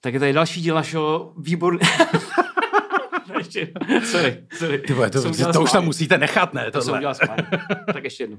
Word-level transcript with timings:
Tak 0.00 0.14
je 0.14 0.20
tady 0.20 0.32
další 0.32 0.60
díl 0.62 0.74
našeho 0.74 1.32
výboru. 1.36 1.78
ještě, 3.38 3.72
sorry, 4.04 4.44
sorry. 4.58 4.78
Ty 4.78 4.92
vole, 4.92 5.10
to, 5.10 5.22
to, 5.22 5.52
to 5.52 5.62
už 5.62 5.72
tam 5.72 5.84
musíte 5.84 6.18
nechat, 6.18 6.54
ne? 6.54 6.70
To 6.70 6.82
jsem 6.82 6.86
Tohle. 6.86 6.98
udělal 6.98 7.14
tak 7.92 8.04
ještě 8.04 8.22
jednou. 8.22 8.38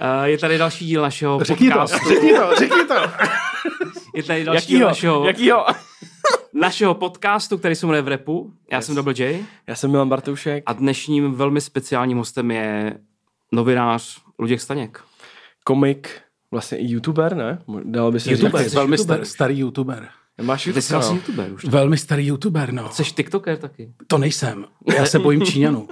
Uh, 0.00 0.22
je 0.24 0.38
tady 0.38 0.58
další 0.58 0.86
díl 0.86 1.02
našeho 1.02 1.44
Řekni 1.44 1.68
to, 1.70 1.78
podcastu. 1.78 2.08
řekni 2.08 2.32
to, 2.34 2.54
řekni 2.58 2.84
to. 2.84 2.94
Je 4.14 4.22
tady 4.22 4.44
další 4.44 4.66
díl 4.66 4.76
Jakýho? 4.78 4.88
našeho, 4.88 5.26
Jakýho? 5.26 5.66
našeho 6.54 6.94
podcastu, 6.94 7.58
který 7.58 7.74
se 7.74 7.86
jmenuje 7.86 8.02
V 8.02 8.08
repu. 8.08 8.52
Já 8.70 8.78
Yes. 8.78 8.86
jsem 8.86 8.94
Double 8.94 9.14
J 9.16 9.44
Já 9.66 9.74
jsem 9.74 9.90
Milan 9.90 10.08
Bartoušek, 10.08 10.62
a 10.66 10.72
dnešním 10.72 11.34
velmi 11.34 11.60
speciálním 11.60 12.18
hostem 12.18 12.50
je 12.50 12.98
novinář 13.52 14.18
Luděk 14.38 14.60
Staněk. 14.60 15.00
komik, 15.64 16.20
vlastně 16.52 16.78
i 16.78 16.92
youtuber, 16.92 17.36
ne? 17.36 17.58
Dalo 17.84 18.12
by 18.12 18.20
se 18.20 18.30
YouTuber, 18.30 18.62
říct. 18.64 18.74
Velmi 18.74 18.92
youtuber. 18.96 19.16
star, 19.16 19.24
starý 19.26 19.58
youtuber. 19.58 20.08
Máš 20.42 20.62
Ty 20.64 20.68
YouTube 20.70 20.82
jsi 20.82 20.92
vlastně 20.92 21.18
kanál? 21.18 21.26
youtuber 21.28 21.52
už. 21.52 21.64
Velmi 21.64 21.98
starý 21.98 22.26
youtuber, 22.26 22.72
no. 22.72 22.90
Jsi 22.92 23.02
tiktoker 23.14 23.56
taky. 23.56 23.92
To 24.06 24.18
nejsem. 24.18 24.64
Já 24.96 25.06
se 25.06 25.18
bojím 25.18 25.42
Číňanů. 25.42 25.88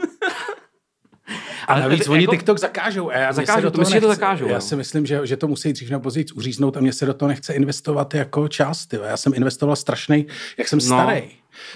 A 1.69 1.73
Ale 1.73 1.81
navíc 1.83 2.01
jako- 2.01 2.13
oni 2.13 2.27
TikTok 2.27 2.59
zakážou. 2.59 3.11
A 3.11 3.17
já, 3.17 3.33
Zakážou, 3.33 3.71
to 3.71 3.85
že 3.85 4.01
to 4.01 4.09
zakážou, 4.09 4.47
Já 4.47 4.55
jo? 4.55 4.61
si 4.61 4.77
myslím, 4.77 5.07
že, 5.07 5.21
že 5.27 5.37
to 5.37 5.49
musí 5.49 5.73
dřív 5.73 5.91
nebo 5.91 6.03
později 6.03 6.27
uříznout 6.35 6.77
a 6.77 6.81
mě 6.81 6.93
se 6.93 7.07
do 7.07 7.15
toho 7.15 7.29
nechce 7.29 7.55
investovat 7.55 8.15
jako. 8.15 8.49
Tyjo. 8.89 9.03
Já 9.03 9.17
jsem 9.17 9.35
investoval 9.35 9.77
strašný, 9.77 10.27
jak 10.59 10.69
jsem 10.69 10.81
starý. 10.81 11.23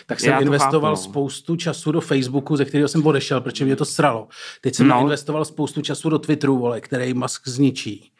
Tak 0.06 0.20
jsem 0.20 0.42
investoval 0.42 0.96
chápu, 0.96 1.06
no. 1.06 1.10
spoustu 1.10 1.56
času 1.56 1.92
do 1.92 2.00
Facebooku, 2.00 2.56
ze 2.56 2.64
kterého 2.64 2.88
jsem 2.88 3.06
odešel, 3.06 3.40
protože 3.40 3.64
mě 3.64 3.76
to 3.76 3.84
sralo. 3.84 4.28
Teď 4.60 4.74
jsem 4.74 4.88
No. 4.88 4.94
no. 4.94 5.00
investoval 5.02 5.44
spoustu 5.44 5.82
času 5.82 6.10
do 6.10 6.18
Twitteru, 6.18 6.58
vole, 6.58 6.80
který 6.80 7.14
Musk 7.14 7.48
zničí. 7.48 8.10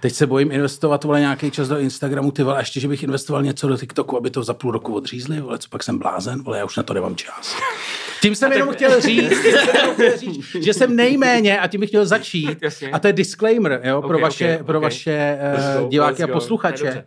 Teď 0.00 0.12
se 0.12 0.26
bojím 0.26 0.52
investovat 0.52 1.04
vole, 1.04 1.20
nějaký 1.20 1.50
čas 1.50 1.68
do 1.68 1.78
Instagramu, 1.78 2.30
ty 2.30 2.42
vole, 2.42 2.60
ještě, 2.60 2.80
že 2.80 2.88
bych 2.88 3.02
investoval 3.02 3.42
něco 3.42 3.68
do 3.68 3.76
TikToku, 3.76 4.16
aby 4.16 4.30
to 4.30 4.42
za 4.42 4.54
půl 4.54 4.70
roku 4.70 4.94
odřízli, 4.94 5.40
vole, 5.40 5.58
co 5.58 5.68
pak 5.68 5.82
jsem 5.82 5.98
blázen, 5.98 6.42
vole, 6.42 6.58
já 6.58 6.64
už 6.64 6.76
na 6.76 6.82
to 6.82 6.94
nemám 6.94 7.16
čas. 7.16 7.56
Tím 8.22 8.34
jsem 8.34 8.52
jenom 8.52 8.72
chtěl 8.72 9.00
říct, 9.00 9.30
tím 9.42 9.52
jsem 9.52 9.76
jenom 9.76 9.94
chtěl 9.94 10.16
říct, 10.16 10.64
že 10.64 10.74
jsem 10.74 10.96
nejméně, 10.96 11.60
a 11.60 11.66
tím 11.66 11.80
bych 11.80 11.88
chtěl 11.90 12.06
začít, 12.06 12.58
a 12.92 12.98
to 12.98 13.06
je 13.06 13.12
disclaimer 13.12 13.80
jo, 13.84 14.02
pro 14.02 14.18
vaše, 14.18 14.58
ok, 14.60 14.66
pro 14.66 14.78
ok. 14.78 14.82
vaše 14.82 15.38
uh, 15.80 15.88
diváky 15.88 16.22
a 16.22 16.26
posluchače. 16.26 17.04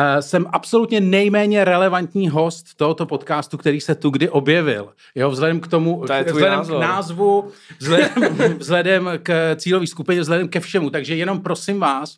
Uh, 0.00 0.20
jsem 0.20 0.46
absolutně 0.52 1.00
nejméně 1.00 1.64
relevantní 1.64 2.28
host 2.28 2.74
tohoto 2.76 3.06
podcastu, 3.06 3.58
který 3.58 3.80
se 3.80 3.94
tu 3.94 4.10
kdy 4.10 4.28
objevil. 4.28 4.92
Jo, 5.14 5.30
vzhledem 5.30 5.60
k 5.60 5.68
tomu, 5.68 6.04
To 6.06 6.14
vzhledem 6.24 6.58
názor. 6.58 6.78
k 6.78 6.80
názvu, 6.80 7.50
vzhledem, 7.78 8.10
vzhledem 8.58 9.10
k 9.22 9.56
cílové 9.56 9.86
skupině, 9.86 10.20
vzhledem 10.20 10.48
ke 10.48 10.60
všemu. 10.60 10.90
Takže 10.90 11.16
jenom 11.16 11.40
prosím 11.40 11.80
vás, 11.80 12.16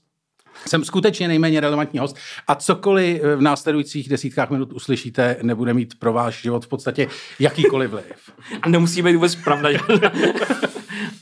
jsem 0.67 0.85
skutečně 0.85 1.29
nejméně 1.29 1.61
relevantní 1.61 1.99
host 1.99 2.17
a 2.49 2.55
cokoliv 2.55 3.23
v 3.37 3.41
následujících 3.41 4.09
desítkách 4.09 4.51
minut 4.51 4.73
uslyšíte, 4.73 5.37
nebude 5.43 5.75
mít 5.75 5.99
pro 5.99 6.13
váš 6.13 6.43
život 6.43 6.65
v 6.65 6.69
podstatě 6.69 7.09
jakýkoliv 7.39 7.91
vliv. 7.91 8.31
A 8.63 8.69
nemusí 8.69 9.03
být 9.03 9.15
vůbec 9.15 9.35
pravda. 9.35 9.73
že? 9.73 9.79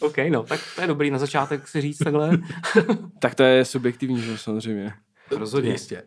OK, 0.01 0.17
no, 0.31 0.43
tak 0.43 0.61
to 0.75 0.81
je 0.81 0.87
dobrý 0.87 1.11
na 1.11 1.19
začátek 1.19 1.69
si 1.69 1.81
říct 1.81 1.99
takhle. 1.99 2.39
Tak 3.19 3.35
to 3.35 3.43
je 3.43 3.65
subjektivní, 3.65 4.21
že 4.21 4.31
jo, 4.31 4.37
samozřejmě. 4.37 4.93
Rozhodně. 5.31 5.71
Jistě. 5.71 6.03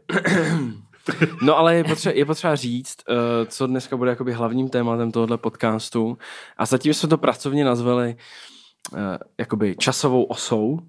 No 1.41 1.57
ale 1.57 1.75
je 1.75 1.83
potřeba, 1.83 2.15
je 2.15 2.25
potřeba 2.25 2.55
říct, 2.55 2.97
uh, 3.09 3.15
co 3.47 3.67
dneska 3.67 3.97
bude 3.97 4.09
jakoby 4.09 4.33
hlavním 4.33 4.69
tématem 4.69 5.11
tohohle 5.11 5.37
podcastu. 5.37 6.17
A 6.57 6.65
zatím 6.65 6.93
jsme 6.93 7.09
to 7.09 7.17
pracovně 7.17 7.65
nazvali 7.65 8.15
uh, 8.91 8.99
jakoby 9.37 9.75
časovou 9.79 10.23
osou 10.23 10.79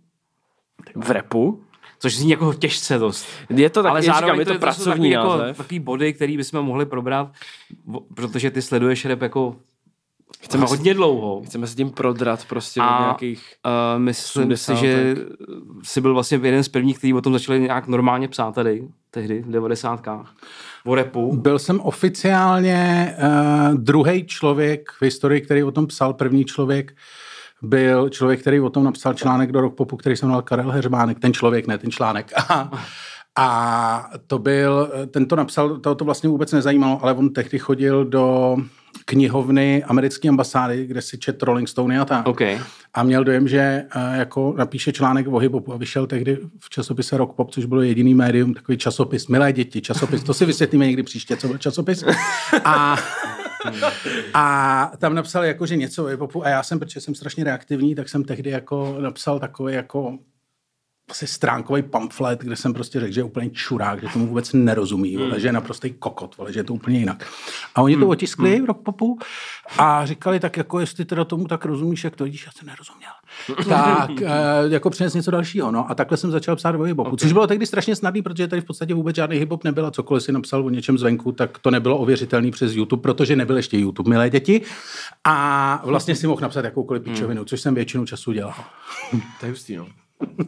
v 0.97 1.11
repu. 1.11 1.65
Což 1.99 2.17
zní 2.17 2.31
jako 2.31 2.55
těžce 2.55 2.99
dost. 2.99 3.27
Je 3.51 3.71
to 3.71 3.83
tak, 3.83 3.91
Ale 3.91 4.01
je, 4.01 4.03
zároveň 4.03 4.29
říkám, 4.29 4.41
je 4.41 4.45
to, 4.47 4.53
to, 4.53 4.59
pracovní 4.59 4.85
jsou 4.85 4.91
takový, 4.91 5.11
jako, 5.11 5.37
název. 5.37 5.57
takový 5.57 5.81
body, 5.81 6.13
který 6.13 6.37
bychom 6.37 6.63
mohli 6.63 6.87
probrat, 6.87 7.33
protože 8.15 8.51
ty 8.51 8.63
sleduješ 8.63 9.05
rap 9.05 9.23
jako 9.23 9.57
Chceme, 10.45 10.67
hodně 10.67 10.95
dlouho. 10.95 11.43
chceme 11.45 11.67
se 11.67 11.75
tím 11.77 11.91
prodrat 11.91 12.45
prostě 12.45 12.81
A- 12.81 12.99
od 12.99 13.03
nějakých... 13.03 13.55
Uh, 13.95 14.03
myslím 14.03 14.53
80. 14.53 14.75
si, 14.75 14.81
že 14.81 15.17
jsi 15.83 16.01
byl 16.01 16.15
vlastně 16.15 16.41
jeden 16.43 16.65
z 16.65 16.69
prvních, 16.69 16.99
kteří 16.99 17.15
o 17.15 17.21
tom 17.21 17.33
začali 17.33 17.61
nějak 17.61 17.87
normálně 17.87 18.29
psát 18.29 18.55
tady, 18.55 18.89
tehdy, 19.11 19.43
v 19.43 19.51
90. 19.51 20.09
O 20.87 20.95
repu. 20.95 21.37
Byl 21.37 21.59
jsem 21.59 21.81
oficiálně 21.81 23.15
uh, 23.19 23.75
druhý 23.75 24.27
člověk 24.27 24.91
v 24.91 25.03
historii, 25.03 25.41
který 25.41 25.63
o 25.63 25.71
tom 25.71 25.87
psal. 25.87 26.15
První 26.15 26.45
člověk 26.45 26.95
byl 27.63 28.09
člověk, 28.09 28.41
který 28.41 28.61
o 28.61 28.71
tom 28.71 28.85
napsal 28.85 29.15
článek 29.15 29.53
do 29.53 29.61
Rock 29.61 29.75
Popu, 29.75 29.97
který 29.97 30.17
se 30.17 30.27
jmenoval 30.27 30.43
Karel 30.43 30.71
Heřmánek. 30.71 31.19
Ten 31.21 31.33
člověk, 31.33 31.67
ne 31.67 31.79
ten 31.79 31.91
článek. 31.91 32.33
A, 32.49 32.71
a 33.37 34.11
to 34.27 34.39
byl, 34.39 34.91
ten 35.11 35.27
to 35.27 35.37
napsal, 35.37 35.77
to, 35.79 35.95
to 35.95 36.05
vlastně 36.05 36.29
vůbec 36.29 36.53
nezajímalo, 36.53 36.99
ale 37.03 37.13
on 37.15 37.33
tehdy 37.33 37.59
chodil 37.59 38.05
do 38.05 38.57
knihovny 39.05 39.85
americké 39.85 40.29
ambasády, 40.29 40.87
kde 40.87 41.03
si 41.03 41.19
čet 41.19 41.43
Rolling 41.43 41.69
Stone 41.69 42.01
a 42.01 42.05
tak. 42.05 42.29
OK. 42.29 42.41
A 42.95 43.03
měl 43.03 43.25
dojem, 43.25 43.49
že 43.49 43.85
uh, 43.97 44.15
jako 44.15 44.55
napíše 44.59 44.93
článek 44.93 45.27
o 45.29 45.39
hiphopu 45.39 45.73
a 45.73 45.77
vyšel 45.77 46.07
tehdy 46.07 46.39
v 46.59 46.71
časopise 46.71 47.17
Rock 47.17 47.37
Pop, 47.37 47.51
což 47.51 47.65
bylo 47.65 47.83
jediný 47.83 48.15
médium, 48.15 48.55
takový 48.55 48.79
časopis, 48.79 49.29
milé 49.29 49.53
děti, 49.53 49.81
časopis, 49.81 50.23
to 50.23 50.35
si 50.35 50.45
vysvětlíme 50.45 50.87
někdy 50.87 51.03
příště, 51.03 51.37
co 51.37 51.49
byl 51.49 51.59
časopis. 51.59 52.05
A, 52.65 52.97
a 54.35 54.93
tam 54.99 55.15
napsal 55.15 55.45
jako, 55.45 55.67
že 55.67 55.77
něco 55.77 56.05
o 56.05 56.07
hiphopu 56.07 56.47
a 56.47 56.49
já 56.49 56.63
jsem, 56.63 56.79
protože 56.79 57.01
jsem 57.01 57.15
strašně 57.15 57.45
reaktivní, 57.45 57.95
tak 57.95 58.09
jsem 58.09 58.25
tehdy 58.25 58.51
jako 58.51 58.97
napsal 59.01 59.41
takový 59.41 59.75
jako 59.75 60.19
asi 61.11 61.27
stránkový 61.27 61.83
pamflet, 61.83 62.41
kde 62.41 62.57
jsem 62.57 62.75
prostě 62.75 63.01
řekl, 63.01 63.13
že 63.13 63.21
je 63.21 63.25
úplně 63.25 63.51
čurák, 63.51 64.03
že 64.03 64.09
tomu 64.13 64.27
vůbec 64.27 64.53
nerozumí, 64.53 65.17
vole, 65.17 65.41
že 65.41 65.49
je 65.49 65.53
naprostý 65.53 65.91
kokot, 65.91 66.37
vole, 66.37 66.53
že 66.53 66.61
je 66.61 66.65
to 66.65 66.75
úplně 66.75 66.99
jinak. 66.99 67.27
A 67.75 67.83
oni 67.83 67.97
to 67.97 68.09
otiskli 68.09 68.61
v 68.61 68.65
Rockpopu 68.65 69.19
a 69.79 70.07
říkali 70.07 70.41
tak, 70.41 70.57
jako 70.57 70.81
jestli 70.81 71.05
teda 71.05 71.25
tomu 71.25 71.47
tak 71.47 71.65
rozumíš, 71.65 72.05
jak 72.05 72.17
to 72.17 72.25
vidíš, 72.25 72.47
já 72.47 72.53
jsem 72.53 72.69
nerozuměl. 72.69 73.11
tak 73.69 74.11
eh, 74.23 74.75
jako 74.75 74.91
přines 74.91 75.15
něco 75.15 75.31
dalšího. 75.31 75.71
No. 75.71 75.91
A 75.91 75.95
takhle 75.95 76.17
jsem 76.17 76.31
začal 76.31 76.57
psát 76.57 76.75
o 76.75 76.79
hip-hopu, 76.79 77.07
okay. 77.07 77.17
což 77.17 77.33
bylo 77.33 77.47
tehdy 77.47 77.67
strašně 77.67 77.97
snadný, 77.97 78.23
protože 78.23 78.49
tady 78.49 78.63
v 78.63 78.65
podstatě 78.65 78.95
vůbec 78.95 79.17
žádný 79.17 79.45
hip-hop 79.45 79.61
nebyl 79.65 79.87
a 79.87 79.91
cokoliv 79.91 80.23
si 80.23 80.33
napsal 80.33 80.67
o 80.67 80.71
něčem 80.71 80.99
zvenku, 80.99 81.33
tak 81.33 81.59
to 81.59 81.71
nebylo 81.71 81.99
ověřitelný 81.99 82.51
přes 82.51 82.75
YouTube, 82.75 83.03
protože 83.03 83.37
nebyl 83.37 83.57
ještě 83.57 83.79
YouTube, 83.79 84.11
milé 84.11 84.31
děti. 84.31 84.61
A 85.25 85.83
vlastně 85.85 86.17
si 86.17 86.27
mohl 86.27 86.41
napsat 86.41 86.65
jakoukoliv 86.65 87.03
pičovinu, 87.03 87.45
což 87.45 87.61
jsem 87.61 87.75
většinu 87.75 88.07
času 88.07 88.33
dělal. 88.33 88.55
To 89.41 89.47
je 89.47 89.51
hustý, 89.53 89.77
no. 89.77 89.87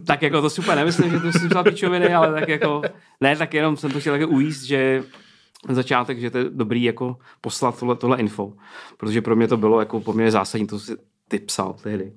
Tak 0.06 0.22
jako 0.22 0.43
to 0.43 0.50
super, 0.50 0.77
nemyslím, 0.77 1.10
že 1.10 1.21
to 1.21 1.32
si 1.32 1.49
psal 1.49 1.65
pičoviny, 1.65 2.15
ale 2.15 2.41
tak 2.41 2.49
jako, 2.49 2.82
ne, 3.21 3.37
tak 3.37 3.54
jenom 3.54 3.77
jsem 3.77 3.91
to 3.91 4.00
chtěl 4.00 4.15
také 4.15 4.27
ujíst, 4.27 4.62
že 4.62 5.04
začátek, 5.69 6.21
že 6.21 6.31
to 6.31 6.38
je 6.38 6.44
dobrý 6.50 6.82
jako 6.82 7.16
poslat 7.41 7.78
tohle, 7.78 7.97
tohle 7.97 8.19
info, 8.19 8.53
protože 8.97 9.22
pro 9.22 9.37
mě 9.37 9.49
to 9.49 9.56
bylo 9.56 9.81
jako 9.81 10.00
poměrně 10.00 10.31
zásadní, 10.31 10.66
to 10.66 10.78
si 10.78 10.97
ty 11.28 11.38
psal 11.38 11.77
tehdy. 11.82 12.12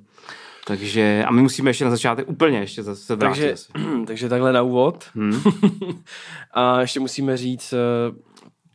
Takže, 0.68 1.24
a 1.28 1.32
my 1.32 1.42
musíme 1.42 1.70
ještě 1.70 1.86
na 1.86 1.92
začátek 1.92 2.30
úplně 2.30 2.60
ještě 2.60 2.84
zase 2.84 3.16
vrátit. 3.16 3.40
Takže, 3.40 3.54
asi. 3.54 3.72
takže 4.06 4.30
takhle 4.30 4.54
na 4.54 4.62
úvod. 4.62 5.06
Hmm. 5.16 5.42
a 6.54 6.82
ještě 6.82 7.00
musíme 7.00 7.38
říct, 7.38 7.74
eh, 7.74 8.16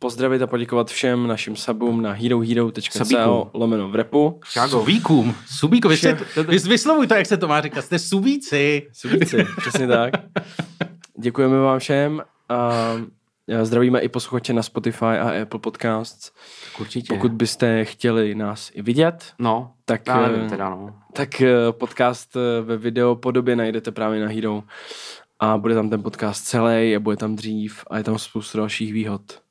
pozdravit 0.04 0.42
a 0.42 0.47
poděkovat 0.47 0.91
všem 0.91 1.26
našim 1.26 1.56
subům 1.56 2.03
na 2.03 2.12
herohero.co 2.12 3.50
lomeno 3.54 3.88
v 3.88 3.94
repu. 3.94 4.41
Subíkům. 4.66 5.34
Subíku, 5.47 5.88
vy, 5.88 5.97
jste, 5.97 6.19
vy 6.48 6.59
vyslovuj 6.59 7.06
to, 7.06 7.15
jak 7.15 7.26
se 7.26 7.37
to 7.37 7.48
má 7.48 7.60
říkat. 7.60 7.82
Jste 7.82 7.98
subíci. 7.98 8.88
Subíci, 8.92 9.47
přesně 9.56 9.87
tak. 9.87 10.15
Děkujeme 11.19 11.59
vám 11.59 11.78
všem 11.78 12.22
a 12.48 12.72
zdravíme 13.62 14.00
i 14.00 14.09
posluchače 14.09 14.53
na 14.53 14.62
Spotify 14.62 15.04
a 15.04 15.42
Apple 15.42 15.60
Podcasts. 15.60 16.32
Určitě. 16.81 17.15
Pokud 17.15 17.32
byste 17.32 17.84
chtěli 17.84 18.34
nás 18.34 18.71
i 18.75 18.82
vidět, 18.82 19.32
No, 19.38 19.72
tak, 19.84 20.00
já 20.06 20.21
nevím 20.28 20.47
eh, 20.47 20.48
teda, 20.48 20.71
no. 20.71 20.94
tak 21.12 21.41
eh, 21.41 21.54
podcast 21.71 22.36
eh, 22.36 22.62
ve 22.62 22.76
video 22.76 23.16
podobě 23.16 23.56
najdete 23.56 23.92
právě 23.92 24.21
na 24.21 24.28
Hero 24.28 24.62
a 25.41 25.59
bude 25.59 25.75
tam 25.75 25.91
ten 25.91 26.03
podcast 26.03 26.44
celý 26.44 26.97
a 26.97 27.00
bude 27.00 27.16
tam 27.16 27.36
dřív 27.36 27.84
a 27.91 27.98
je 27.98 28.04
tam 28.04 28.19
spoustu 28.19 28.59
dalších 28.59 28.92
výhod. 28.92 29.43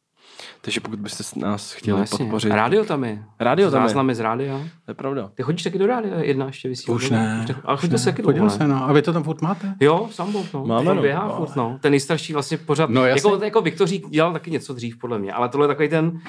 Takže 0.61 0.79
pokud 0.79 0.99
byste 0.99 1.23
s- 1.23 1.35
nás 1.35 1.73
chtěli 1.73 1.97
no 1.97 2.03
jasně. 2.03 2.17
podpořit. 2.17 2.49
Rádio 2.51 2.83
tam 2.85 3.03
je. 3.03 3.23
Rádio 3.39 3.71
tam 3.71 3.81
je. 3.81 3.87
Záznamy 3.87 4.15
z 4.15 4.19
rádia. 4.19 4.57
To 4.85 4.91
je 4.91 4.95
pravda. 4.95 5.31
Ty 5.35 5.43
chodíš 5.43 5.63
taky 5.63 5.77
do 5.77 5.87
rádia? 5.87 6.15
Jedna 6.19 6.45
ještě 6.45 6.69
vysílá. 6.69 6.95
Už 6.95 7.09
ne. 7.09 7.45
Ale 7.65 7.77
chodil 7.77 7.97
jsi 7.97 8.05
taky 8.05 8.21
Chodil 8.23 8.43
ne? 8.43 8.49
se, 8.49 8.67
no. 8.67 8.83
A 8.89 8.93
vy 8.93 9.01
to 9.01 9.13
tam 9.13 9.23
furt 9.23 9.41
máte? 9.41 9.75
Jo, 9.79 10.07
Sambo, 10.11 10.43
no. 10.53 10.65
Máme, 10.65 10.95
no. 10.95 11.01
Běhá 11.01 11.27
No. 11.27 11.33
furt, 11.35 11.55
no. 11.55 11.77
Ten 11.81 11.91
nejstarší 11.91 12.33
vlastně 12.33 12.57
pořád. 12.57 12.89
No, 12.89 13.05
jasně. 13.05 13.31
jako, 13.31 13.43
jako 13.45 13.61
Viktořík 13.61 14.09
dělal 14.09 14.33
taky 14.33 14.51
něco 14.51 14.73
dřív, 14.73 14.97
podle 14.97 15.19
mě. 15.19 15.33
Ale 15.33 15.49
tohle 15.49 15.65
je 15.65 15.67
takový 15.67 15.89
ten 15.89 16.19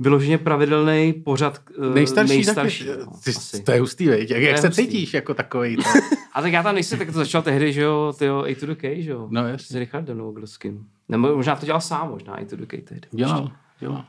vyloženě 0.00 0.38
pravidelný 0.38 1.12
pořad 1.12 1.60
uh, 1.78 1.94
Nejstarší, 1.94 2.28
nejstarší 2.34 2.86
taky, 2.86 3.00
no, 3.00 3.12
ty, 3.24 3.30
asi. 3.30 3.62
to 3.62 3.72
je 3.72 3.80
hustý, 3.80 4.06
veď? 4.06 4.30
Jak, 4.30 4.42
jak 4.42 4.58
se 4.58 4.66
hustý. 4.66 4.82
cítíš 4.82 5.14
jako 5.14 5.34
takový? 5.34 5.76
To? 5.86 6.16
A 6.32 6.42
tak 6.42 6.52
já 6.52 6.62
tam 6.62 6.74
nejsem, 6.74 6.98
tak 6.98 7.06
to 7.08 7.12
začal 7.18 7.42
tehdy, 7.42 7.72
že 7.72 7.82
jo, 7.82 8.14
tyjo, 8.18 8.44
A 8.44 8.54
to 8.54 8.66
the 8.66 8.74
K, 8.74 9.02
že 9.02 9.10
jo. 9.10 9.28
No 9.30 9.44
S 9.44 9.50
jasně. 9.50 9.78
Richardem 9.78 10.18
Novoglským. 10.18 10.86
Nebo 11.08 11.36
možná 11.36 11.56
to 11.56 11.66
dělal 11.66 11.80
sám, 11.80 12.10
možná 12.10 12.34
A 12.34 12.44
to 12.44 12.56
the 12.56 12.66
K 12.66 12.80
tehdy. 12.80 13.08
Dělal, 13.10 13.50
dělal. 13.80 14.04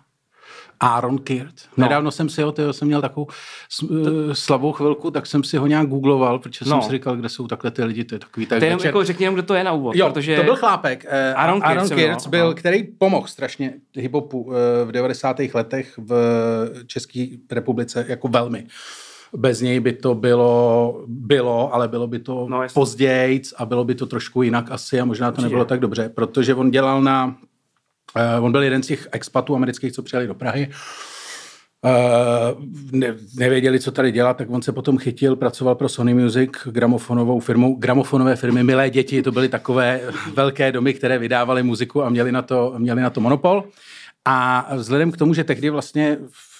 Aaron 0.79 1.17
Kirt. 1.17 1.53
No. 1.77 1.83
Nedávno 1.83 2.11
jsem 2.11 2.29
si 2.29 2.41
ho, 2.41 2.51
tyho, 2.51 2.73
jsem 2.73 2.87
měl 2.87 3.01
takovou 3.01 3.27
s- 3.69 3.85
eh, 4.31 4.35
slabou 4.35 4.71
chvilku, 4.71 5.11
tak 5.11 5.25
jsem 5.25 5.43
si 5.43 5.57
ho 5.57 5.67
nějak 5.67 5.87
googloval, 5.87 6.39
protože 6.39 6.65
no. 6.65 6.75
No. 6.75 6.81
jsem 6.81 6.89
si 6.89 6.95
říkal, 6.95 7.15
kde 7.15 7.29
jsou 7.29 7.47
takhle 7.47 7.71
ty 7.71 7.83
lidi, 7.83 8.03
to 8.03 8.15
je 8.15 8.19
takový 8.19 8.45
tak 8.45 8.59
To 8.59 8.65
je 8.65 8.77
jako 8.83 9.03
řekni 9.03 9.23
jenom, 9.25 9.33
kdo 9.33 9.43
to 9.43 9.53
je 9.53 9.63
na 9.63 9.71
úvod. 9.71 9.95
Jo, 9.95 10.09
protože 10.09 10.35
to 10.35 10.43
byl 10.43 10.55
chlápek. 10.55 11.05
eh, 11.09 11.33
Aaron 11.33 11.59
Aaron 11.63 11.87
se 11.87 11.95
Kirtz 11.95 12.27
byl, 12.27 12.45
aha. 12.45 12.53
který 12.53 12.83
pomohl 12.83 13.27
strašně 13.27 13.73
hiphopu 13.95 14.51
eh, 14.81 14.85
v 14.85 14.91
90. 14.91 15.37
letech 15.53 15.97
v 15.97 16.13
České 16.87 17.25
republice 17.51 18.05
jako 18.07 18.27
velmi. 18.27 18.67
Bez 19.37 19.61
něj 19.61 19.79
by 19.79 19.93
to 19.93 20.15
bylo, 20.15 21.03
bylo, 21.07 21.73
ale 21.73 21.87
bylo 21.87 22.07
by 22.07 22.19
to 22.19 22.45
No, 22.49 22.61
no, 22.61 22.67
později 22.73 23.41
a 23.57 23.65
bylo 23.65 23.83
by 23.83 23.95
to 23.95 24.05
trošku 24.05 24.41
jinak 24.43 24.71
asi 24.71 24.99
a 24.99 25.05
možná 25.05 25.27
to 25.27 25.31
Určitě. 25.31 25.45
nebylo 25.45 25.65
tak 25.65 25.79
dobře, 25.79 26.09
protože 26.15 26.55
on 26.55 26.71
dělal 26.71 27.01
na, 27.01 27.35
uh, 28.15 28.45
on 28.45 28.51
byl 28.51 28.63
jeden 28.63 28.83
z 28.83 28.87
těch 28.87 29.07
expatů 29.11 29.55
amerických, 29.55 29.93
co 29.93 30.03
přijeli 30.03 30.27
do 30.27 30.33
Prahy. 30.33 30.69
Uh, 31.85 32.63
ne, 32.91 33.15
nevěděli, 33.35 33.79
co 33.79 33.91
tady 33.91 34.11
dělat, 34.11 34.37
tak 34.37 34.49
on 34.49 34.61
se 34.61 34.71
potom 34.71 34.97
chytil, 34.97 35.35
pracoval 35.35 35.75
pro 35.75 35.89
Sony 35.89 36.13
Music, 36.13 36.51
gramofonovou 36.65 37.39
firmou, 37.39 37.75
gramofonové 37.75 38.35
firmy 38.35 38.63
Milé 38.63 38.89
děti, 38.89 39.21
to 39.21 39.31
byly 39.31 39.49
takové 39.49 40.01
velké 40.33 40.71
domy, 40.71 40.93
které 40.93 41.17
vydávaly 41.17 41.63
muziku 41.63 42.03
a 42.03 42.09
měli 42.09 42.31
na 42.31 42.41
to, 42.41 42.73
měli 42.77 43.01
na 43.01 43.09
to 43.09 43.21
monopol. 43.21 43.63
A 44.25 44.67
vzhledem 44.75 45.11
k 45.11 45.17
tomu, 45.17 45.33
že 45.33 45.43
tehdy 45.43 45.69
vlastně 45.69 46.17
v, 46.31 46.56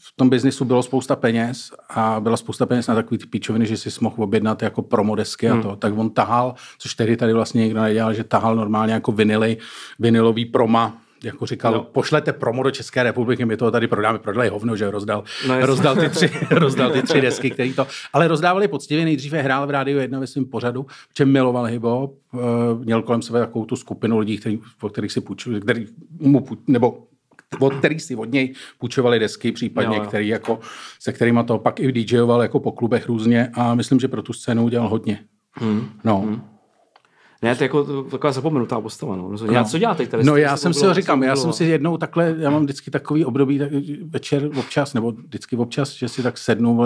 v 0.00 0.16
tom 0.16 0.28
biznisu 0.28 0.64
bylo 0.64 0.82
spousta 0.82 1.16
peněz 1.16 1.70
a 1.88 2.20
byla 2.20 2.36
spousta 2.36 2.66
peněz 2.66 2.86
na 2.86 2.94
takový 2.94 3.18
ty 3.18 3.26
píčoviny, 3.26 3.66
že 3.66 3.76
si 3.76 3.90
mohl 4.00 4.22
objednat 4.22 4.62
jako 4.62 4.82
promodesky 4.82 5.48
a 5.48 5.62
to, 5.62 5.76
tak 5.76 5.98
on 5.98 6.10
tahal, 6.10 6.54
což 6.78 6.94
tehdy 6.94 7.16
tady 7.16 7.32
vlastně 7.32 7.62
nikdo 7.62 7.80
nedělal, 7.80 8.14
že 8.14 8.24
tahal 8.24 8.56
normálně 8.56 8.92
jako 8.92 9.12
vinily, 9.12 9.56
vinilový 9.98 10.44
proma, 10.44 10.98
jako 11.24 11.46
říkal, 11.46 11.72
no. 11.72 11.82
pošlete 11.82 12.32
promo 12.32 12.62
do 12.62 12.70
České 12.70 13.02
republiky, 13.02 13.44
my 13.44 13.56
toho 13.56 13.70
tady 13.70 13.88
prodáme, 13.88 14.18
prodali 14.18 14.48
hovno, 14.48 14.76
že 14.76 14.90
rozdal, 14.90 15.24
No 15.48 15.66
rozdal, 15.66 15.96
ty 15.96 16.08
tři, 16.08 16.30
rozdal 16.50 16.90
ty 16.90 17.02
tři 17.02 17.20
desky, 17.20 17.50
který 17.50 17.72
to, 17.72 17.86
ale 18.12 18.28
rozdávali 18.28 18.68
poctivě, 18.68 19.04
nejdříve 19.04 19.42
hrál 19.42 19.66
v 19.66 19.70
rádiu 19.70 19.98
jedna 19.98 20.20
ve 20.20 20.26
svém 20.26 20.44
pořadu, 20.44 20.86
čem 21.14 21.32
miloval 21.32 21.64
hip-hop, 21.64 22.10
eh, 22.34 22.38
měl 22.84 23.02
kolem 23.02 23.22
sebe 23.22 23.40
takovou 23.40 23.64
tu 23.64 23.76
skupinu 23.76 24.18
lidí, 24.18 24.38
který, 24.38 24.60
o 24.80 24.88
kterých 24.88 25.12
si 25.12 25.20
půjčil, 25.20 25.60
který 25.60 25.86
mu, 26.20 26.46
nebo 26.66 27.06
od 27.60 27.74
který 27.74 28.00
si 28.00 28.16
od 28.16 28.32
něj 28.32 28.54
půjčovali 28.78 29.18
desky, 29.18 29.52
případně, 29.52 29.96
Jo, 29.96 30.02
jo. 30.02 30.08
který 30.08 30.28
jako, 30.28 30.58
se 31.00 31.12
kterýma 31.12 31.42
to 31.42 31.58
pak 31.58 31.80
i 31.80 31.92
DJoval 31.92 32.42
jako 32.42 32.60
po 32.60 32.72
klubech 32.72 33.06
různě 33.06 33.50
a 33.54 33.74
myslím, 33.74 34.00
že 34.00 34.08
pro 34.08 34.22
tu 34.22 34.32
scénu 34.32 34.64
udělal 34.64 34.88
hodně. 34.88 35.18
Hmm. 35.52 35.88
No. 36.04 36.20
Hmm. 36.20 36.42
Ne, 37.42 37.56
to 37.56 37.64
je 37.64 37.66
jako 37.66 38.02
taková 38.02 38.32
zapomenutá 38.32 38.80
postava. 38.80 39.16
No. 39.16 39.30
No. 39.52 39.64
Co 39.64 39.78
dělá 39.78 39.94
teď 39.94 40.08
tady? 40.08 40.24
No 40.24 40.32
Co 40.32 40.36
já 40.36 40.56
jsem 40.56 40.74
si 40.74 40.86
ho 40.86 40.94
říkám, 40.94 41.20
Co 41.20 41.24
já 41.24 41.36
jsem 41.36 41.52
si 41.52 41.64
jednou 41.64 41.96
takhle, 41.96 42.34
já 42.38 42.50
mám 42.50 42.62
vždycky 42.62 42.90
takový 42.90 43.24
období 43.24 43.58
tak, 43.58 43.68
večer 44.02 44.50
občas, 44.58 44.94
nebo 44.94 45.12
vždycky 45.12 45.56
občas, 45.56 45.92
že 45.92 46.08
si 46.08 46.22
tak 46.22 46.38
sednu, 46.38 46.76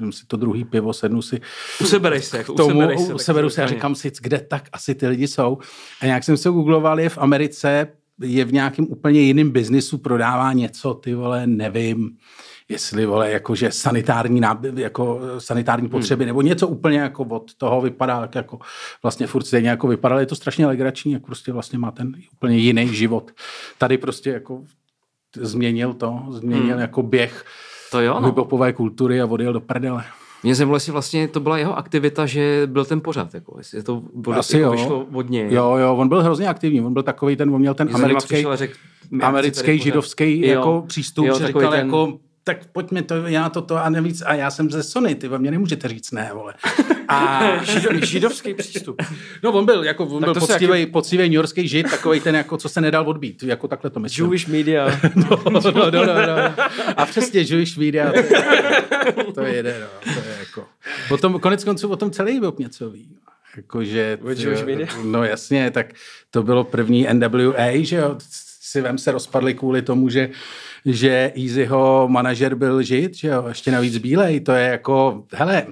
vem 0.00 0.12
si 0.12 0.26
to 0.26 0.36
druhý 0.36 0.64
pivo, 0.64 0.92
sednu 0.92 1.22
si 1.22 1.40
Useberej 1.80 2.22
se, 2.22 2.38
jako 2.38 2.52
tomu, 2.52 2.68
useberej 2.68 2.98
se. 2.98 3.12
tak 3.12 3.20
seberu 3.20 3.50
se 3.50 3.62
a 3.62 3.66
říkám 3.66 3.94
si, 3.94 4.12
kde 4.20 4.38
tak 4.38 4.68
asi 4.72 4.94
ty 4.94 5.06
lidi 5.08 5.28
jsou. 5.28 5.58
A 6.00 6.06
nějak 6.06 6.24
jsem 6.24 6.36
se 6.36 6.48
googloval, 6.48 7.00
je 7.00 7.08
v 7.08 7.18
Americe, 7.18 7.86
je 8.20 8.44
v 8.44 8.52
nějakém 8.52 8.86
úplně 8.88 9.20
jiném 9.20 9.50
biznisu, 9.50 9.98
prodává 9.98 10.52
něco, 10.52 10.94
ty 10.94 11.14
vole, 11.14 11.46
nevím, 11.46 12.10
jestli, 12.68 13.06
vole, 13.06 13.30
jakože 13.30 13.72
sanitární, 13.72 14.40
náby, 14.40 14.82
jako 14.82 15.20
eh, 15.36 15.40
sanitární 15.40 15.82
Hmm. 15.82 15.90
potřeby, 15.90 16.26
nebo 16.26 16.42
něco 16.42 16.68
úplně 16.68 16.98
jako 16.98 17.24
od 17.24 17.54
toho 17.54 17.80
vypadá, 17.80 18.20
tak 18.20 18.34
jako 18.34 18.58
vlastně 19.02 19.26
furt 19.26 19.44
stejně 19.44 19.68
jako 19.68 19.88
vypadá, 19.88 20.20
je 20.20 20.26
to 20.26 20.34
strašně 20.34 20.66
legrační, 20.66 21.12
jak 21.12 21.22
prostě 21.26 21.52
vlastně 21.52 21.78
má 21.78 21.90
ten 21.90 22.14
úplně 22.32 22.56
jiný 22.58 22.94
život. 22.94 23.30
Tady 23.78 23.98
prostě 23.98 24.30
jako 24.30 24.62
změnil 25.36 25.94
to, 25.94 26.22
změnil 26.30 26.72
Hmm. 26.72 26.80
jako 26.80 27.02
běh 27.02 27.44
To 27.90 28.00
jo, 28.00 28.20
no. 28.20 28.72
kultury 28.72 29.20
a 29.20 29.26
odjel 29.26 29.52
do 29.52 29.60
prdele. 29.60 30.04
Mě 30.42 30.54
zajímalo, 30.54 30.76
jestli 30.76 30.92
vlastně 30.92 31.28
to 31.28 31.40
byla 31.40 31.58
jeho 31.58 31.78
aktivita, 31.78 32.26
že 32.26 32.62
byl 32.66 32.84
ten 32.84 33.00
pořad, 33.00 33.34
jako, 33.34 33.54
jestli 33.58 33.82
to 33.82 34.02
bylo, 34.14 34.36
Asi 34.36 34.56
jako 34.58 34.64
jo. 34.64 34.70
vyšlo 34.80 35.06
od 35.12 35.30
něj. 35.30 35.46
Jo, 35.50 35.76
jo, 35.76 35.96
on 35.96 36.08
byl 36.08 36.22
hrozně 36.22 36.48
aktivní, 36.48 36.80
on 36.80 36.92
byl 36.92 37.02
takový 37.02 37.36
ten, 37.36 37.54
on 37.54 37.60
měl 37.60 37.74
ten 37.74 37.86
Mě 37.86 37.94
americký, 37.94 38.34
přišel 38.34 38.56
americký, 39.22 39.62
pořád. 39.72 39.82
židovský 39.84 40.40
Jo. 40.40 40.48
jako 40.58 40.84
přístup, 40.86 41.26
Jo, 41.26 41.38
že 41.38 41.46
říkal 41.46 41.70
ten- 41.70 41.86
jako, 41.86 42.18
tak 42.44 42.66
pojďme 42.72 43.02
to, 43.02 43.14
já 43.26 43.48
toto 43.48 43.76
a 43.76 43.88
nevíc, 43.88 44.22
a 44.26 44.34
já 44.34 44.50
jsem 44.50 44.70
ze 44.70 44.82
Sony, 44.82 45.14
ty 45.14 45.28
ve 45.28 45.38
mě 45.38 45.50
nemůžete 45.50 45.88
říct 45.88 46.10
ne, 46.10 46.30
vole. 46.34 46.54
A 47.08 47.42
Žido, 47.64 48.06
židovský 48.06 48.54
přístup. 48.54 49.02
no, 49.42 49.52
on 49.52 49.66
byl, 49.66 49.84
jako, 49.84 50.06
on 50.06 50.24
byl 50.24 50.34
to 50.34 50.40
se 50.40 50.46
poctivý, 50.46 50.86
poctivý 50.86 51.22
New 51.22 51.32
Yorkský 51.32 51.68
žid, 51.68 51.90
takový 51.90 52.20
ten, 52.20 52.34
jako, 52.34 52.56
co 52.56 52.68
se 52.68 52.80
nedal 52.80 53.08
odbít, 53.08 53.42
jako 53.42 53.68
takhle 53.68 53.90
to 53.90 54.00
myslím. 54.00 54.24
Jewish 54.24 54.46
media. 54.46 55.00
No, 55.14 55.42
no, 55.50 55.60
no, 55.90 55.90
no, 55.90 56.26
no. 56.26 56.64
A 56.96 57.06
přesně 57.06 57.40
Jewish 57.40 57.76
media, 57.76 58.12
to 58.12 58.18
je, 58.18 59.32
to 59.34 59.40
je 59.40 59.54
jede, 59.54 59.80
no, 59.80 60.12
to 60.14 60.20
je 60.28 60.36
jako. 60.38 60.66
Potom, 61.08 61.40
konec 61.40 61.64
konců 61.64 61.88
o 61.88 61.96
tom 61.96 62.10
celý 62.10 62.32
hip 62.32 62.58
něco 62.58 62.90
ví. 62.90 63.16
Jakože, 63.56 64.18
no 65.02 65.24
jasně, 65.24 65.70
tak 65.70 65.86
to 66.30 66.42
bylo 66.42 66.64
první 66.64 67.06
NWA, 67.12 67.70
že 67.80 67.96
jo, 67.96 68.16
si 68.60 68.80
vem 68.80 68.98
se 68.98 69.12
rozpadli 69.12 69.54
kvůli 69.54 69.82
tomu, 69.82 70.08
že 70.08 70.30
že 70.84 71.32
Easyho 71.36 72.08
manažer 72.08 72.54
byl 72.54 72.82
žid, 72.82 73.14
že 73.14 73.28
jo, 73.28 73.44
ještě 73.48 73.70
navíc 73.70 73.98
bílej, 73.98 74.40
to 74.40 74.52
je 74.52 74.64
jako, 74.64 75.24
hele, 75.32 75.66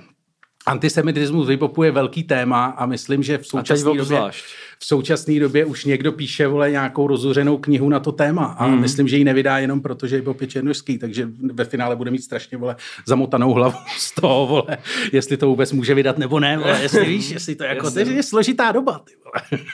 antisemitismus 0.69 1.47
v 1.47 1.51
hip-hopu 1.51 1.83
je 1.83 1.91
velký 1.91 2.23
téma 2.23 2.65
a 2.67 2.87
myslím, 2.87 3.23
že 3.23 3.39
v 3.39 3.47
současné 3.47 3.85
době, 3.85 4.31
v 4.79 4.87
současné 4.87 5.41
době 5.41 5.65
už 5.65 5.85
někdo 5.85 6.13
píše 6.13 6.47
vole, 6.47 6.71
nějakou 6.71 7.07
rozuřenou 7.07 7.59
knihu 7.59 7.89
na 7.89 8.01
to 8.01 8.13
téma 8.13 8.45
a 8.45 8.67
mm. 8.67 8.81
myslím, 8.81 9.09
že 9.09 9.17
ji 9.17 9.25
nevydá 9.25 9.59
jenom 9.59 9.81
proto, 9.81 10.07
že 10.07 10.17
je 10.17 10.23
je 10.41 10.47
černošský, 10.47 10.99
takže 10.99 11.29
ve 11.53 11.65
finále 11.65 11.97
bude 11.97 12.11
mít 12.11 12.23
strašně 12.23 12.59
vole, 12.59 12.77
zamotanou 13.07 13.53
hlavu 13.53 13.79
z 13.99 14.15
toho, 14.15 14.47
vole, 14.47 14.79
jestli 15.13 15.37
to 15.37 15.47
vůbec 15.47 15.73
může 15.73 15.95
vydat 15.95 16.19
nebo 16.19 16.41
ne, 16.41 16.59
vole, 16.59 16.83
jestli 16.83 17.05
víš, 17.05 17.31
jestli 17.39 17.55
to 17.55 17.65
jako, 17.65 17.91
to 17.91 17.99
je 17.99 18.23
složitá 18.23 18.73
doba, 18.73 18.99
ty 18.99 19.13
vole. 19.25 19.63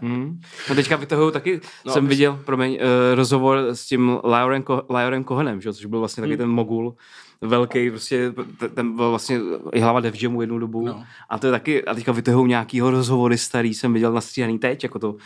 Hmm. 0.00 0.40
No 0.68 0.74
teďka 0.74 0.96
vytahují 0.96 1.32
taky, 1.32 1.60
no, 1.86 1.92
jsem 1.92 2.06
viděl, 2.06 2.40
promiň, 2.44 2.72
uh, 2.72 2.78
rozhovor 3.14 3.58
s 3.72 3.86
tím 3.86 4.18
Lyorem, 4.24 4.62
Ko- 4.62 4.96
Lyorem 4.96 5.24
Cohenem, 5.24 5.60
že? 5.60 5.72
což 5.72 5.86
byl 5.86 5.98
vlastně 5.98 6.20
taky 6.20 6.36
ten 6.36 6.48
mogul, 6.48 6.94
velký, 7.40 7.90
prostě, 7.90 8.32
ten 8.74 8.96
byl 8.96 9.10
vlastně 9.10 9.40
i 9.72 9.80
hlava 9.80 10.00
Def 10.00 10.22
Jamu 10.22 10.40
jednu 10.40 10.58
dobu. 10.58 10.86
No. 10.86 11.04
A 11.28 11.38
to 11.38 11.46
je 11.46 11.50
taky, 11.50 11.84
a 11.84 11.94
teďka 11.94 12.12
vytahují 12.12 12.48
nějakýho 12.48 12.90
rozhovory 12.90 13.38
starý, 13.38 13.74
jsem 13.74 13.92
viděl 13.92 14.12
nastříhaný 14.12 14.58
teď, 14.58 14.82
jako 14.82 14.98
to, 14.98 15.16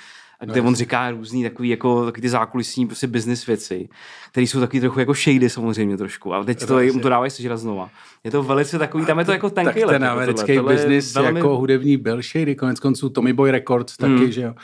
a 0.41 0.45
kde 0.45 0.63
no, 0.63 0.69
on 0.69 0.75
říká 0.75 1.11
různý 1.11 1.43
takový, 1.43 1.69
jako, 1.69 2.05
takový 2.05 2.23
ty 2.23 2.29
zákulisní 2.29 2.87
prostě 2.87 3.07
business 3.07 3.47
věci, 3.47 3.89
které 4.31 4.47
jsou 4.47 4.61
taky 4.61 4.81
trochu 4.81 5.01
jako 5.01 5.15
shady 5.15 5.51
samozřejmě 5.51 5.97
trošku. 5.97 6.35
A 6.35 6.45
teď 6.45 6.67
to, 6.67 6.81
mu 6.93 7.01
to 7.01 7.09
dávají 7.09 7.31
sežrat 7.31 7.59
znova. 7.59 7.91
Je 8.25 8.31
to 8.31 8.43
velice 8.43 8.79
takový, 8.79 9.07
tam 9.07 9.19
je 9.19 9.25
to 9.25 9.33
jako 9.33 9.51
tak 9.51 9.65
tenký 9.65 9.89
ten 9.89 10.05
americký 10.05 10.59
biznis 10.69 11.17
jako 11.17 11.57
hudební 11.57 11.97
byl 11.97 12.23
shady, 12.23 12.55
konec 12.55 12.81
konců 12.81 13.09
Tommy 13.09 13.33
Boy 13.33 13.51
Records 13.51 13.97
taky, 13.97 14.13
Hmm. 14.13 14.33
že 14.33 14.43
jo. 14.43 14.55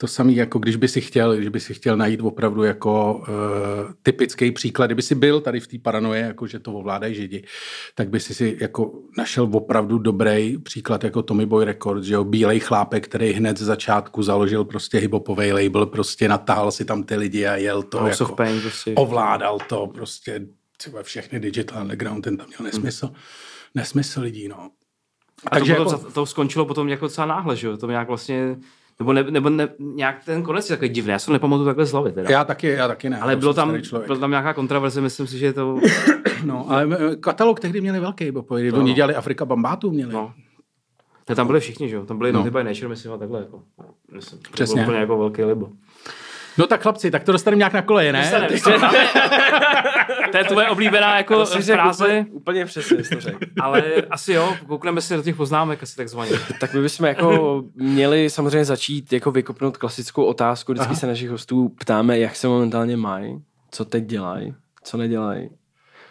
To 0.00 0.06
samý, 0.06 0.36
jako 0.36 0.58
když 0.58 0.76
by 0.76 0.88
si 0.88 1.00
chtěl, 1.00 1.36
když 1.36 1.48
by 1.48 1.60
si 1.60 1.74
chtěl 1.74 1.96
najít 1.96 2.20
opravdu 2.20 2.62
jako 2.62 3.14
uh, 3.14 3.26
typický 4.02 4.52
příklad, 4.52 4.86
kdyby 4.86 5.02
si 5.02 5.14
byl 5.14 5.40
tady 5.40 5.60
v 5.60 5.66
té 5.66 5.78
paranoje, 5.78 6.20
jako 6.22 6.46
že 6.46 6.58
to 6.58 6.72
ovládají 6.72 7.14
židi, 7.14 7.44
tak 7.94 8.08
by 8.08 8.20
si 8.20 8.34
si 8.34 8.56
jako 8.60 8.92
našel 9.18 9.48
opravdu 9.52 9.98
dobrý 9.98 10.58
příklad 10.58 11.04
jako 11.04 11.22
Tommy 11.22 11.46
Boy 11.46 11.64
Records, 11.64 12.06
že 12.06 12.14
jo, 12.14 12.24
bílej 12.24 12.60
chlápek, 12.60 13.08
který 13.08 13.32
hned 13.32 13.58
z 13.58 13.62
začátku 13.62 14.22
založil 14.22 14.64
prostě 14.64 14.98
hiphopový 14.98 15.52
label, 15.52 15.86
prostě 15.86 16.28
natáhl 16.28 16.70
si 16.70 16.84
tam 16.84 17.02
ty 17.02 17.16
lidi 17.16 17.46
a 17.46 17.56
jel 17.56 17.82
to, 17.82 17.98
House 17.98 18.24
of 18.24 18.30
jako, 18.30 18.36
Pain, 18.36 18.60
prostě. 18.60 18.92
ovládal 18.96 19.58
to, 19.68 19.86
prostě 19.86 20.40
třeba 20.76 21.02
všechny 21.02 21.40
Digital 21.40 21.82
Underground, 21.82 22.24
ten 22.24 22.36
tam 22.36 22.46
měl 22.46 22.72
nesmysl, 22.72 23.10
nesmysl 23.74 24.20
lidí, 24.20 24.48
no. 24.48 24.70
A 25.46 25.50
Takže 25.50 25.74
to, 25.74 25.80
jako- 25.82 25.92
jako... 25.92 26.10
to 26.10 26.26
skončilo 26.26 26.64
potom 26.64 26.88
jako 26.88 27.04
docela 27.04 27.26
náhle, 27.26 27.56
že 27.56 27.66
jo? 27.66 27.76
To 27.76 27.86
nějak 27.86 28.08
vlastně, 28.08 28.56
nebo, 28.98 29.12
ne, 29.12 29.22
nebo 29.22 29.50
ne, 29.50 29.68
nějak 29.78 30.24
ten 30.24 30.42
konec 30.42 30.70
je 30.70 30.76
takový 30.76 30.88
divný, 30.88 31.12
já 31.12 31.18
se 31.18 31.26
to 31.26 31.32
nepamatuju 31.32 31.66
takhle 31.66 31.86
z 31.86 31.92
hlavy 31.92 32.12
teda. 32.12 32.30
Já 32.30 32.44
taky, 32.44 32.66
já 32.66 32.88
taky 32.88 33.10
ne. 33.10 33.20
ale 33.20 33.32
já 33.32 33.38
bylo 33.38 33.54
tam, 33.54 33.68
starý 33.68 33.82
člověk. 33.82 34.06
byl 34.06 34.16
tam 34.16 34.30
nějaká 34.30 34.54
kontroverze, 34.54 35.00
myslím 35.00 35.26
si, 35.26 35.38
že 35.38 35.52
to... 35.52 35.78
No, 36.44 36.70
ale 36.70 36.88
eh, 37.12 37.16
katalog 37.16 37.60
tehdy 37.60 37.80
měli 37.80 38.00
velký, 38.00 38.30
bo 38.30 38.42
pojď, 38.42 38.72
oni 38.74 38.90
no. 38.90 38.94
dělali 38.96 39.14
Afrika 39.14 39.44
Bambátu, 39.44 39.90
měli. 39.90 40.12
No. 40.12 40.32
Ne, 41.28 41.34
tam 41.34 41.46
byli 41.46 41.60
všichni, 41.60 41.88
že 41.88 41.96
jo? 41.96 42.04
Tam 42.06 42.18
byli 42.18 42.32
No. 42.32 42.44
no. 42.44 42.62
Nature, 42.62 42.88
myslím, 42.88 43.12
a 43.12 43.16
takhle. 43.16 43.40
Jako. 43.40 43.62
Myslím, 44.12 44.38
to 44.38 44.50
Přesně. 44.50 44.74
Bylo 44.74 44.84
úplně 44.84 45.00
jako 45.00 45.18
velký 45.18 45.44
libo. 45.44 45.70
No 46.58 46.66
tak 46.66 46.82
chlapci, 46.82 47.10
tak 47.10 47.24
to 47.24 47.32
dostaneme 47.32 47.58
nějak 47.58 47.72
na 47.72 47.82
koleje, 47.82 48.12
ne? 48.12 48.48
to 50.30 50.36
je 50.38 50.44
tvoje 50.44 50.68
oblíbená 50.68 51.16
jako 51.16 51.44
fráze, 51.44 52.04
úplně, 52.04 52.26
úplně 52.30 52.64
přesně, 52.64 53.04
jsi 53.04 53.14
to 53.14 53.20
řekl. 53.20 53.38
ale 53.60 53.82
asi 54.10 54.32
jo, 54.32 54.56
koukneme 54.66 55.00
si 55.00 55.16
do 55.16 55.22
těch 55.22 55.36
poznámek 55.36 55.82
asi 55.82 55.96
takzvaně. 55.96 56.32
Tak 56.60 56.74
my 56.74 56.80
bychom 56.80 57.06
jako 57.06 57.62
měli 57.74 58.30
samozřejmě 58.30 58.64
začít 58.64 59.12
jako 59.12 59.30
vykopnout 59.30 59.76
klasickou 59.76 60.24
otázku. 60.24 60.72
Vždycky 60.72 60.90
Aha. 60.90 61.00
se 61.00 61.06
našich 61.06 61.30
hostů 61.30 61.68
ptáme, 61.68 62.18
jak 62.18 62.36
se 62.36 62.48
momentálně 62.48 62.96
mají, 62.96 63.42
co 63.70 63.84
teď 63.84 64.04
dělají, 64.04 64.54
co 64.82 64.96
nedělají, 64.96 65.50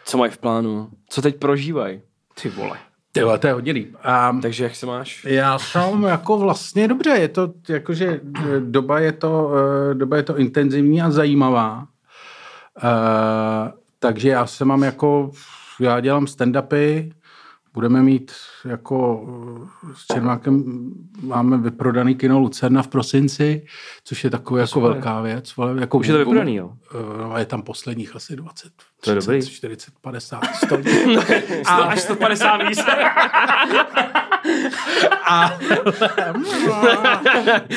co 0.05 0.17
mají 0.17 0.31
v 0.31 0.37
plánu, 0.37 0.89
co 1.09 1.21
teď 1.21 1.35
prožívají. 1.35 2.01
Ty 2.41 2.49
vole. 2.49 2.77
Ty 3.19 3.23
vole, 3.23 3.39
to 3.39 3.47
je 3.47 3.53
hodně 3.53 3.71
líp. 3.71 3.95
A 4.03 4.37
Takže 4.41 4.63
jak 4.63 4.75
se 4.75 4.85
máš? 4.85 5.25
já 5.29 5.59
jsem 5.59 6.03
jako 6.03 6.37
vlastně 6.37 6.87
dobře, 6.87 7.09
je 7.09 7.27
to 7.27 7.53
jakože 7.69 8.19
eh, 8.39 8.59
doba 8.59 8.99
je 8.99 9.11
to, 9.11 9.51
eh, 9.91 9.93
doba 9.93 10.17
je 10.17 10.23
to 10.23 10.37
intenzivní 10.37 11.01
a 11.01 11.11
zajímavá. 11.11 11.85
takže 13.99 14.29
já 14.29 14.45
se 14.47 14.65
mám 14.65 14.83
jako, 14.83 15.31
já 15.79 15.99
dělám 15.99 16.25
stand-upy, 16.25 17.11
budeme 17.77 18.03
mít 18.03 18.31
jako 18.65 19.27
s 19.95 20.05
Čermákem 20.13 20.63
máme 21.21 21.57
vyprodaný 21.57 22.15
kino 22.15 22.39
Lucerna 22.39 22.83
v 22.83 22.87
prosinci, 22.87 23.65
což 24.03 24.23
je 24.23 24.29
taková 24.29 24.59
jako 24.59 24.69
super. 24.69 24.91
velká 24.91 25.21
věc. 25.21 25.53
ale 25.57 25.81
Jako, 25.81 25.97
Už 25.97 26.07
je 26.07 26.13
to 26.13 26.17
vyprodaný, 26.17 26.55
jo? 26.55 26.71
No, 27.21 27.37
je 27.37 27.45
tam 27.45 27.61
posledních 27.61 28.15
asi 28.15 28.35
20, 28.35 28.71
To 29.03 29.11
je 29.11 29.15
30, 29.15 29.31
dobrý. 29.31 29.47
40, 29.47 29.93
50, 30.01 30.41
100. 30.55 30.77
A 31.65 31.75
až 31.75 32.01
150 32.01 32.57
míst. 32.57 32.85
A 35.29 35.59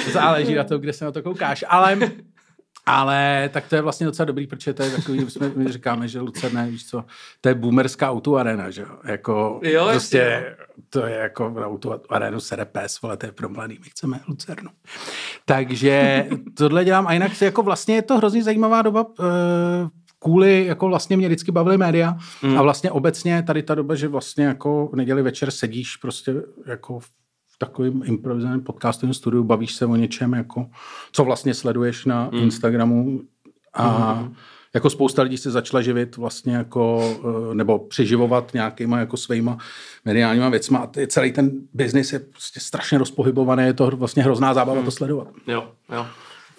záleží 0.13 0.55
na 0.55 0.65
tom, 0.65 0.81
kde 0.81 0.93
se 0.93 1.05
na 1.05 1.13
to 1.13 1.23
koukáš. 1.23 1.65
Ale, 1.69 1.99
ale 2.91 3.51
tak 3.53 3.69
to 3.69 3.77
je 3.77 3.83
vlastně 3.83 4.07
docela 4.07 4.27
dobrý, 4.27 4.47
protože 4.47 4.75
to 4.75 4.83
je 4.83 4.91
takový, 4.91 5.25
my, 5.25 5.31
jsme, 5.31 5.53
my 5.57 5.73
říkáme, 5.73 6.09
že 6.09 6.21
Lucerna, 6.21 6.65
víš 6.65 6.87
co, 6.87 7.05
to 7.41 7.49
je 7.49 7.55
boomerská 7.55 8.11
autoarena, 8.11 8.71
že 8.71 8.83
jo? 8.83 8.89
Jako, 9.05 9.61
Jo, 9.63 9.89
prostě, 9.91 10.57
to 10.91 11.07
je 11.07 11.17
jako 11.17 11.51
na 11.51 11.67
autoarenu 11.67 12.41
sere 12.41 12.65
pes, 12.65 13.01
vole, 13.01 13.17
to 13.17 13.27
je 13.27 13.33
pro 13.33 13.49
mladý, 13.49 13.79
my 13.85 13.91
chceme 13.91 14.21
Lucernu. 14.29 14.71
Takže 15.45 16.27
tohle 16.57 16.85
dělám 16.85 17.07
a 17.07 17.13
jinak 17.13 17.43
jako 17.43 17.63
vlastně 17.63 17.95
je 17.95 18.03
to 18.03 18.17
hrozně 18.17 18.43
zajímavá 18.43 18.83
doba, 18.83 19.07
eh, 19.21 19.89
kvůli, 20.19 20.67
jako 20.67 20.87
vlastně 20.89 21.17
mě 21.17 21.29
vždycky 21.29 21.53
bavily 21.53 21.79
média 21.79 22.17
mm. 22.43 22.59
a 22.59 22.63
vlastně 22.63 22.91
obecně 22.91 23.43
tady 23.43 23.63
ta 23.63 23.75
doba, 23.75 23.95
že 23.95 24.09
vlastně 24.09 24.45
jako 24.45 24.89
v 24.93 24.97
neděli 24.97 25.23
večer 25.23 25.51
sedíš 25.51 25.97
prostě 25.97 26.35
jako 26.67 26.99
v 26.99 27.09
takovým 27.61 28.03
improvizovaným 28.05 28.65
podcastovém 28.65 29.15
studiu, 29.15 29.45
bavíš 29.45 29.75
se 29.75 29.87
o 29.87 29.97
něčem, 29.97 30.33
jako, 30.33 30.67
co 31.13 31.25
vlastně 31.25 31.55
sleduješ 31.55 32.05
na 32.05 32.31
mm. 32.33 32.39
Instagramu 32.39 33.21
a 33.75 34.15
mm. 34.15 34.35
jako 34.75 34.91
spousta 34.91 35.23
lidí 35.23 35.39
se 35.39 35.51
začala 35.51 35.83
živit 35.83 36.17
vlastně 36.17 36.55
jako, 36.57 37.01
eh, 37.51 37.55
nebo 37.55 37.79
přeživovat 37.79 38.55
nějakýma 38.55 38.99
jako 38.99 39.17
svýma 39.17 39.59
mediálníma 40.05 40.49
věcma 40.49 40.79
a 40.79 40.87
ty, 40.87 41.07
celý 41.07 41.33
ten 41.33 41.51
biznis 41.75 42.13
je 42.13 42.19
prostě 42.19 42.61
strašně 42.61 42.99
rozpohybovaný, 42.99 43.65
je 43.65 43.75
to 43.75 43.91
vlastně 43.91 44.23
hrozná 44.23 44.55
zábava 44.55 44.81
mm. 44.81 44.85
to 44.85 44.91
sledovat. 44.91 45.29
Jo, 45.47 45.69
jo. 45.93 46.07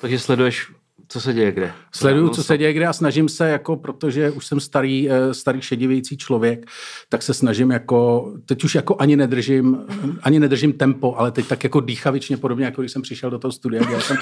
Takže 0.01 0.20
sleduješ, 0.20 0.72
co 1.12 1.22
se 1.22 1.34
děje 1.34 1.51
kde. 1.51 1.74
Sleduju, 1.91 2.30
co 2.30 2.44
se 2.44 2.58
děje 2.58 2.74
kde 2.74 2.88
a 2.88 2.94
snažím 2.94 3.30
se, 3.30 3.50
jako, 3.50 3.75
protože 3.75 4.32
už 4.32 4.46
jsem 4.46 4.60
starý, 4.60 5.10
eh, 5.10 5.34
starý 5.34 5.62
šedivějící 5.62 6.18
člověk, 6.18 6.65
tak 7.10 7.24
se 7.24 7.34
snažím 7.34 7.72
jako, 7.72 8.32
teď 8.46 8.63
už 8.63 8.75
jako 8.75 8.96
ani 9.00 9.15
nedržím, 9.15 9.77
ani 10.24 10.39
nedržím 10.39 10.74
tempo, 10.74 11.15
ale 11.18 11.32
teď 11.32 11.48
tak 11.48 11.63
jako 11.63 11.80
dýchavičně 11.80 12.38
podobně, 12.38 12.65
jako 12.65 12.82
když 12.82 12.91
jsem 12.91 13.01
přišel 13.01 13.30
do 13.30 13.39
toho 13.39 13.51
studia, 13.51 13.84
dělal 13.84 14.01
jsem, 14.01 14.18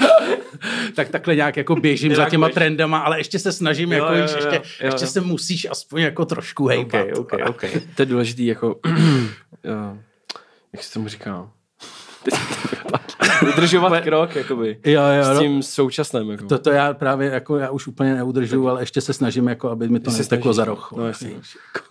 tak 0.94 1.08
takhle 1.08 1.36
nějak 1.36 1.56
jako 1.56 1.76
běžím 1.76 2.14
za 2.14 2.30
těma 2.30 2.48
trendama, 2.48 2.98
ale 2.98 3.20
ještě 3.20 3.38
se 3.38 3.52
snažím, 3.52 3.92
Jo, 3.92 3.98
jako, 3.98 4.14
jo, 4.14 4.18
jo, 4.18 4.36
ještě, 4.36 4.56
jo, 4.56 4.86
ještě 4.86 5.04
jo. 5.04 5.10
se 5.10 5.20
musíš 5.20 5.66
aspoň 5.70 6.00
jako 6.00 6.24
trošku 6.24 6.66
hejbat. 6.66 7.06
OK, 7.16 7.32
OK, 7.32 7.48
OK. 7.48 7.64
To 7.94 8.02
je 8.02 8.06
důležitý, 8.06 8.46
jako, 8.46 8.80
jo, 9.64 9.98
jak 10.72 10.82
se 10.82 10.92
tomu 10.92 11.08
říká? 11.08 11.50
Udržovat 13.48 14.04
krok, 14.04 14.36
jakoby. 14.36 14.78
Jo, 14.84 15.02
jo, 15.02 15.24
S 15.24 15.28
no. 15.28 15.40
tím 15.40 15.62
současným, 15.62 16.30
jako. 16.30 16.46
To, 16.46 16.58
to 16.58 16.70
já 16.70 16.94
právě, 16.94 17.30
jako 17.30 17.56
já 17.56 17.70
už 17.70 17.86
úplně 17.86 18.14
neudržuju, 18.14 18.68
ale 18.68 18.82
ještě 18.82 19.00
se 19.00 19.12
snažím, 19.12 19.48
jako, 19.48 19.68
aby 19.70 19.88
mi 19.88 20.00
to 20.00 20.10
nesteklo 20.10 20.52
za 20.52 20.64
roh. 20.64 20.92
no. 20.96 21.04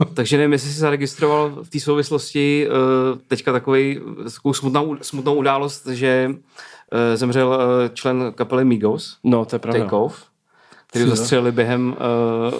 Takže 0.13 0.37
nevím, 0.37 0.53
jestli 0.53 0.69
jsi 0.69 0.79
zaregistroval 0.79 1.49
v 1.63 1.69
té 1.69 1.79
souvislosti 1.79 2.67
uh, 2.69 3.19
teďka 3.27 3.51
takový, 3.51 3.99
takovou 4.33 4.53
smutnou, 4.53 4.97
smutnou 5.01 5.35
událost, 5.35 5.87
že 5.87 6.29
uh, 6.31 6.37
zemřel 7.15 7.47
uh, 7.47 7.93
člen 7.93 8.33
kapely 8.35 8.65
Migos, 8.65 9.17
No, 9.23 9.45
to 9.45 9.55
je 9.55 9.59
pravda. 9.59 9.79
Take 9.79 9.95
Off, 9.95 10.25
který 10.87 11.05
Jo. 11.05 11.15
zastřelili 11.15 11.51
během 11.51 11.89
uh, 11.89 12.59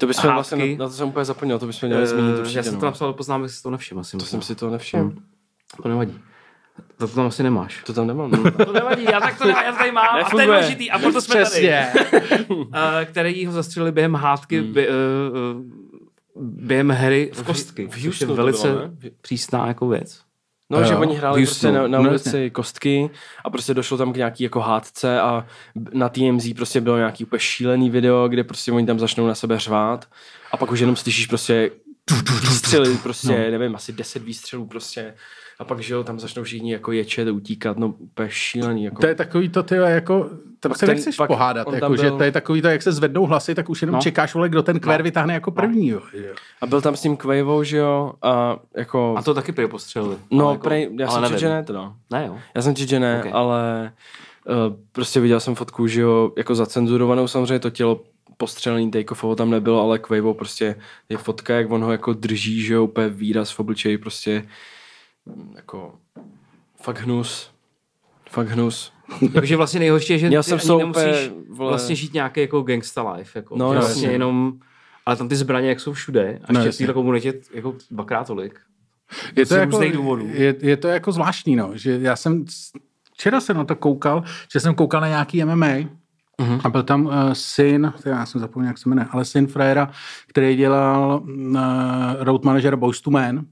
To 0.00 0.06
bychom 0.06 0.24
Hádky. 0.30 0.34
vlastně, 0.34 0.76
na, 0.76 0.84
na 0.84 0.88
to 0.88 0.94
jsem 0.94 1.08
úplně 1.08 1.24
zapomněl, 1.24 1.58
to 1.58 1.66
bychom 1.66 1.88
měli 1.88 2.06
zmínit 2.06 2.38
určitě. 2.38 2.58
Já 2.58 2.62
jsem 2.62 2.74
no. 2.74 2.80
to 2.80 2.86
napsal 2.86 3.08
do 3.08 3.14
poznámek, 3.14 3.50
si 3.50 3.62
to 3.62 3.70
nevšiml. 3.70 4.00
Asi 4.00 4.16
To 4.16 4.24
jsem 4.24 4.42
si 4.42 4.54
to 4.54 4.70
nevšiml. 4.70 5.12
To 5.82 5.88
nevadí. 5.88 6.20
To 6.98 7.08
tam 7.08 7.26
asi 7.26 7.42
nemáš. 7.42 7.82
To 7.86 7.92
tam 7.92 8.06
nemám. 8.06 8.30
no. 8.30 8.50
To 8.66 8.72
nevadí, 8.72 9.04
já 9.04 9.20
tak 9.20 9.38
to 9.38 9.44
nemám, 9.46 9.64
já 9.64 9.72
to 9.72 9.78
tady 9.78 9.92
mám. 9.92 10.04
A 10.06 10.10
to 10.10 10.16
je 10.18 10.22
Nefunguje. 10.24 10.46
důležitý, 10.46 10.90
a 10.90 10.98
proto 10.98 11.20
jsme 11.20 11.34
tady. 11.34 11.44
Přesně. 11.44 11.92
Uh, 12.48 12.64
který 13.04 13.46
ho 13.46 13.52
zastřelili 13.52 13.92
během 13.92 14.14
hádky, 14.14 14.60
Hmm. 14.60 14.72
by, 14.72 14.88
uh, 14.88 14.94
uh, 15.56 15.62
během 16.42 16.88
hry 16.90 17.30
v 17.34 17.42
kostky. 17.42 17.86
v 17.86 17.90
což 17.90 18.02
je 18.02 18.08
Houstonu 18.08 18.32
to 18.32 18.36
velice 18.36 18.68
bylo, 18.68 18.80
ne? 18.82 18.90
přísná 19.20 19.66
jako 19.66 19.88
věc. 19.88 20.20
No, 20.70 20.84
že 20.84 20.92
Jo. 20.92 21.00
oni 21.00 21.16
hráli 21.16 21.46
prostě 21.46 21.72
na, 21.72 21.86
na 21.88 21.98
No, 22.00 22.08
ulici 22.10 22.50
kostky 22.50 23.10
a 23.44 23.50
prostě 23.50 23.74
došlo 23.74 23.96
tam 23.98 24.12
k 24.12 24.16
nějaký 24.16 24.44
jako 24.44 24.60
hádce 24.60 25.20
a 25.20 25.46
na 25.92 26.08
TMZ 26.08 26.52
prostě 26.56 26.80
bylo 26.80 26.96
nějaký 26.96 27.24
úplně 27.24 27.40
šílený 27.40 27.90
video, 27.90 28.28
kde 28.28 28.44
prostě 28.44 28.72
oni 28.72 28.86
tam 28.86 28.98
začnou 28.98 29.26
na 29.26 29.34
sebe 29.34 29.58
řvát 29.58 30.08
a 30.52 30.56
pak 30.56 30.72
už 30.72 30.80
jenom 30.80 30.96
slyšíš 30.96 31.26
prostě 31.26 31.70
výstřely, 32.42 32.96
prostě 33.02 33.28
no. 33.28 33.58
nevím, 33.58 33.74
asi 33.76 33.92
10 33.92 34.22
výstřelů 34.22 34.66
prostě 34.66 35.14
a 35.58 35.64
pak, 35.64 35.80
že 35.80 35.94
jo, 35.94 36.04
tam 36.04 36.20
začnou 36.20 36.42
všichni 36.42 36.72
jako 36.72 36.92
ječet, 36.92 37.28
utíkat, 37.28 37.78
no 37.78 37.88
úplně 37.98 38.28
šílený. 38.30 38.84
Jako. 38.84 39.00
To 39.00 39.06
je 39.06 39.14
takový 39.14 39.48
to, 39.48 39.62
ty 39.62 39.74
jako, 39.74 40.30
tam 40.60 40.70
Pak 40.70 40.78
se 40.78 40.86
ten- 40.86 40.94
nechceš 40.94 41.16
pak 41.16 41.28
pohádat, 41.28 41.66
jako, 41.66 41.80
tam 41.80 41.96
že 41.96 42.02
byl- 42.02 42.16
to 42.18 42.22
je 42.24 42.32
takový 42.32 42.62
to, 42.62 42.68
jak 42.68 42.82
se 42.82 42.92
zvednou 42.92 43.26
hlasy, 43.26 43.54
tak 43.54 43.68
už 43.70 43.82
jenom 43.82 43.92
No. 43.92 43.96
no. 43.96 44.02
čekáš, 44.02 44.34
vole, 44.34 44.48
kdo 44.48 44.62
ten 44.62 44.80
kvér 44.80 45.00
No. 45.00 45.04
vytáhne 45.04 45.34
jako 45.34 45.50
první, 45.50 45.88
jo. 45.88 46.00
jo. 46.12 46.34
A 46.60 46.66
byl 46.66 46.80
tam 46.80 46.96
s 46.96 47.04
ním 47.04 47.16
Quavou, 47.16 47.62
že 47.62 47.76
jo, 47.76 48.12
a 48.22 48.56
jako... 48.76 49.14
A 49.18 49.22
to 49.22 49.34
taky 49.34 49.52
prý 49.52 49.68
postřelili. 49.68 50.16
no, 50.30 50.50
jako, 50.52 50.62
prej, 50.64 50.90
já 50.98 51.06
ale 51.06 51.14
jsem 51.14 51.22
nevím. 51.22 51.38
že 51.38 51.48
ne 51.48 51.62
teda. 51.64 51.92
Ne, 52.10 52.24
jo. 52.26 52.36
Já 52.54 52.62
jsem 52.62 52.76
že 52.76 53.00
ne, 53.00 53.14
Ok. 53.14 53.20
okay. 53.20 53.32
ale 53.34 53.92
uh, 54.48 54.76
prostě 54.92 55.20
viděl 55.20 55.40
jsem 55.40 55.54
fotku, 55.54 55.86
že 55.86 56.00
jo, 56.00 56.32
jako 56.36 56.54
zacenzurovanou 56.54 57.28
samozřejmě 57.28 57.58
to 57.58 57.70
tělo 57.70 58.00
postřelený 58.36 58.90
take-offovo 58.90 59.34
tam 59.34 59.50
nebylo, 59.50 59.80
ale 59.82 59.98
Quavo 59.98 60.34
prostě 60.34 60.74
je 61.08 61.16
fotka, 61.18 61.54
jak 61.54 61.70
on 61.70 61.82
ho 61.84 61.92
jako 61.92 62.12
drží, 62.12 62.60
že 62.62 62.74
jo, 62.74 62.84
úplně 62.84 63.08
výraz 63.08 63.50
v 63.50 63.60
obličeji, 63.60 63.98
prostě 63.98 64.44
jako 65.56 65.94
fakt 66.82 66.98
hnus. 67.00 67.50
Fakt 68.30 68.48
hnus. 68.48 68.92
Takže 69.34 69.56
vlastně 69.56 69.80
nejhorší 69.80 70.12
je, 70.12 70.18
že 70.18 70.28
ty 70.30 70.42
jsem 70.42 70.58
tom 70.58 70.78
nemusíš 70.78 71.02
úplně, 71.04 71.30
vole- 71.50 71.68
vlastně 71.68 71.94
žít 71.94 72.14
nějaký 72.14 72.40
jako 72.40 72.62
gangsta 72.62 73.12
life. 73.12 73.38
Jako. 73.38 73.56
No, 73.56 73.70
Že 73.72 73.76
jasně. 73.76 73.86
vlastně 73.88 74.08
jenom, 74.10 74.52
ale 75.06 75.16
tam 75.16 75.28
ty 75.28 75.36
zbraně 75.36 75.68
jak 75.68 75.80
jsou 75.80 75.92
všude 75.92 76.40
a 76.44 76.52
No, 76.52 76.60
ještě 76.64 76.84
v 76.84 76.86
této 76.86 76.94
komunitě 76.94 77.34
jako 77.54 77.74
dvakrát 77.90 78.26
tolik. 78.26 78.60
Je 79.36 79.46
to, 79.46 79.54
jako, 79.54 79.80
důvodů. 79.92 80.28
je, 80.32 80.54
je 80.60 80.76
to 80.76 80.88
jako 80.88 81.12
zvláštní, 81.12 81.56
no, 81.56 81.70
že 81.74 81.98
já 82.02 82.16
jsem, 82.16 82.44
včera 83.12 83.40
jsem 83.40 83.56
na 83.56 83.64
to 83.64 83.76
koukal, 83.76 84.22
že 84.52 84.60
jsem 84.60 84.74
koukal 84.74 85.00
na 85.00 85.08
nějaký 85.08 85.44
MMA, 85.44 85.88
Mhm. 86.40 86.60
A 86.64 86.68
byl 86.70 86.82
tam 86.82 87.06
uh, 87.06 87.12
syn, 87.32 87.92
já 88.04 88.26
jsem 88.26 88.40
zapomněl, 88.40 88.68
jak 88.70 88.78
se 88.78 88.88
jmenuje, 88.88 89.06
ale 89.10 89.24
syn 89.24 89.46
Frejera, 89.46 89.90
který 90.26 90.56
dělal 90.56 91.22
uh, 91.24 91.58
road 92.18 92.44
manager 92.44 92.76
Boys 92.76 93.00
to 93.00 93.10
Man, 93.10 93.44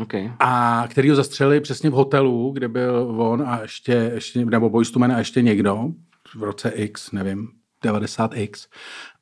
Okay. 0.00 0.32
a 0.38 0.84
který 0.88 1.10
ho 1.10 1.16
zastřelili 1.16 1.60
přesně 1.60 1.90
v 1.90 1.92
hotelu, 1.92 2.50
kde 2.50 2.68
byl 2.68 3.14
on 3.18 3.42
a 3.46 3.60
ještě, 3.62 3.92
ještě 3.92 4.44
nebo 4.44 4.70
Boys 4.70 4.90
to 4.90 4.98
Man 4.98 5.12
a 5.12 5.18
ještě 5.18 5.42
někdo 5.42 5.88
v 6.34 6.42
roce 6.42 6.68
X, 6.68 7.12
nevím, 7.12 7.48
90X. 7.84 8.68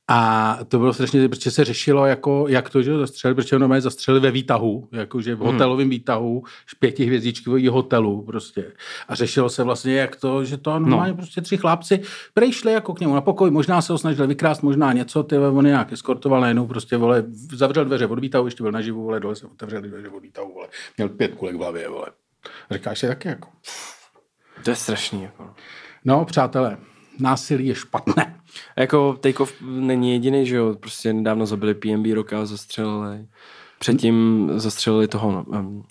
A 0.09 0.59
to 0.69 0.79
bylo 0.79 0.93
strašně, 0.93 1.29
protože 1.29 1.51
se 1.51 1.65
řešilo, 1.65 2.07
jako, 2.07 2.47
jak 2.49 2.71
to, 2.71 2.83
že 2.83 2.93
ho 2.93 2.99
zastřelili, 2.99 3.35
protože 3.35 3.57
ono 3.57 3.81
zastřelili 3.81 4.23
ve 4.23 4.31
výtahu, 4.31 4.89
jakože 4.93 5.35
v 5.35 5.39
hotelovém 5.39 5.91
výtahu, 5.91 6.45
pětihvězdičkový 6.79 7.69
hotelu 7.69 8.23
prostě. 8.23 8.73
A 9.09 9.15
řešilo 9.15 9.49
se 9.49 9.63
vlastně, 9.63 9.95
jak 9.95 10.17
to, 10.17 10.45
že 10.45 10.57
to 10.57 10.79
normálně 10.79 11.13
no. 11.13 11.17
prostě 11.17 11.41
tři 11.41 11.57
chlapci 11.57 12.01
přišli 12.35 12.73
jako 12.73 12.95
k 12.95 13.01
němu 13.01 13.15
na 13.15 13.21
pokoj, 13.21 13.51
možná 13.51 13.83
se 13.83 13.93
ho 13.93 13.99
snažili 13.99 14.29
vykrást, 14.29 14.63
možná 14.63 14.93
něco, 14.93 15.23
ty 15.23 15.39
on 15.39 15.65
nějak 15.65 15.93
eskortoval, 15.93 16.41
najednou 16.41 16.67
prostě, 16.67 16.97
vole, 16.97 17.25
zavřel 17.53 17.85
dveře 17.85 18.07
od 18.07 18.19
výtahu, 18.19 18.47
ještě 18.47 18.63
byl 18.63 18.73
naživu, 18.73 19.03
vole, 19.03 19.21
dole 19.21 19.37
se 19.37 19.47
otevřeli 19.47 19.89
dveře 19.89 20.09
od 20.09 20.23
výtahu, 20.23 20.53
vole, 20.55 20.69
měl 20.97 21.09
pět 21.09 21.35
kulek 21.35 21.55
v 21.55 21.59
hlavě, 21.59 21.89
vole. 21.89 22.07
Říkáš 22.71 22.99
si 22.99 23.07
taky 23.07 23.29
jako. 23.29 23.49
To 24.65 24.71
je 24.71 24.77
strašný, 24.77 25.23
jako. 25.23 25.55
No, 26.05 26.25
přátelé, 26.25 26.79
násilí 27.19 27.67
je 27.67 27.75
špatné. 27.75 28.37
A 28.77 28.81
jako 28.81 29.17
Takeoff 29.21 29.55
není 29.61 30.13
jediný, 30.13 30.47
že 30.47 30.57
jo, 30.57 30.75
prostě 30.81 31.13
nedávno 31.13 31.47
zabili 31.47 31.75
PNB 31.75 32.07
roka 32.15 32.41
a 32.41 32.47
zastřelili. 32.47 33.27
Předtím 33.79 34.51
zastřelili 34.57 35.09
toho, 35.09 35.33
no, 35.33 35.45
um, 35.59 35.85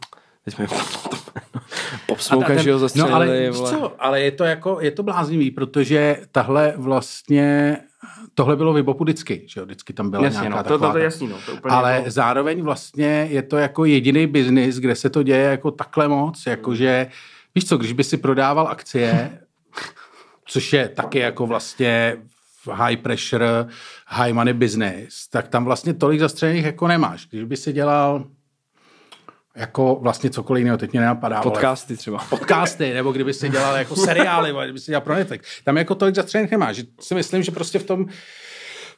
teď 0.46 0.54
jsme 0.54 0.68
Pop 2.08 2.20
Smoke, 2.20 2.64
že 2.64 2.70
jo, 2.70 2.80
zastřelili. 2.80 3.12
no, 3.12 3.16
ale, 3.16 3.50
vole. 3.52 3.72
co, 3.72 4.04
ale 4.04 4.22
je 4.22 4.32
to 4.32 4.44
jako, 4.44 4.78
je 4.82 4.92
to 4.92 5.04
bláznivý, 5.04 5.52
protože 5.52 6.18
tahle 6.32 6.74
vlastně, 6.78 7.78
tohle 8.34 8.56
bylo 8.56 8.74
vybopu 8.74 9.04
vždycky, 9.04 9.44
že 9.48 9.60
jo, 9.60 9.66
vždycky 9.66 9.94
tam 9.94 10.10
byla 10.10 10.24
Jasně, 10.24 10.42
nějaká 10.42 10.58
no, 10.58 10.64
to, 10.64 10.70
to, 10.70 10.74
taková 10.74 10.92
to 10.92 10.98
je 10.98 11.02
ta- 11.02 11.06
jasný, 11.06 11.28
no. 11.28 11.38
To 11.46 11.54
úplně 11.54 11.76
Ale 11.76 11.94
jako, 11.94 12.12
zároveň 12.12 12.62
vlastně 12.62 13.28
je 13.30 13.42
to 13.42 13.58
jako 13.58 13.86
jediný 13.86 14.28
biznis, 14.28 14.78
kde 14.78 14.96
se 14.96 15.10
to 15.10 15.24
děje 15.24 15.44
jako 15.44 15.72
takhle 15.72 16.08
moc, 16.08 16.46
jakože, 16.46 17.08
víš 17.56 17.68
co, 17.68 17.78
když 17.78 17.94
by 17.94 18.04
si 18.04 18.18
prodával 18.18 18.68
akcie, 18.68 19.40
což 20.46 20.74
je 20.74 20.90
taky 20.90 21.20
jako 21.20 21.48
vlastně 21.48 22.18
high 22.74 22.98
pressure, 22.98 23.66
high 24.08 24.34
money 24.34 24.54
business, 24.54 25.28
tak 25.28 25.48
tam 25.48 25.66
vlastně 25.66 25.94
tolik 25.94 26.20
zastřelených 26.20 26.66
jako 26.66 26.88
nemáš. 26.88 27.28
Když 27.28 27.44
by 27.44 27.58
si 27.58 27.74
dělal 27.74 28.26
jako 29.56 29.96
vlastně 30.02 30.30
cokoliv 30.30 30.62
jiného, 30.62 30.78
teď 30.78 30.92
mě 30.92 31.00
nenapadá. 31.00 31.42
Podcasty 31.42 31.98
třeba. 31.98 32.26
podcasty, 32.30 32.94
nebo 32.94 33.12
kdyby 33.12 33.34
si 33.34 33.50
dělal 33.50 33.76
jako 33.76 33.96
seriály, 33.96 34.54
kdyby 34.64 34.80
si 34.80 34.92
dělal 34.92 35.02
pro 35.02 35.16
Netflix. 35.16 35.64
Tam 35.64 35.78
jako 35.78 35.96
tolik 35.96 36.16
zastřelených 36.16 36.52
nemáš. 36.52 36.82
Si 37.00 37.16
myslím, 37.16 37.44
že 37.44 37.52
prostě 37.52 37.80
v 37.80 37.84
tom 37.84 38.06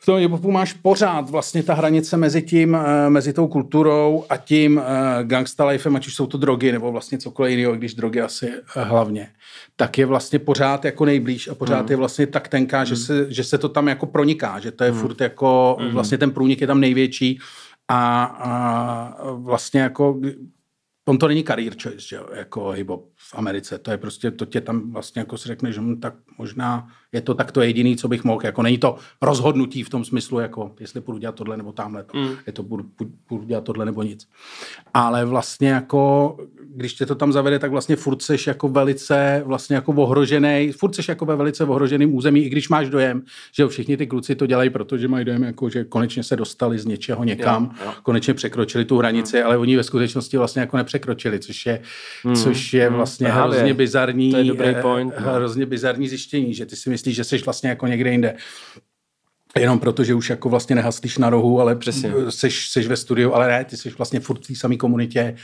tom 0.07 0.19
hip-hopu 0.19 0.51
máš 0.51 0.73
pořád 0.73 1.29
vlastně 1.29 1.63
ta 1.63 1.73
hranice 1.73 2.17
mezi 2.17 2.41
tím, 2.41 2.75
eh, 2.75 3.09
mezi 3.09 3.33
tou 3.33 3.47
kulturou 3.47 4.25
a 4.29 4.37
tím 4.37 4.79
eh, 4.79 5.23
gangsta 5.23 5.65
lifem, 5.65 5.95
ať 5.95 6.07
už 6.07 6.15
jsou 6.15 6.27
to 6.27 6.37
drogy 6.37 6.71
nebo 6.71 6.91
vlastně 6.91 7.17
cokoliv 7.17 7.51
jiného, 7.51 7.75
když 7.75 7.93
drogy 7.93 8.21
asi 8.21 8.49
eh, 8.49 8.83
hlavně, 8.83 9.29
tak 9.75 9.97
je 9.97 10.05
vlastně 10.05 10.39
pořád 10.39 10.85
jako 10.85 11.05
nejblíž 11.05 11.47
a 11.47 11.55
pořád 11.55 11.81
mm. 11.85 11.91
je 11.91 11.95
vlastně 11.95 12.27
tak 12.27 12.47
tenká, 12.47 12.79
mm. 12.79 12.85
že, 12.85 12.95
se, 12.95 13.33
že 13.33 13.43
se 13.43 13.57
to 13.57 13.69
tam 13.69 13.87
jako 13.87 14.05
proniká, 14.05 14.59
že 14.59 14.71
to 14.71 14.83
je 14.83 14.91
mm. 14.91 14.99
furt 14.99 15.21
jako, 15.21 15.77
mm. 15.79 15.89
vlastně 15.89 16.17
ten 16.17 16.31
průnik 16.31 16.61
je 16.61 16.67
tam 16.67 16.79
největší 16.79 17.39
a, 17.87 18.23
a 18.23 19.31
vlastně 19.33 19.81
jako 19.81 20.19
on 21.07 21.17
to 21.17 21.27
není 21.27 21.43
career 21.43 21.73
choice, 21.83 21.99
že 21.99 22.15
jo, 22.15 22.27
jako 22.33 22.69
hip 22.69 22.89
v 23.29 23.35
Americe, 23.35 23.77
to 23.77 23.91
je 23.91 23.97
prostě, 23.97 24.31
to 24.31 24.45
tě 24.45 24.61
tam 24.61 24.91
vlastně 24.91 25.19
jako 25.19 25.37
si 25.37 25.47
řekne, 25.47 25.71
že 25.71 25.81
hm, 25.81 25.99
tak 25.99 26.13
možná 26.37 26.87
je 27.11 27.21
to 27.21 27.33
tak 27.33 27.51
to 27.51 27.61
jediný, 27.61 27.97
co 27.97 28.07
bych 28.07 28.23
mohl, 28.23 28.41
jako 28.43 28.63
není 28.63 28.77
to 28.77 28.95
rozhodnutí 29.21 29.83
v 29.83 29.89
tom 29.89 30.05
smyslu, 30.05 30.39
jako 30.39 30.71
jestli 30.79 31.01
půjdu 31.01 31.17
dělat 31.17 31.35
tohle 31.35 31.57
nebo 31.57 31.71
tamhle, 31.71 32.03
to, 32.03 32.17
mm. 32.17 32.29
je 32.47 32.53
to 32.53 32.63
půjdu, 32.63 32.85
půjdu 33.27 33.45
dělat 33.45 33.63
tohle 33.63 33.85
nebo 33.85 34.03
nic. 34.03 34.27
Ale 34.93 35.25
vlastně 35.25 35.69
jako, 35.69 36.37
když 36.75 36.93
tě 36.93 37.05
to 37.05 37.15
tam 37.15 37.33
zavede, 37.33 37.59
tak 37.59 37.71
vlastně 37.71 37.95
furt 37.95 38.21
seš 38.21 38.47
jako 38.47 38.67
velice 38.67 39.43
vlastně 39.45 39.75
jako 39.75 39.93
ohrožený, 39.93 40.71
furt 40.71 40.95
seš 40.95 41.07
jako 41.07 41.25
ve 41.25 41.35
velice 41.35 41.63
ohroženým 41.63 42.15
území, 42.15 42.45
i 42.45 42.49
když 42.49 42.69
máš 42.69 42.89
dojem, 42.89 43.23
že 43.51 43.67
všichni 43.67 43.97
ty 43.97 44.07
kluci 44.07 44.35
to 44.35 44.45
dělají, 44.45 44.69
protože 44.69 45.07
mají 45.07 45.25
dojem, 45.25 45.43
jako, 45.43 45.69
že 45.69 45.83
konečně 45.83 46.23
se 46.23 46.35
dostali 46.35 46.79
z 46.79 46.85
něčeho 46.85 47.23
někam, 47.23 47.63
jo, 47.63 47.85
jo. 47.85 47.93
konečně 48.03 48.33
překročili 48.33 48.85
tu 48.85 48.97
hranici, 48.97 49.39
mm. 49.39 49.45
ale 49.45 49.57
oni 49.57 49.75
ve 49.75 49.83
skutečnosti 49.83 50.37
vlastně 50.37 50.59
jako 50.59 50.77
nepřekročili, 50.77 51.39
což 51.39 51.65
je, 51.65 51.81
mm. 52.23 52.35
což 52.35 52.73
je 52.73 52.87
hmm. 52.87 52.97
Vlastně 53.25 53.41
mm. 53.41 53.51
hrozně 53.51 53.73
bizarní, 53.73 54.31
to 54.31 54.37
je 54.37 54.43
dobrý 54.43 54.67
eh, 54.67 54.81
point, 54.81 55.13
no. 55.19 55.33
hrozně 55.33 55.65
bizarní 55.65 56.09
zjištění, 56.09 56.53
že 56.53 56.65
ty 56.65 56.75
si 56.75 56.89
myslíš, 56.89 57.15
že 57.15 57.23
jsi 57.23 57.37
vlastně 57.37 57.69
jako 57.69 57.87
někde 57.87 58.11
jinde. 58.11 58.35
Jenom 59.59 59.79
proto, 59.79 60.03
že 60.03 60.13
už 60.13 60.29
jako 60.29 60.49
vlastně 60.49 60.75
nehaslíš 60.75 61.17
na 61.17 61.29
rohu, 61.29 61.61
ale 61.61 61.75
Přesně. 61.75 62.13
Seš, 62.29 62.69
seš 62.69 62.87
ve 62.87 62.97
studiu, 62.97 63.33
ale 63.33 63.47
ne, 63.47 63.65
ty 63.65 63.77
jsi 63.77 63.89
vlastně 63.89 64.19
furt 64.19 64.43
v 64.43 64.47
té 64.47 64.55
samé 64.55 64.75
komunitě, 64.75 65.35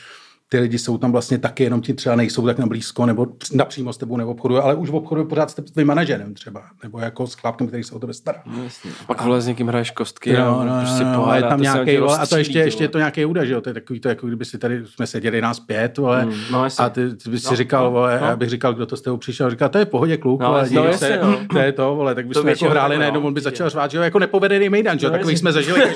ty 0.50 0.60
lidi 0.60 0.78
jsou 0.78 0.98
tam 0.98 1.12
vlastně 1.12 1.38
taky, 1.38 1.64
jenom 1.64 1.82
ti 1.82 1.94
třeba 1.94 2.16
nejsou 2.16 2.46
tak 2.46 2.58
na 2.60 2.66
blízko, 2.66 3.06
nebo 3.06 3.28
napřímo 3.54 3.94
s 3.94 3.98
tebou 3.98 4.18
neobchodují, 4.18 4.62
ale 4.62 4.76
už 4.76 4.90
obchodují 4.90 5.28
pořád 5.28 5.52
s 5.52 5.54
tvým 5.54 5.88
manažerem 5.88 6.34
třeba, 6.34 6.64
nebo 6.84 7.00
jako 7.00 7.28
s 7.28 7.34
chlapkem, 7.34 7.68
který 7.68 7.84
se 7.84 7.96
o 7.96 8.00
tebe 8.00 8.14
stará. 8.14 8.44
No, 8.46 8.64
a 9.02 9.04
pak 9.06 9.22
vole 9.22 9.42
s 9.42 9.48
někým 9.48 9.68
hraješ 9.68 9.92
kostky, 9.92 10.34
no, 10.34 10.40
no, 10.40 10.66
no, 10.66 10.80
prostě 10.82 11.04
no, 11.04 11.16
pohádá, 11.16 11.36
je 11.36 11.50
tam 11.50 11.62
nějaký, 11.62 11.98
a 11.98 12.26
to 12.26 12.38
ještě, 12.38 12.60
ještě 12.60 12.84
je 12.84 12.88
to 12.88 12.98
nějaký 12.98 13.26
úda, 13.26 13.46
že 13.46 13.54
jo, 13.54 13.62
to 13.62 13.70
je 13.70 13.74
takový 13.74 14.00
to, 14.00 14.10
jako 14.10 14.28
kdyby 14.28 14.46
si 14.46 14.58
tady 14.58 14.86
jsme 14.86 15.08
seděli 15.08 15.42
nás 15.42 15.60
pět, 15.60 15.98
vole, 15.98 16.26
mm, 16.26 16.34
no, 16.52 16.68
a 16.80 16.90
ty, 16.90 17.16
ty 17.16 17.30
bys 17.30 17.44
no, 17.44 17.50
si 17.50 17.56
říkal, 17.56 17.84
no, 17.84 17.92
vole, 17.92 18.20
no. 18.22 18.28
já 18.28 18.36
bych 18.36 18.50
říkal, 18.50 18.74
kdo 18.74 18.86
to 18.86 18.98
s 18.98 19.02
tebou 19.02 19.18
přišel, 19.18 19.50
říkal, 19.50 19.70
to 19.70 19.78
je 19.78 19.86
pohodě 19.86 20.18
kluk, 20.18 20.42
no, 20.42 20.48
vole, 20.48 20.70
no, 20.72 20.94
se, 20.94 21.20
no. 21.24 21.40
to 21.52 21.60
je 21.60 21.72
to, 21.72 21.96
vole, 21.96 22.16
tak 22.16 22.28
bychom 22.28 22.48
jako 22.48 22.70
hráli 22.70 22.98
najednou, 22.98 23.22
on 23.22 23.34
by 23.34 23.42
začal 23.42 23.70
řvát, 23.70 23.92
že 23.92 23.98
jo, 23.98 24.04
jako 24.04 24.20
nepovedený 24.20 24.70
mejdan, 24.70 25.00
že 25.00 25.06
jo, 25.06 25.12
takových 25.12 25.40
jsme 25.40 25.52
zažili. 25.52 25.96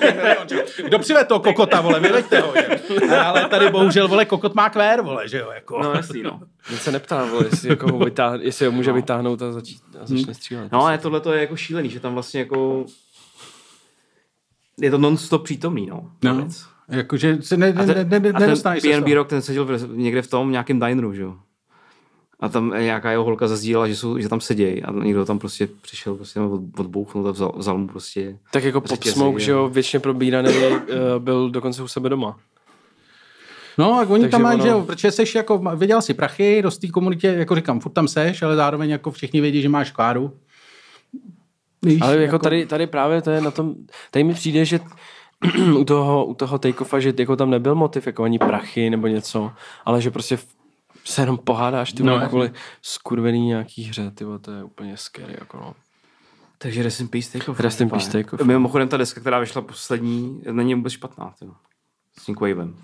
Kdo 0.86 1.00
přived 1.00 1.28
toho 1.28 1.40
kokota, 1.40 1.82
vole, 1.82 2.00
vyveďte 2.00 2.40
ho, 2.40 2.54
ale 3.26 3.50
tady 3.50 3.70
bohužel, 3.70 4.08
vole, 4.08 4.26
kokot 4.26 4.56
má 4.56 4.70
kvér, 4.70 5.02
vole, 5.02 5.28
že 5.28 5.38
jo, 5.38 5.52
jako. 5.52 5.80
No 5.84 5.94
jasný, 5.94 6.24
no. 6.24 6.40
Nic 6.72 6.82
se 6.82 6.92
neptá, 6.92 7.26
vole, 7.26 7.46
jestli, 7.46 7.70
jako 7.70 7.92
ho 7.92 8.00
vytáhne, 8.00 8.44
jestli 8.44 8.66
ho 8.66 8.72
může 8.72 8.90
no. 8.90 8.96
vytáhnout 8.96 9.42
a, 9.42 9.52
začít, 9.52 9.82
a 9.96 10.06
začne 10.06 10.26
hmm. 10.26 10.34
střílet. 10.34 10.72
No 10.72 10.86
ale 10.86 10.98
tohle 10.98 11.20
to 11.20 11.34
je 11.34 11.42
jako 11.42 11.56
šílený, 11.56 11.90
že 11.90 12.00
tam 12.00 12.14
vlastně 12.14 12.40
jako 12.40 12.86
je 14.82 14.92
to 14.92 14.98
non-stop 14.98 15.44
přítomný, 15.44 15.86
no. 15.86 16.12
No. 16.24 16.48
Jakože 16.90 17.38
se 17.42 17.58
ne, 17.58 17.74
ne, 17.74 17.86
ne, 17.86 18.04
ne, 18.04 18.20
ne, 18.20 18.34
nedostaneš 18.34 18.84
se 18.84 18.90
PNB 18.90 19.08
rok 19.14 19.28
ten 19.28 19.42
seděl 19.42 19.66
v, 19.66 19.98
někde 19.98 20.22
v 20.22 20.28
tom 20.28 20.52
nějakém 20.52 20.80
dineru, 20.80 21.14
že 21.14 21.22
jo. 21.22 21.36
A 22.40 22.50
tam 22.50 22.70
nějaká 22.70 23.12
jeho 23.12 23.24
holka 23.24 23.48
zazdílela, 23.48 23.88
že, 23.88 23.96
jsou, 23.96 24.20
že 24.20 24.30
tam 24.30 24.42
sedějí 24.42 24.84
a 24.84 24.92
někdo 24.92 25.26
tam 25.26 25.40
prostě 25.40 25.68
přišel, 25.82 26.16
prostě 26.16 26.40
od, 26.40 26.62
odbouchnul 26.78 27.28
a 27.28 27.32
vzal, 27.32 27.54
vzal 27.58 27.78
mu 27.78 27.88
prostě... 27.88 28.38
Tak 28.52 28.64
jako 28.64 28.82
Pop 28.82 29.04
Smoke, 29.04 29.40
že 29.40 29.52
jo, 29.52 29.70
většině 29.70 30.00
probíraný 30.00 30.50
uh, 30.50 30.80
byl 31.20 31.50
dokonce 31.50 31.84
u 31.84 31.88
sebe 31.88 32.10
doma. 32.10 32.38
No, 33.78 33.94
a 33.94 34.02
oni 34.02 34.22
Takže 34.22 34.32
tam 34.32 34.42
mají, 34.42 34.56
ono... 34.56 34.64
že 34.64 34.70
jo, 34.70 34.82
protože 34.82 35.12
seš 35.12 35.36
jako, 35.36 35.58
viděl 35.76 36.02
si 36.02 36.14
prachy, 36.14 36.62
do 36.62 36.72
té 36.72 36.88
komunitě, 36.88 37.28
jako 37.28 37.56
říkám, 37.56 37.80
furt 37.80 37.92
tam 37.92 38.08
seš, 38.08 38.42
ale 38.42 38.56
zároveň 38.56 38.90
jako 38.90 39.12
všichni 39.12 39.42
vědí, 39.42 39.62
že 39.62 39.70
máš 39.70 39.92
kládu. 39.92 40.34
Víš, 41.82 42.02
ale 42.02 42.12
jako, 42.12 42.22
jako 42.22 42.40
tady, 42.40 42.66
tady 42.66 42.88
právě 42.88 43.22
to 43.22 43.32
je 43.32 43.42
na 43.42 43.52
tom, 43.52 43.76
tady 44.12 44.24
mi 44.24 44.34
přijde, 44.34 44.66
že 44.66 44.80
u 45.78 45.84
toho, 45.84 46.26
u 46.26 46.34
toho 46.34 46.58
take-offa, 46.58 46.98
že 46.98 47.14
jako 47.20 47.36
tam 47.36 47.50
nebyl 47.50 47.76
motiv, 47.76 48.08
jako 48.08 48.24
ani 48.24 48.40
prachy 48.40 48.90
nebo 48.90 49.08
něco, 49.08 49.52
ale 49.86 50.02
že 50.02 50.12
prostě 50.12 50.38
se 51.06 51.22
jenom 51.22 51.38
pohádáš, 51.38 51.94
ty 51.94 52.04
no, 52.04 52.30
kvůli 52.30 52.52
skurvený 52.82 53.48
nějaký 53.48 53.84
hře, 53.84 54.12
ty 54.12 54.26
to 54.42 54.52
je 54.52 54.64
úplně 54.64 54.98
scary, 54.98 55.36
jako 55.40 55.58
no. 55.58 55.74
Takže 56.58 56.84
Rest 56.84 57.00
in 57.00 57.08
Peace 57.08 57.40
Takeoff. 57.40 57.60
Rest 57.60 57.82
in 57.82 57.90
Peace 57.90 58.12
Takeoff. 58.12 58.44
Mimochodem 58.44 58.88
ta 58.88 58.98
deska, 58.98 59.22
která 59.22 59.40
vyšla 59.40 59.62
poslední, 59.62 60.42
není 60.52 60.76
vůbec 60.76 60.94
špatná, 60.94 61.34
tyjo. 61.40 61.52
S 62.20 62.26
tím 62.26 62.36
Quavem. 62.36 62.76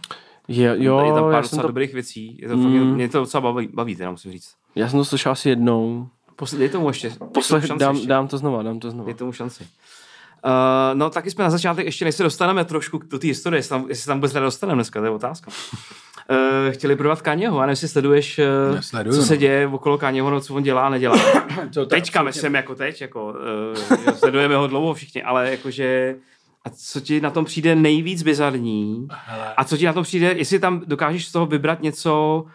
Je, 0.47 0.75
jo, 0.79 1.05
je 1.05 1.13
tam 1.13 1.31
pár 1.31 1.43
docela 1.43 1.61
to... 1.61 1.67
dobrých 1.67 1.93
věcí. 1.93 2.37
Je 2.41 2.47
to 2.47 2.57
mm. 2.57 2.63
fakt, 2.63 2.95
mě 2.95 3.09
to 3.09 3.19
docela 3.19 3.41
baví, 3.41 3.69
baví 3.73 3.95
teda 3.95 4.11
musím 4.11 4.31
říct. 4.31 4.53
Já 4.75 4.89
jsem 4.89 4.99
to 4.99 5.05
slyšel 5.05 5.31
asi 5.31 5.49
jednou. 5.49 6.07
Posle, 6.35 6.59
dej 6.59 6.69
tomu 6.69 6.87
ještě. 6.87 7.11
Poslech, 7.33 7.67
tomu 7.67 7.79
dám, 7.79 8.07
dám, 8.07 8.27
to 8.27 8.37
znova, 8.37 8.63
dám 8.63 8.79
to 8.79 8.91
znova. 8.91 9.05
Dej 9.05 9.13
tomu 9.13 9.31
šanci. 9.31 9.63
Uh, 9.63 10.49
no 10.93 11.09
taky 11.09 11.31
jsme 11.31 11.43
na 11.43 11.49
začátek, 11.49 11.85
ještě 11.85 12.05
než 12.05 12.15
se 12.15 12.23
dostaneme 12.23 12.65
trošku 12.65 12.97
do 12.97 13.19
té 13.19 13.27
historie, 13.27 13.59
jestli 13.59 13.69
tam, 13.69 13.85
jestli 13.89 14.07
tam 14.07 14.17
vůbec 14.17 14.33
dostaneme 14.33 14.77
dneska, 14.77 14.99
to 14.99 15.05
je 15.05 15.11
otázka. 15.11 15.51
Uh, 16.29 16.71
chtěli 16.73 16.95
prodat 16.95 17.21
Kanyeho, 17.21 17.57
a 17.57 17.61
nevím, 17.61 17.69
jestli 17.71 17.87
sleduješ, 17.87 18.39
uh, 18.73 18.79
co 19.11 19.23
se 19.23 19.33
no. 19.33 19.39
děje 19.39 19.67
okolo 19.67 19.97
Kanyeho, 19.97 20.29
no, 20.29 20.41
co 20.41 20.53
on 20.53 20.63
dělá 20.63 20.87
a 20.87 20.89
nedělá. 20.89 21.17
Teďka, 21.89 22.23
myslím, 22.23 22.55
jako 22.55 22.75
teď, 22.75 23.01
jako, 23.01 23.35
uh, 24.07 24.13
sledujeme 24.13 24.55
ho 24.55 24.67
dlouho 24.67 24.93
všichni, 24.93 25.23
ale 25.23 25.51
jakože 25.51 26.15
a 26.65 26.69
co 26.69 27.01
ti 27.01 27.21
na 27.21 27.29
tom 27.29 27.45
přijde 27.45 27.75
nejvíc 27.75 28.23
bizarní? 28.23 29.07
Hele. 29.11 29.53
A 29.57 29.63
co 29.63 29.77
ti 29.77 29.85
na 29.85 29.93
tom 29.93 30.03
přijde, 30.03 30.33
jestli 30.37 30.59
tam 30.59 30.81
dokážeš 30.87 31.27
z 31.27 31.31
toho 31.31 31.45
vybrat 31.45 31.81
něco 31.81 32.45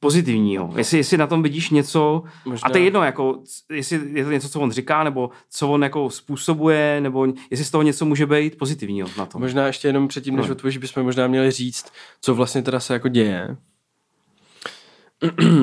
pozitivního. 0.00 0.72
Jestli, 0.76 0.98
jestli 0.98 1.16
na 1.16 1.26
tom 1.26 1.42
vidíš 1.42 1.70
něco, 1.70 2.22
Možná. 2.44 2.66
a 2.66 2.70
to 2.70 2.78
je 2.78 2.84
jedno, 2.84 3.02
jako, 3.02 3.38
jestli 3.70 4.00
je 4.12 4.24
to 4.24 4.30
něco, 4.30 4.48
co 4.48 4.60
on 4.60 4.72
říká, 4.72 5.04
nebo 5.04 5.30
co 5.50 5.68
on 5.68 5.82
jako 5.82 6.10
způsobuje, 6.10 7.00
nebo 7.00 7.26
jestli 7.50 7.64
z 7.64 7.70
toho 7.70 7.82
něco 7.82 8.04
může 8.04 8.26
být 8.26 8.58
pozitivního 8.58 9.08
na 9.18 9.26
tom. 9.26 9.40
Možná 9.40 9.66
ještě 9.66 9.88
jenom 9.88 10.08
předtím, 10.08 10.36
než 10.36 10.46
no. 10.46 10.52
odpovíš, 10.52 10.76
bychom 10.76 11.02
možná 11.02 11.26
měli 11.26 11.50
říct, 11.50 11.92
co 12.20 12.34
vlastně 12.34 12.62
teda 12.62 12.80
se 12.80 12.92
jako 12.92 13.08
děje. 13.08 13.56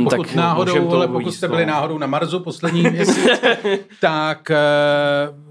pokud 0.03 0.27
tak 0.27 0.35
náhodou, 0.35 0.89
ale 0.91 1.07
pokud 1.07 1.31
jste 1.31 1.47
byli 1.47 1.65
náhodou 1.65 1.97
na 1.97 2.07
Marzu 2.07 2.39
poslední 2.39 2.81
měsíc, 2.81 3.41
tak 4.01 4.51
uh, 5.31 5.46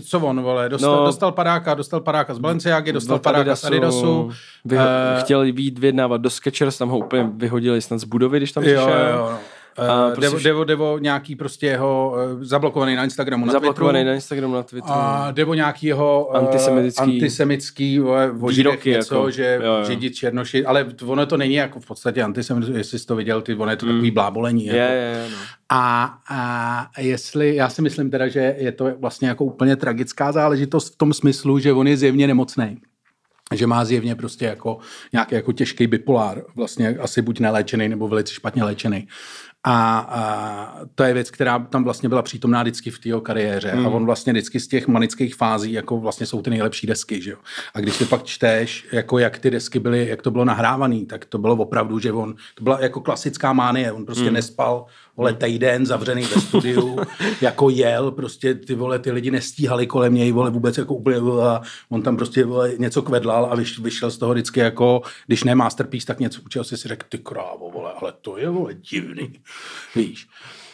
co 0.00 0.20
on, 0.20 0.40
vole, 0.42 0.68
dostal, 0.68 0.96
no, 0.96 1.06
dostal 1.06 1.32
padáka, 1.32 1.74
dostal 1.74 2.00
padáka 2.00 2.34
z 2.34 2.38
Balenciagy, 2.38 2.92
dostal 2.92 3.18
padáka 3.18 3.56
z 3.56 3.64
Adidasu. 3.64 4.30
Vyho- 4.66 4.84
uh, 5.16 5.20
chtěl 5.20 5.52
být 5.52 5.78
vyjednávat 5.78 6.20
do 6.20 6.30
Skechers, 6.30 6.78
tam 6.78 6.88
ho 6.88 6.98
úplně 6.98 7.30
vyhodili 7.34 7.82
snad 7.82 7.98
z 7.98 8.04
budovy, 8.04 8.38
když 8.38 8.52
tam 8.52 8.62
přišel. 8.62 8.88
Jo, 8.88 9.18
jo, 9.18 9.38
Uh, 9.78 10.14
prostě 10.14 10.20
devo, 10.20 10.38
devo, 10.38 10.64
devo, 10.64 10.98
nějaký 10.98 11.36
prostě 11.36 11.66
jeho 11.66 12.14
uh, 12.34 12.44
zablokovaný 12.44 12.96
na 12.96 13.04
Instagramu, 13.04 13.46
na 13.46 13.52
zablokovaný 13.52 13.96
Twitteru. 13.96 14.08
na 14.08 14.14
Instagramu, 14.14 14.54
na 14.54 14.62
Twitteru. 14.62 14.94
A 14.94 15.30
devo 15.30 15.54
nějaký 15.54 15.86
jeho 15.86 16.28
uh, 16.30 16.36
antisemitický, 16.36 17.02
antisemitský 17.02 18.00
uh, 18.00 18.48
výroky, 18.50 18.90
něco, 18.90 19.14
jako, 19.14 19.30
že 19.30 19.58
jo, 19.62 19.72
jo. 19.72 19.84
židi 19.84 20.10
černoši, 20.10 20.64
ale 20.64 20.86
ono 21.06 21.26
to 21.26 21.36
není 21.36 21.54
jako 21.54 21.80
v 21.80 21.86
podstatě 21.86 22.22
antisemitický, 22.22 22.78
jestli 22.78 22.98
jsi 22.98 23.06
to 23.06 23.16
viděl, 23.16 23.42
ty, 23.42 23.54
ono 23.54 23.70
je 23.70 23.76
to 23.76 23.86
mm. 23.86 23.92
takový 23.92 24.10
blábolení. 24.10 24.66
Je, 24.66 24.76
jako. 24.76 24.92
je, 24.92 24.98
je, 24.98 25.28
no. 25.30 25.38
a, 25.68 26.18
a 26.28 27.00
jestli, 27.00 27.56
já 27.56 27.68
si 27.68 27.82
myslím 27.82 28.10
teda, 28.10 28.28
že 28.28 28.54
je 28.58 28.72
to 28.72 28.92
vlastně 28.98 29.28
jako 29.28 29.44
úplně 29.44 29.76
tragická 29.76 30.32
záležitost 30.32 30.94
v 30.94 30.96
tom 30.96 31.12
smyslu, 31.12 31.58
že 31.58 31.72
on 31.72 31.86
je 31.86 31.96
zjevně 31.96 32.26
nemocný 32.26 32.80
že 33.54 33.66
má 33.66 33.84
zjevně 33.84 34.14
prostě 34.14 34.44
jako 34.44 34.78
nějaký 35.12 35.34
jako 35.34 35.52
těžký 35.52 35.86
bipolár, 35.86 36.42
vlastně 36.56 36.88
asi 36.88 37.22
buď 37.22 37.40
neléčený 37.40 37.88
nebo 37.88 38.08
velice 38.08 38.34
špatně 38.34 38.64
léčený. 38.64 39.08
A, 39.64 39.98
a 39.98 40.84
to 40.94 41.02
je 41.04 41.14
věc, 41.14 41.30
která 41.30 41.58
tam 41.58 41.84
vlastně 41.84 42.08
byla 42.08 42.22
přítomná 42.22 42.62
vždycky 42.62 42.90
v 42.90 42.98
té 42.98 43.08
jeho 43.08 43.20
kariéře. 43.20 43.70
Hmm. 43.70 43.86
A 43.86 43.88
on 43.88 44.06
vlastně 44.06 44.32
vždycky 44.32 44.60
z 44.60 44.68
těch 44.68 44.88
manických 44.88 45.34
fází 45.34 45.72
jako 45.72 46.00
vlastně 46.00 46.26
jsou 46.26 46.42
ty 46.42 46.50
nejlepší 46.50 46.86
desky. 46.86 47.22
Že 47.22 47.30
jo? 47.30 47.36
A 47.74 47.80
když 47.80 47.94
si 47.94 48.04
pak 48.04 48.24
čteš, 48.24 48.86
jako 48.92 49.18
jak 49.18 49.38
ty 49.38 49.50
desky 49.50 49.78
byly, 49.78 50.08
jak 50.08 50.22
to 50.22 50.30
bylo 50.30 50.44
nahrávané, 50.44 51.06
tak 51.06 51.24
to 51.24 51.38
bylo 51.38 51.56
opravdu, 51.56 51.98
že 51.98 52.12
on, 52.12 52.34
to 52.54 52.64
byla 52.64 52.80
jako 52.80 53.00
klasická 53.00 53.52
mánie. 53.52 53.92
On 53.92 54.06
prostě 54.06 54.24
hmm. 54.24 54.34
nespal, 54.34 54.86
vole, 55.20 55.34
týden 55.34 55.86
zavřený 55.86 56.22
ve 56.22 56.40
studiu, 56.40 56.98
jako 57.40 57.70
jel, 57.70 58.10
prostě 58.10 58.54
ty 58.54 58.74
vole, 58.74 58.98
ty 58.98 59.12
lidi 59.12 59.30
nestíhali 59.30 59.86
kolem 59.86 60.14
něj, 60.14 60.32
vole, 60.32 60.50
vůbec 60.50 60.78
jako 60.78 60.94
úplně, 60.94 61.18
vole, 61.18 61.60
on 61.88 62.02
tam 62.02 62.16
prostě 62.16 62.44
vole, 62.44 62.72
něco 62.78 63.02
kvedlal 63.02 63.48
a 63.52 63.54
vyš, 63.54 63.78
vyšel 63.78 64.10
z 64.10 64.18
toho 64.18 64.32
vždycky 64.32 64.60
jako, 64.60 65.02
když 65.26 65.44
ne 65.44 65.54
masterpiece, 65.54 66.06
tak 66.06 66.20
něco 66.20 66.40
učil 66.42 66.64
si 66.64 66.76
si 66.76 66.88
řekl, 66.88 67.06
ty 67.08 67.18
krávo, 67.18 67.70
vole, 67.70 67.92
ale 68.02 68.12
to 68.20 68.38
je, 68.38 68.48
vole, 68.48 68.74
divný, 68.74 69.32
víš. 69.96 70.28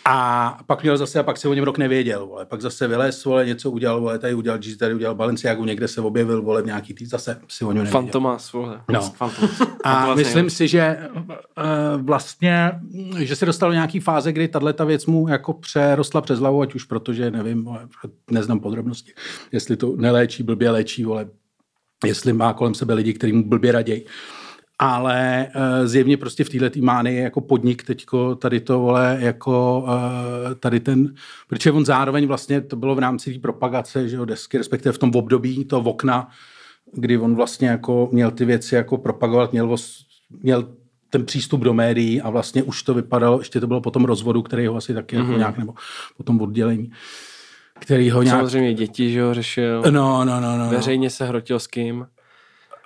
A 0.09 0.59
pak 0.67 0.83
měl 0.83 0.97
zase, 0.97 1.19
a 1.19 1.23
pak 1.23 1.37
si 1.37 1.49
o 1.49 1.55
něm 1.55 1.65
rok 1.65 1.79
nevěděl, 1.79 2.27
vole. 2.27 2.47
Pak 2.47 2.61
zase 2.61 2.89
vylez, 2.89 3.25
vole, 3.25 3.47
něco 3.47 3.71
udělal, 3.71 4.01
vole, 4.01 4.19
tady 4.19 4.35
udělal 4.35 4.59
G, 4.59 4.77
tady 4.77 4.95
udělal 4.95 5.15
Balenciagu, 5.15 5.65
někde 5.65 5.89
se 5.89 6.01
objevil, 6.01 6.43
vole, 6.43 6.63
v 6.63 6.67
nějaký 6.67 6.95
tý, 6.95 7.07
zase 7.07 7.41
si 7.49 7.65
o 7.65 7.69
něm 7.69 7.85
nevěděl. 7.85 8.01
Fantomas, 8.01 8.53
vole. 8.53 8.81
No. 8.89 9.01
Fantom. 9.01 9.49
A 9.85 10.15
myslím 10.15 10.51
si, 10.51 10.69
že 10.69 10.99
uh, 11.27 12.03
vlastně, 12.03 12.73
že 13.19 13.37
se 13.37 13.47
dostal 13.47 13.69
do 13.69 13.75
nějaký 13.75 14.01
fáze, 14.01 14.33
kdy 14.33 14.49
tahle 14.49 14.73
ta 14.73 14.85
věc 14.85 15.07
mu 15.07 15.29
jako 15.29 15.53
přerostla 15.53 16.21
přes 16.21 16.39
hlavu, 16.39 16.63
ať 16.63 16.75
už 16.75 16.85
protože, 16.85 17.31
nevím, 17.31 17.65
vole, 17.65 17.89
neznám 18.31 18.61
podrobnosti, 18.61 19.13
jestli 19.53 19.77
to 19.77 19.97
neléčí, 19.97 20.43
blbě 20.43 20.71
léčí, 20.71 21.05
vole, 21.05 21.29
jestli 22.05 22.33
má 22.33 22.53
kolem 22.53 22.75
sebe 22.75 22.95
lidi, 22.95 23.15
kteří 23.15 23.33
mu 23.33 23.45
blbě 23.49 23.73
raději. 23.73 24.07
Ale 24.79 25.47
uh, 25.57 25.87
zjevně 25.87 26.17
prostě 26.17 26.45
v 26.45 26.49
této 26.49 26.81
mány 26.81 27.17
jako 27.17 27.41
podnik 27.41 27.83
teďko 27.83 28.35
tady 28.35 28.61
to, 28.61 28.79
vole, 28.79 29.17
jako 29.21 29.85
uh, 29.87 30.55
tady 30.55 30.81
ten, 30.81 31.15
protože 31.49 31.73
on 31.73 31.85
zároveň 31.85 32.27
vlastně, 32.27 32.61
to 32.61 32.77
bylo 32.77 32.95
v 32.95 32.99
rámci 32.99 33.35
té 33.35 33.41
propagace, 33.41 34.09
že 34.09 34.17
jo, 34.17 34.25
desky, 34.25 34.59
respektive 34.59 34.93
v 34.93 34.99
tom 34.99 35.11
období, 35.15 35.65
to 35.65 35.79
okna, 35.81 36.29
kdy 36.93 37.19
on 37.19 37.35
vlastně 37.35 37.69
jako 37.69 38.09
měl 38.13 38.31
ty 38.31 38.45
věci 38.45 38.75
jako 38.75 38.99
propagovat, 38.99 39.53
měl, 39.53 39.77
měl 40.43 40.69
ten 41.11 41.25
přístup 41.25 41.61
do 41.61 41.75
médií 41.75 42.21
a 42.21 42.31
vlastně 42.31 42.63
už 42.63 42.83
to 42.83 42.95
vypadalo, 42.95 43.39
ještě 43.39 43.61
to 43.61 43.67
bylo 43.67 43.81
po 43.81 43.91
tom 43.91 44.05
rozvodu, 44.05 44.43
který 44.43 44.67
ho 44.67 44.77
asi 44.77 44.95
taky 44.95 45.17
mm-hmm. 45.17 45.27
jako 45.27 45.39
nějak, 45.39 45.59
nebo 45.59 45.75
po 46.17 46.23
tom 46.23 46.41
oddělení, 46.41 46.91
který 47.79 48.11
ho 48.11 48.23
nějak... 48.23 48.39
Samozřejmě 48.39 48.75
děti, 48.75 49.13
že 49.13 49.19
jo, 49.19 49.35
řešil. 49.35 49.83
No, 49.91 50.25
no, 50.25 50.41
no, 50.41 50.59
no. 50.59 50.69
Veřejně 50.69 51.11
se 51.11 51.27
hrotil 51.27 51.59
s 51.59 51.67
kým? 51.67 52.07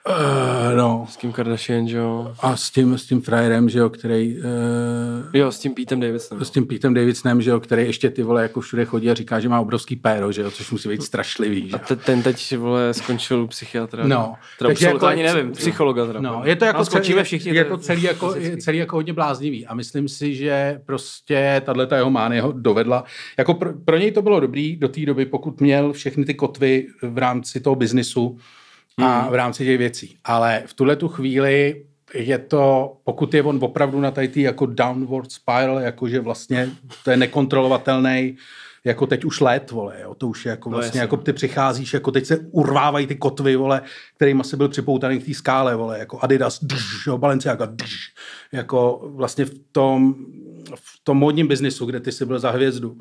Uh, 0.08 0.76
no. 0.76 1.06
S 1.10 1.16
Kim 1.16 1.32
Kardashian, 1.32 1.88
že 1.88 1.96
jo? 1.96 2.34
A 2.40 2.56
s 2.56 2.70
tím, 2.70 2.98
s 2.98 3.06
tím 3.06 3.22
frajerem, 3.22 3.68
že 3.68 3.78
jo, 3.78 3.90
který... 3.90 4.36
Uh, 4.38 4.44
Jo, 5.32 5.52
s 5.52 5.58
tím 5.58 5.74
Petem 5.74 6.00
Davidsonem. 6.00 6.44
s 6.44 6.50
tím 6.50 6.66
Petem 6.66 6.94
Davidsonem, 6.94 7.42
že 7.42 7.50
jo, 7.50 7.60
který 7.60 7.82
ještě 7.86 8.10
ty 8.10 8.22
vole 8.22 8.42
jako 8.42 8.60
všude 8.60 8.84
chodí 8.84 9.10
a 9.10 9.14
říká, 9.14 9.40
že 9.40 9.48
má 9.48 9.60
obrovský 9.60 9.96
péro, 9.96 10.32
že 10.32 10.42
jo, 10.42 10.50
což 10.50 10.70
musí 10.70 10.88
být 10.88 11.02
strašlivý, 11.02 11.68
že 11.68 11.74
A 11.76 11.78
te, 11.78 11.96
ten 11.96 12.22
teď, 12.22 12.56
vole, 12.56 12.94
skončil 12.94 13.42
u 13.42 13.46
psychiatra. 13.46 14.06
No, 14.06 14.34
Teda 14.58 14.68
takže 14.68 14.86
jako- 14.86 15.06
ani 15.06 15.22
nevím, 15.22 15.52
psychologa 15.52 16.06
teda. 16.06 16.20
No, 16.20 16.42
je 16.44 16.56
to 16.56 16.64
jako 16.64 16.84
skočíme 16.84 17.14
celý, 17.16 17.24
všichni, 17.24 17.54
je 17.54 17.64
to 17.64 17.78
celý 17.78 18.02
jako, 18.02 18.34
je 18.34 18.56
celý 18.56 18.78
jako 18.78 18.96
hodně 18.96 19.12
bláznivý 19.12 19.66
a 19.66 19.74
myslím 19.74 20.08
si, 20.08 20.34
že 20.34 20.80
prostě 20.86 21.62
tahle 21.64 21.88
jeho 21.94 22.10
mánie 22.10 22.42
ho 22.42 22.52
dovedla. 22.52 23.04
Jako 23.38 23.54
pro, 23.54 23.72
pro 23.84 23.96
něj 23.98 24.12
to 24.12 24.22
bylo 24.22 24.40
dobrý 24.40 24.76
do 24.76 24.88
té 24.88 25.00
doby, 25.06 25.26
pokud 25.26 25.60
měl 25.60 25.92
všechny 25.92 26.24
ty 26.24 26.34
kotvy 26.34 26.86
v 27.02 27.18
rámci 27.18 27.60
toho 27.60 27.76
biznisu 27.76 28.38
a 29.02 29.30
v 29.30 29.34
rámci 29.34 29.64
těch 29.64 29.78
věcí. 29.78 30.16
Ale 30.24 30.62
v 30.66 30.74
tuhle 30.74 30.96
tu 30.96 31.08
chvíli 31.08 31.84
je 32.14 32.38
to, 32.38 32.96
pokud 33.04 33.34
je 33.34 33.42
on 33.42 33.58
opravdu 33.62 34.00
na 34.00 34.10
tady 34.10 34.28
tý 34.28 34.40
jako 34.40 34.66
downward 34.66 35.32
spiral, 35.32 35.78
jakože 35.78 36.20
vlastně 36.20 36.70
to 37.04 37.10
je 37.10 37.16
nekontrolovatelný, 37.16 38.36
jako 38.84 39.06
teď 39.06 39.24
už 39.24 39.40
let, 39.40 39.70
vole, 39.70 39.96
jo, 40.02 40.14
to 40.14 40.28
už 40.28 40.44
je 40.44 40.50
jako 40.50 40.70
vlastně, 40.70 40.86
jasně. 40.88 41.00
jako 41.00 41.16
ty 41.16 41.32
přicházíš, 41.32 41.94
jako 41.94 42.10
teď 42.10 42.26
se 42.26 42.38
urvávají 42.50 43.06
ty 43.06 43.16
kotvy, 43.16 43.56
vole, 43.56 43.82
kterým 44.16 44.40
asi 44.40 44.56
byl 44.56 44.68
připoutaný 44.68 45.18
k 45.18 45.26
té 45.26 45.34
skále, 45.34 45.76
vole, 45.76 45.98
jako 45.98 46.18
Adidas, 46.22 46.64
dž, 46.64 47.06
jo, 47.06 47.18
Balenciaga, 47.18 47.66
dž, 47.66 47.96
jako 48.52 49.10
vlastně 49.14 49.44
v 49.44 49.54
tom, 49.72 50.14
v 50.74 51.04
tom 51.04 51.16
modním 51.16 51.48
biznisu, 51.48 51.86
kde 51.86 52.00
ty 52.00 52.12
jsi 52.12 52.26
byl 52.26 52.38
za 52.38 52.50
hvězdu 52.50 52.98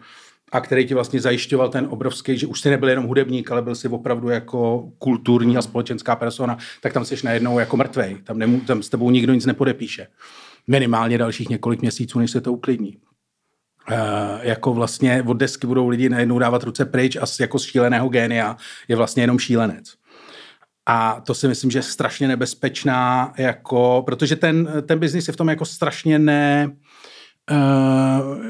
a 0.51 0.61
který 0.61 0.87
ti 0.87 0.93
vlastně 0.93 1.21
zajišťoval 1.21 1.69
ten 1.69 1.87
obrovský, 1.89 2.37
že 2.37 2.47
už 2.47 2.61
jsi 2.61 2.69
nebyl 2.69 2.89
jenom 2.89 3.05
hudebník, 3.05 3.51
ale 3.51 3.61
byl 3.61 3.75
si 3.75 3.87
opravdu 3.87 4.29
jako 4.29 4.89
kulturní 4.97 5.57
a 5.57 5.61
společenská 5.61 6.15
persona, 6.15 6.57
tak 6.81 6.93
tam 6.93 7.05
jsi 7.05 7.15
najednou 7.23 7.59
jako 7.59 7.77
mrtvej. 7.77 8.17
Tam, 8.23 8.37
nemů, 8.37 8.59
tam 8.61 8.83
s 8.83 8.89
tebou 8.89 9.09
nikdo 9.09 9.33
nic 9.33 9.45
nepodepíše. 9.45 10.07
Minimálně 10.67 11.17
dalších 11.17 11.49
několik 11.49 11.81
měsíců, 11.81 12.19
než 12.19 12.31
se 12.31 12.41
to 12.41 12.53
uklidní. 12.53 12.97
Uh, 13.91 13.95
jako 14.41 14.73
vlastně 14.73 15.23
od 15.27 15.33
desky 15.33 15.67
budou 15.67 15.87
lidi 15.87 16.09
najednou 16.09 16.39
dávat 16.39 16.63
ruce 16.63 16.85
pryč 16.85 17.15
a 17.15 17.25
jako 17.39 17.59
z 17.59 17.65
šíleného 17.65 18.09
génia 18.09 18.57
je 18.87 18.95
vlastně 18.95 19.23
jenom 19.23 19.39
šílenec. 19.39 19.93
A 20.85 21.21
to 21.21 21.33
si 21.33 21.47
myslím, 21.47 21.71
že 21.71 21.79
je 21.79 21.83
strašně 21.83 22.27
nebezpečná, 22.27 23.33
jako, 23.37 24.03
protože 24.05 24.35
ten, 24.35 24.83
ten 24.85 24.99
biznis 24.99 25.27
je 25.27 25.33
v 25.33 25.37
tom 25.37 25.49
jako 25.49 25.65
strašně 25.65 26.19
ne, 26.19 26.67
uh, 26.67 26.73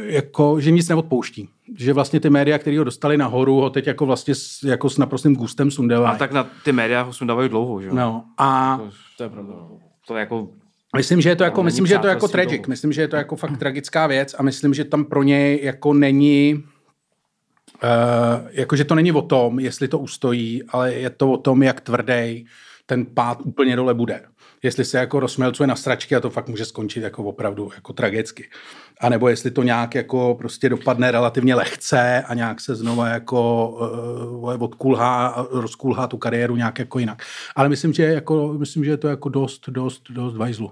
jako, 0.06 0.60
že 0.60 0.72
nic 0.72 0.90
neodpouští. 0.90 1.50
Že 1.78 1.94
vlastně 1.94 2.20
ty 2.20 2.30
média, 2.30 2.58
které 2.58 2.78
ho 2.78 2.84
dostali 2.84 3.18
nahoru, 3.18 3.56
ho 3.56 3.70
teď 3.70 3.88
jako 3.88 4.06
vlastně 4.06 4.36
s, 4.36 4.64
jako 4.64 4.90
s 4.90 4.98
naprostým 4.98 5.36
gustem 5.36 5.72
sundevají. 5.72 6.16
A 6.16 6.18
tak 6.18 6.32
na 6.32 6.48
ty 6.64 6.72
média 6.72 7.02
ho 7.02 7.14
sundávají 7.14 7.50
dlouho, 7.50 7.82
že 7.82 7.88
jo? 7.88 7.96
No, 7.96 8.24
a 8.38 8.80
To 9.18 9.24
je 9.24 9.30
pravda. 9.30 9.54
To 10.08 10.16
je 10.16 10.20
jako... 10.20 10.48
Myslím, 10.98 11.22
že 11.22 11.30
je 11.30 11.36
to 11.36 11.44
jako, 11.44 11.64
myslím, 11.64 11.86
že 11.86 11.94
je 11.94 12.00
to 12.00 12.08
jako 12.08 12.28
tragic. 12.28 12.60
dlouho. 12.62 12.70
Myslím, 12.70 12.94
že 12.94 13.02
je 13.02 13.08
to 13.08 13.16
jako 13.16 13.36
fakt 13.36 13.58
tragická 13.58 14.08
věc 14.08 14.36
a 14.38 14.44
myslím, 14.44 14.74
že 14.74 14.86
tam 14.86 15.06
pro 15.06 15.24
něj 15.24 15.60
jako 15.64 15.94
není 15.94 16.64
Uh, 17.84 18.48
jakože 18.52 18.86
to 18.86 18.96
není 18.96 19.12
o 19.12 19.22
tom, 19.22 19.60
jestli 19.60 19.88
to 19.88 20.00
ustojí, 20.00 20.64
ale 20.70 20.94
je 20.94 21.10
to 21.10 21.32
o 21.32 21.38
tom, 21.38 21.64
jak 21.64 21.82
tvrdý 21.82 22.46
ten 22.86 23.06
pád 23.06 23.38
úplně 23.44 23.76
dole 23.76 23.94
bude. 23.94 24.22
Jestli 24.64 24.86
se 24.86 24.98
jako 24.98 25.20
rozmelcuje 25.20 25.68
na 25.68 25.76
stračky 25.76 26.16
a 26.16 26.20
to 26.20 26.30
fakt 26.30 26.48
může 26.48 26.66
skončit 26.66 27.04
jako 27.04 27.24
opravdu 27.24 27.70
jako 27.76 27.94
tragicky. 27.94 28.50
A 29.02 29.10
nebo 29.10 29.30
jestli 29.30 29.52
to 29.52 29.64
nějak 29.64 29.96
jako 29.96 30.36
prostě 30.40 30.70
dopadne 30.70 31.12
relativně 31.12 31.56
lehce 31.56 32.24
a 32.28 32.34
nějak 32.34 32.62
se 32.62 32.76
znova 32.76 33.08
jako 33.08 33.70
uh, 33.70 34.64
odkulhá 34.64 35.28
a 35.28 35.46
rozkulhá 35.52 36.08
tu 36.08 36.18
kariéru 36.18 36.56
nějak 36.56 36.80
jako 36.80 37.00
jinak. 37.00 37.24
Ale 37.56 37.70
myslím, 37.70 37.94
že, 37.94 38.04
jako, 38.04 38.54
myslím, 38.54 38.86
že 38.86 38.92
je 38.92 38.98
to 38.98 39.08
jako 39.08 39.30
dost, 39.30 39.70
dost, 39.70 40.04
dost 40.10 40.38
vajzlu. 40.38 40.72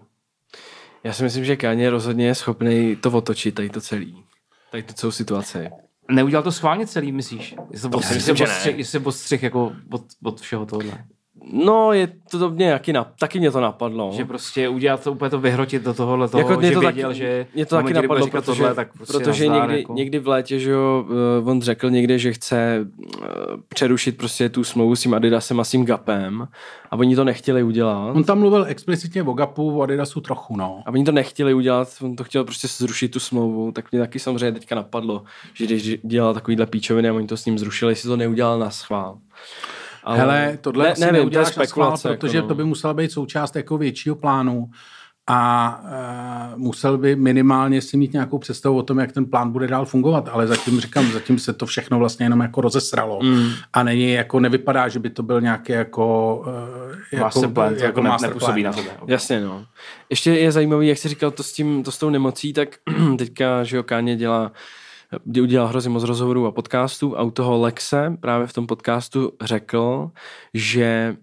Já 1.04 1.14
si 1.14 1.24
myslím, 1.24 1.46
že 1.46 1.56
Kanye 1.56 1.90
rozhodně 1.90 2.26
je 2.26 2.36
schopný 2.36 2.96
to 2.96 3.12
otočit, 3.12 3.56
tady 3.56 3.70
to 3.70 3.82
celý. 3.82 4.24
Tady 4.72 4.84
tu 4.84 4.94
celou 4.94 5.12
situaci. 5.12 5.70
Neudělal 6.12 6.44
to 6.44 6.52
schválně 6.52 6.88
celý, 6.88 7.12
myslíš? 7.12 7.56
Jestli 7.72 7.90
to 7.90 8.02
si 8.02 8.14
myslím, 8.14 8.36
že 8.36 8.44
ne. 8.44 8.72
jestli 8.72 9.40
jako 9.42 9.72
od, 9.92 10.04
od 10.24 10.42
všeho 10.42 10.66
tohle. 10.66 11.06
No, 11.54 11.94
je 11.94 12.08
to 12.32 12.38
do 12.38 12.50
mě 12.50 12.66
jaký 12.66 12.94
nap- 12.94 13.08
taky 13.20 13.40
mě 13.40 13.52
to 13.52 13.62
napadlo. 13.62 14.12
Že 14.14 14.26
prostě 14.26 14.70
udělat 14.70 15.04
to, 15.04 15.12
úplně 15.12 15.30
to 15.30 15.40
vyhrotit 15.40 15.84
do 15.84 15.94
tohohle 15.94 16.30
toho, 16.30 16.42
jako 16.42 16.60
mě 16.60 16.68
že 16.68 16.74
to 16.74 16.80
věděl, 16.80 17.10
taky, 17.10 17.20
že 17.20 17.48
mě 17.56 17.66
to 17.66 17.76
taky 17.76 17.94
napadlo, 17.94 18.26
říkat 18.26 18.46
protože, 18.46 18.62
tohle, 18.62 18.76
tak 18.76 18.94
prostě 18.94 19.14
protože 19.14 19.50
nazdár, 19.50 19.70
někdy, 19.70 19.82
jako... 19.82 19.94
někdy 19.94 20.20
v 20.20 20.28
létě, 20.28 20.60
že 20.60 20.72
jo, 20.72 21.06
eh, 21.10 21.50
on 21.50 21.62
řekl 21.62 21.90
někde, 21.90 22.20
že 22.20 22.34
chce 22.34 22.88
eh, 23.24 23.28
přerušit 23.70 24.18
prostě 24.18 24.50
tu 24.50 24.64
smlouvu 24.64 24.96
s 24.96 25.02
tím 25.02 25.14
Adidasem 25.14 25.60
a 25.60 25.64
s 25.64 25.72
tím 25.72 25.86
Gapem 25.86 26.48
a 26.92 26.96
oni 26.96 27.16
to 27.16 27.24
nechtěli 27.24 27.64
udělat. 27.64 28.16
On 28.16 28.24
tam 28.24 28.40
mluvil 28.40 28.66
explicitně 28.68 29.24
o 29.24 29.34
Gapu, 29.34 29.80
o 29.80 29.82
Adidasu 29.82 30.22
trochu, 30.22 30.58
no. 30.58 30.84
A 30.86 30.92
oni 30.92 31.04
to 31.04 31.12
nechtěli 31.12 31.54
udělat, 31.54 31.90
on 32.02 32.16
to 32.16 32.24
chtěl 32.24 32.44
prostě 32.44 32.68
zrušit 32.68 33.08
tu 33.08 33.20
smlouvu, 33.20 33.72
tak 33.72 33.92
mě 33.92 34.02
taky 34.02 34.20
samozřejmě 34.20 34.52
teďka 34.52 34.76
napadlo, 34.76 35.24
že 35.54 35.66
když 35.66 35.98
dělal 36.04 36.34
takovýhle 36.34 36.66
píčoviny 36.66 37.10
a 37.10 37.14
oni 37.14 37.28
to 37.28 37.38
s 37.38 37.46
ním 37.46 37.60
zrušili, 37.60 37.92
jestli 37.92 38.10
to 38.10 38.18
neudělal 38.18 38.60
na 38.60 38.70
schvál. 38.70 39.18
Ale 40.08 40.20
Hele, 40.20 40.58
tohle 40.62 40.86
ne, 40.86 40.92
asi 40.92 41.02
nevím, 41.02 41.14
to 41.14 41.18
je 41.18 41.22
neuděláš 41.22 41.46
na 41.46 41.52
schvál, 41.52 41.66
spekulace. 41.68 42.10
protože 42.10 42.38
jako, 42.38 42.48
to 42.48 42.56
by 42.56 42.64
musela 42.64 42.94
být 42.94 43.12
součást 43.12 43.56
jako 43.56 43.78
většího 43.78 44.16
plánu 44.16 44.70
a 45.30 45.82
uh, 46.54 46.60
musel 46.60 46.98
by 46.98 47.16
minimálně 47.16 47.82
si 47.82 47.98
mít 47.98 48.14
nějakou 48.14 48.38
představu 48.38 48.78
o 48.78 48.84
tom, 48.84 49.00
jak 49.00 49.12
ten 49.12 49.26
plán 49.26 49.52
bude 49.52 49.68
dál 49.68 49.86
fungovat, 49.86 50.30
ale 50.32 50.48
zatím 50.48 50.80
říkám, 50.80 51.12
zatím 51.12 51.40
se 51.40 51.54
to 51.54 51.66
všechno 51.66 52.00
vlastně 52.00 52.26
jenom 52.26 52.40
jako 52.40 52.62
rozesralo 52.62 53.20
mm. 53.24 53.50
a 53.74 53.84
není 53.84 54.12
jako 54.12 54.40
nevypadá, 54.40 54.88
že 54.88 55.00
by 55.00 55.10
to 55.10 55.24
byl 55.24 55.42
nějaký 55.42 55.72
jako, 55.72 56.36
uh, 56.48 56.96
jako, 57.12 57.26
Master 57.26 57.50
plan, 57.50 57.76
to 57.76 57.84
jako 57.84 58.02
ne, 58.02 58.10
master 58.10 58.30
nepůsobí 58.30 58.62
plan. 58.62 58.76
na 58.76 58.82
sebe. 58.84 58.96
Jasně, 59.08 59.42
no. 59.42 59.66
Ještě 60.10 60.32
je 60.32 60.52
zajímavý, 60.52 60.88
jak 60.88 60.98
jsi 60.98 61.10
říkal 61.10 61.32
to 61.32 61.44
s, 61.44 61.54
tím, 61.54 61.84
to 61.84 61.92
s 61.92 61.98
tou 61.98 62.10
nemocí, 62.10 62.54
tak 62.54 62.70
teďka, 63.18 63.64
že 63.64 63.78
jo, 63.78 63.84
Káně 63.84 64.16
dělá 64.16 64.52
kdy 65.24 65.42
udělal 65.42 65.68
hrozně 65.68 65.90
moc 65.90 66.04
rozhovorů 66.04 66.46
a 66.46 66.52
podcastů 66.52 67.18
a 67.18 67.24
u 67.24 67.32
toho 67.32 67.62
Lexe 67.62 68.18
právě 68.20 68.48
v 68.48 68.54
tom 68.54 68.68
podcastu 68.68 69.32
řekl, 69.42 70.12
že 70.54 71.18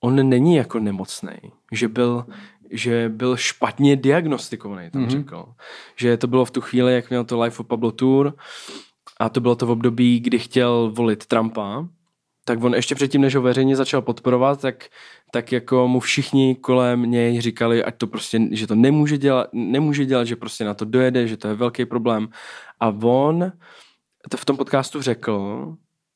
on 0.00 0.28
není 0.28 0.56
jako 0.56 0.78
nemocný, 0.78 1.32
že 1.72 1.88
byl, 1.88 2.26
že 2.70 3.08
byl 3.08 3.36
špatně 3.36 3.96
diagnostikovaný, 3.96 4.90
tam 4.90 5.02
mm-hmm. 5.02 5.10
řekl. 5.10 5.44
Že 5.96 6.16
to 6.16 6.26
bylo 6.26 6.44
v 6.44 6.50
tu 6.50 6.60
chvíli, 6.60 6.94
jak 6.94 7.10
měl 7.10 7.24
to 7.24 7.40
Life 7.40 7.60
of 7.60 7.66
Pablo 7.66 7.92
Tour 7.92 8.34
a 9.20 9.28
to 9.28 9.40
bylo 9.40 9.56
to 9.56 9.66
v 9.66 9.70
období, 9.70 10.20
kdy 10.20 10.38
chtěl 10.38 10.92
volit 10.94 11.26
Trumpa, 11.26 11.86
tak 12.50 12.64
on 12.64 12.74
ještě 12.74 12.94
předtím, 12.94 13.20
než 13.20 13.34
ho 13.34 13.42
veřejně 13.42 13.76
začal 13.76 14.02
podporovat, 14.02 14.60
tak, 14.60 14.88
tak 15.32 15.52
jako 15.52 15.88
mu 15.88 16.00
všichni 16.00 16.54
kolem 16.54 17.02
něj 17.02 17.40
říkali, 17.40 17.84
ať 17.84 17.96
to 17.96 18.06
prostě, 18.06 18.40
že 18.50 18.66
to 18.66 18.74
nemůže 18.74 19.18
dělat, 19.18 19.48
nemůže 19.52 20.06
dělat, 20.06 20.24
že 20.24 20.36
prostě 20.36 20.64
na 20.64 20.74
to 20.74 20.84
dojede, 20.84 21.28
že 21.28 21.36
to 21.36 21.48
je 21.48 21.54
velký 21.54 21.84
problém. 21.86 22.28
A 22.80 22.88
on 22.88 23.52
to 24.30 24.36
v 24.36 24.44
tom 24.44 24.56
podcastu 24.56 25.02
řekl, 25.02 25.66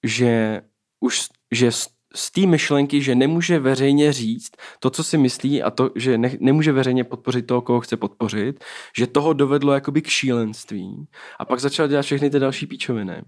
že 0.02 0.62
už, 1.00 1.28
že 1.52 1.72
z, 1.72 2.30
té 2.34 2.46
myšlenky, 2.46 3.02
že 3.02 3.14
nemůže 3.14 3.58
veřejně 3.58 4.12
říct 4.12 4.52
to, 4.78 4.90
co 4.90 5.04
si 5.04 5.18
myslí 5.18 5.62
a 5.62 5.70
to, 5.70 5.90
že 5.94 6.18
ne, 6.18 6.30
nemůže 6.40 6.72
veřejně 6.72 7.04
podpořit 7.04 7.46
toho, 7.46 7.62
koho 7.62 7.80
chce 7.80 7.96
podpořit, 7.96 8.64
že 8.96 9.06
toho 9.06 9.32
dovedlo 9.32 9.72
jakoby 9.72 10.02
k 10.02 10.08
šílenství 10.08 11.06
a 11.38 11.44
pak 11.44 11.60
začal 11.60 11.88
dělat 11.88 12.02
všechny 12.02 12.30
ty 12.30 12.38
další 12.38 12.66
píčoviny 12.66 13.22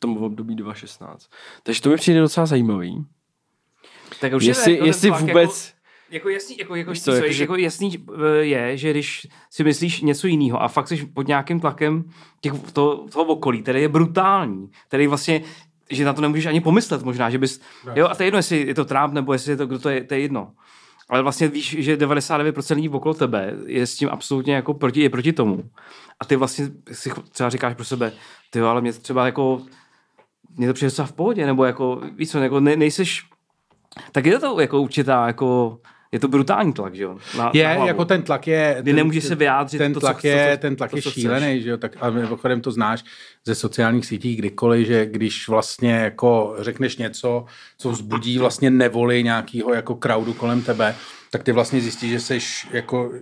tom 0.00 0.16
období 0.16 0.54
2016. 0.56 1.28
Takže 1.62 1.82
to 1.82 1.88
mi 1.88 1.96
přijde 1.96 2.20
docela 2.20 2.46
zajímavý. 2.46 3.04
Tak 4.20 4.32
určitě 4.32 4.50
Jestli, 4.50 4.72
jako 4.72 4.86
jestli 4.86 5.08
tlak 5.08 5.20
vůbec... 5.20 5.74
Jako 6.10 6.28
jasný, 6.28 6.56
jako, 6.58 6.74
jako, 6.74 6.94
co, 6.94 7.10
jako, 7.12 7.24
jako, 7.24 7.34
že- 7.34 7.42
jako 7.42 7.56
jasný 7.56 8.06
eh, 8.14 8.36
je, 8.36 8.76
že 8.76 8.90
když 8.90 9.26
si 9.50 9.64
myslíš 9.64 10.00
něco 10.00 10.26
jiného 10.26 10.62
a 10.62 10.68
fakt 10.68 10.88
jsi 10.88 11.06
pod 11.06 11.28
nějakým 11.28 11.60
tlakem 11.60 12.04
těch, 12.40 12.52
to, 12.72 13.06
toho 13.12 13.24
okolí, 13.24 13.62
který 13.62 13.82
je 13.82 13.88
brutální, 13.88 14.70
který 14.88 15.06
vlastně, 15.06 15.42
že 15.90 16.04
na 16.04 16.12
to 16.12 16.20
nemůžeš 16.20 16.46
ani 16.46 16.60
pomyslet 16.60 17.02
možná, 17.02 17.30
že 17.30 17.38
bys, 17.38 17.60
jo, 17.94 18.08
a 18.08 18.14
to 18.14 18.22
je 18.22 18.26
jedno, 18.26 18.38
jestli 18.38 18.66
je 18.66 18.74
to 18.74 18.84
Trump, 18.84 19.14
nebo 19.14 19.32
jestli 19.32 19.52
je 19.52 19.56
to, 19.56 19.66
kdo 19.66 19.78
to 19.78 19.88
je, 19.88 20.04
to 20.04 20.14
je 20.14 20.20
jedno. 20.20 20.52
Ale 21.08 21.22
vlastně 21.22 21.48
víš, 21.48 21.76
že 21.78 21.96
99% 21.96 22.74
lidí 22.74 22.88
okolo 22.88 23.14
tebe 23.14 23.56
je 23.66 23.86
s 23.86 23.96
tím 23.96 24.08
absolutně 24.12 24.54
jako 24.54 24.74
proti, 24.74 25.00
je 25.00 25.10
proti 25.10 25.32
tomu. 25.32 25.70
A 26.20 26.24
ty 26.24 26.36
vlastně 26.36 26.68
si 26.92 27.10
třeba 27.32 27.50
říkáš 27.50 27.74
pro 27.74 27.84
sebe, 27.84 28.12
ty 28.50 28.58
jo, 28.58 28.66
ale 28.66 28.80
mě 28.80 28.92
třeba 28.92 29.26
jako, 29.26 29.62
mě 30.56 30.66
to 30.66 30.72
přijde 30.74 30.90
docela 30.90 31.06
v 31.08 31.12
pohodě, 31.12 31.46
nebo 31.46 31.64
jako, 31.64 32.00
víš 32.16 32.30
co, 32.30 32.38
jako 32.38 32.60
ne, 32.60 32.76
nejseš, 32.76 33.22
tak 34.12 34.26
je 34.26 34.38
to 34.38 34.60
jako 34.60 34.80
určitá, 34.82 35.26
jako, 35.26 35.78
je 36.12 36.18
to 36.20 36.28
brutální 36.28 36.72
tlak, 36.72 36.94
že 36.94 37.02
jo? 37.02 37.18
Na, 37.38 37.50
Je, 37.54 37.64
na 37.64 37.70
hlavu. 37.72 37.86
jako 37.88 38.04
ten 38.04 38.22
tlak 38.22 38.46
je... 38.46 38.76
Kdy 38.80 38.90
ten, 38.90 38.96
nemůžeš 38.96 39.24
se 39.24 39.34
vyjádřit 39.34 39.78
Ten 39.78 39.92
to, 39.94 40.00
co 40.00 40.06
tlak 40.06 40.18
chce- 40.18 40.28
je, 40.28 40.56
to, 40.56 40.60
ten 40.60 40.76
tlak 40.76 40.90
to, 40.90 40.96
je 40.96 41.02
co 41.02 41.10
chceš. 41.10 41.22
šílený, 41.22 41.62
že 41.62 41.70
jo? 41.70 41.76
Tak, 41.76 41.96
a 42.00 42.10
mimochodem 42.10 42.60
to 42.60 42.70
znáš 42.70 43.04
ze 43.46 43.54
sociálních 43.54 44.06
sítí 44.06 44.36
kdykoliv, 44.36 44.86
že 44.86 45.06
když 45.06 45.48
vlastně 45.48 45.92
jako 45.92 46.54
řekneš 46.58 46.96
něco, 46.96 47.44
co 47.78 47.90
vzbudí 47.90 48.38
vlastně 48.38 48.70
nevoli 48.70 49.22
nějakého 49.22 49.74
jako 49.74 49.94
crowdu 50.02 50.32
kolem 50.34 50.62
tebe, 50.62 50.94
tak 51.30 51.42
ty 51.42 51.52
vlastně 51.52 51.80
zjistíš, 51.80 52.10
že 52.10 52.20
jsi 52.20 52.38
jako 52.72 53.12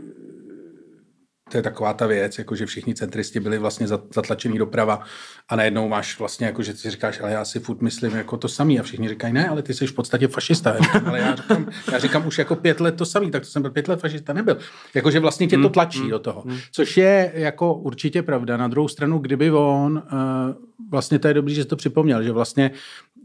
to 1.49 1.57
je 1.57 1.63
taková 1.63 1.93
ta 1.93 2.07
věc, 2.07 2.39
jako 2.39 2.57
že 2.57 2.67
všichni 2.67 2.95
centristi 2.95 3.41
byli 3.41 3.59
vlastně 3.59 3.87
za- 3.89 4.03
zatlačený 4.15 4.59
doprava 4.59 5.01
a 5.49 5.57
najednou 5.57 5.89
máš 5.89 6.19
vlastně 6.19 6.47
jako, 6.47 6.63
že 6.63 6.77
si 6.77 6.91
říkáš, 6.91 7.21
ale 7.21 7.33
já 7.33 7.45
si 7.45 7.61
furt 7.61 7.81
myslím 7.81 8.17
jako 8.17 8.37
to 8.37 8.49
samý 8.49 8.81
a 8.81 8.83
všichni 8.83 9.09
říkají, 9.09 9.33
ne, 9.33 9.49
ale 9.49 9.63
ty 9.63 9.75
jsi 9.75 9.87
v 9.87 9.93
podstatě 9.93 10.29
fašista. 10.29 10.71
Já 10.75 10.81
říkám, 10.81 11.07
ale 11.07 11.19
já 11.19 11.35
říkám, 11.37 11.67
já 11.93 11.99
říkám 11.99 12.27
už 12.27 12.39
jako 12.39 12.57
pět 12.57 12.81
let 12.81 12.95
to 12.97 13.07
samý, 13.07 13.31
tak 13.31 13.43
to 13.43 13.49
jsem 13.49 13.63
byl 13.63 13.71
pět 13.71 13.89
let 13.89 14.01
fašista 14.01 14.33
nebyl. 14.33 14.57
Jakože 14.95 15.21
vlastně 15.21 15.47
tě 15.47 15.59
to 15.59 15.69
tlačí 15.69 16.09
do 16.11 16.19
toho. 16.19 16.45
Což 16.73 16.97
je 16.97 17.33
jako 17.35 17.75
určitě 17.75 18.23
pravda. 18.23 18.57
Na 18.57 18.69
druhou 18.69 18.89
stranu, 18.89 19.19
kdyby 19.19 19.51
on, 19.51 20.03
eh, 20.07 20.55
vlastně 20.91 21.19
to 21.19 21.29
je 21.29 21.35
dobrý, 21.35 21.55
že 21.55 21.63
jsi 21.63 21.69
to 21.69 21.77
připomněl, 21.77 22.23
že 22.23 22.33
vlastně 22.33 22.71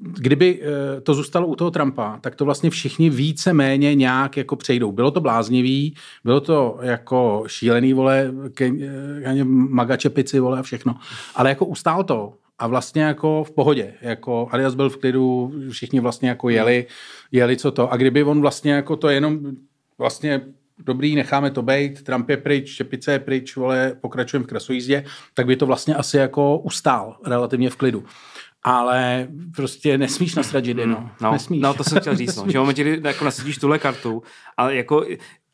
kdyby 0.03 0.61
eh, 0.61 1.01
to 1.01 1.13
zůstalo 1.13 1.47
u 1.47 1.55
toho 1.55 1.71
Trumpa, 1.71 2.17
tak 2.21 2.35
to 2.35 2.45
vlastně 2.45 2.69
všichni 2.69 3.09
více 3.09 3.53
méně 3.53 3.95
nějak 3.95 4.37
jako 4.37 4.55
přejdou. 4.55 4.91
Bylo 4.91 5.11
to 5.11 5.21
bláznivý, 5.21 5.95
bylo 6.23 6.39
to 6.39 6.79
jako 6.81 7.43
šílený, 7.47 7.93
vole, 7.93 8.31
ke, 8.53 8.71
ke, 8.71 9.43
maga 9.43 9.97
čepici, 9.97 10.39
vole 10.39 10.59
a 10.59 10.63
všechno. 10.63 10.95
Ale 11.35 11.49
jako 11.49 11.65
ustál 11.65 12.03
to 12.03 12.33
a 12.59 12.67
vlastně 12.67 13.03
jako 13.03 13.43
v 13.43 13.51
pohodě. 13.51 13.93
Jako 14.01 14.47
Alias 14.51 14.75
byl 14.75 14.89
v 14.89 14.97
klidu, 14.97 15.53
všichni 15.69 15.99
vlastně 15.99 16.29
jako 16.29 16.49
jeli, 16.49 16.85
jeli 17.31 17.57
co 17.57 17.71
to. 17.71 17.91
A 17.91 17.97
kdyby 17.97 18.23
on 18.23 18.41
vlastně 18.41 18.73
jako 18.73 18.95
to 18.95 19.09
jenom 19.09 19.39
vlastně 19.97 20.41
dobrý, 20.77 21.15
necháme 21.15 21.51
to 21.51 21.61
bejt, 21.61 22.03
Trump 22.03 22.29
je 22.29 22.37
pryč, 22.37 22.75
čepice 22.75 23.11
je 23.11 23.19
pryč, 23.19 23.55
vole, 23.55 23.95
pokračujeme 24.01 24.43
v 24.43 24.47
krasojízdě, 24.47 25.05
tak 25.33 25.45
by 25.45 25.55
to 25.55 25.65
vlastně 25.65 25.95
asi 25.95 26.17
jako 26.17 26.57
ustál 26.57 27.17
relativně 27.25 27.69
v 27.69 27.75
klidu. 27.75 28.03
Ale 28.63 29.27
prostě 29.55 29.97
nesmíš 29.97 30.35
nasrat 30.35 30.65
židy, 30.65 30.85
no. 30.85 31.11
No, 31.21 31.31
nesmíš. 31.31 31.61
no, 31.61 31.73
to 31.73 31.83
jsem 31.83 31.99
chtěl 31.99 32.15
říct, 32.15 32.35
no, 32.35 32.43
že 32.51 32.57
v 32.57 32.61
momentě, 32.61 32.83
kdy 32.83 33.07
jako 33.07 33.25
nasadíš 33.25 33.57
tuhle 33.57 33.79
kartu, 33.79 34.23
ale 34.57 34.75
jako 34.75 35.05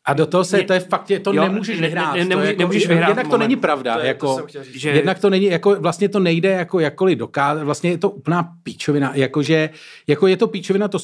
A 0.04 0.12
do 0.14 0.26
toho 0.26 0.44
se, 0.44 0.56
Ne- 0.56 0.62
to 0.64 0.72
je 0.72 0.80
fakt, 0.80 1.10
je, 1.10 1.20
to 1.20 1.32
jo, 1.32 1.42
nemůžeš 1.42 1.80
ne- 1.80 1.86
vyhrát. 1.86 2.14
ne- 2.14 2.22
to 2.22 2.28
nemůže- 2.28 2.46
je 2.46 2.50
jako, 2.50 2.58
nemůžeš 2.60 2.86
vyhrát 2.88 3.08
Jednak 3.08 3.26
to 3.26 3.30
moment. 3.30 3.40
není 3.48 3.56
pravda. 3.56 3.94
To 3.94 4.00
je- 4.00 4.14
to 4.14 4.28
jako, 4.38 4.46
říct. 4.62 4.76
že 4.80 4.90
Jednak 4.90 5.18
to 5.18 5.30
není, 5.30 5.44
jako, 5.46 5.74
vlastně 5.80 6.08
to 6.08 6.20
nejde 6.20 6.48
jako 6.50 6.80
jakkoliv 6.80 7.18
dokázat, 7.18 7.62
vlastně 7.64 7.90
je 7.90 7.98
to 7.98 8.10
úplná 8.10 8.48
píčovina, 8.62 9.12
jakože, 9.14 9.70
jako 10.06 10.26
je 10.26 10.36
to 10.36 10.46
píčovina, 10.46 10.88
to, 10.88 10.98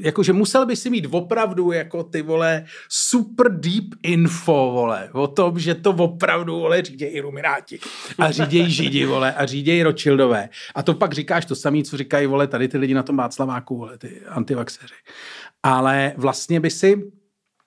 jakože 0.00 0.32
musel 0.32 0.66
by 0.66 0.76
si 0.76 0.90
mít 0.90 1.06
opravdu 1.10 1.72
jako 1.72 2.02
ty 2.02 2.22
vole 2.22 2.64
super 2.88 3.60
deep 3.60 3.84
info, 4.02 4.52
vole, 4.74 5.08
o 5.12 5.26
tom, 5.26 5.58
že 5.58 5.74
to 5.74 5.90
opravdu, 5.90 6.58
vole, 6.60 6.82
řídějí 6.82 7.12
ilumináti 7.12 7.78
a 8.18 8.30
řídějí 8.30 8.70
židi, 8.70 9.04
vole, 9.06 9.32
a 9.34 9.46
řídějí 9.46 9.82
Rothschildové. 9.82 10.48
A 10.74 10.82
to 10.82 10.94
pak 10.94 11.12
říkáš 11.12 11.44
to 11.44 11.54
samé, 11.54 11.82
co 11.82 11.96
říkají, 11.96 12.26
vole, 12.26 12.46
tady 12.46 12.68
ty 12.68 12.78
lidi 12.78 12.94
na 12.94 13.02
tom 13.02 13.16
Václaváku, 13.16 13.76
vole, 13.78 13.98
ty 13.98 14.20
antivaxeři. 14.28 14.94
Ale 15.62 16.12
vlastně 16.16 16.60
by 16.60 16.70
si 16.70 17.02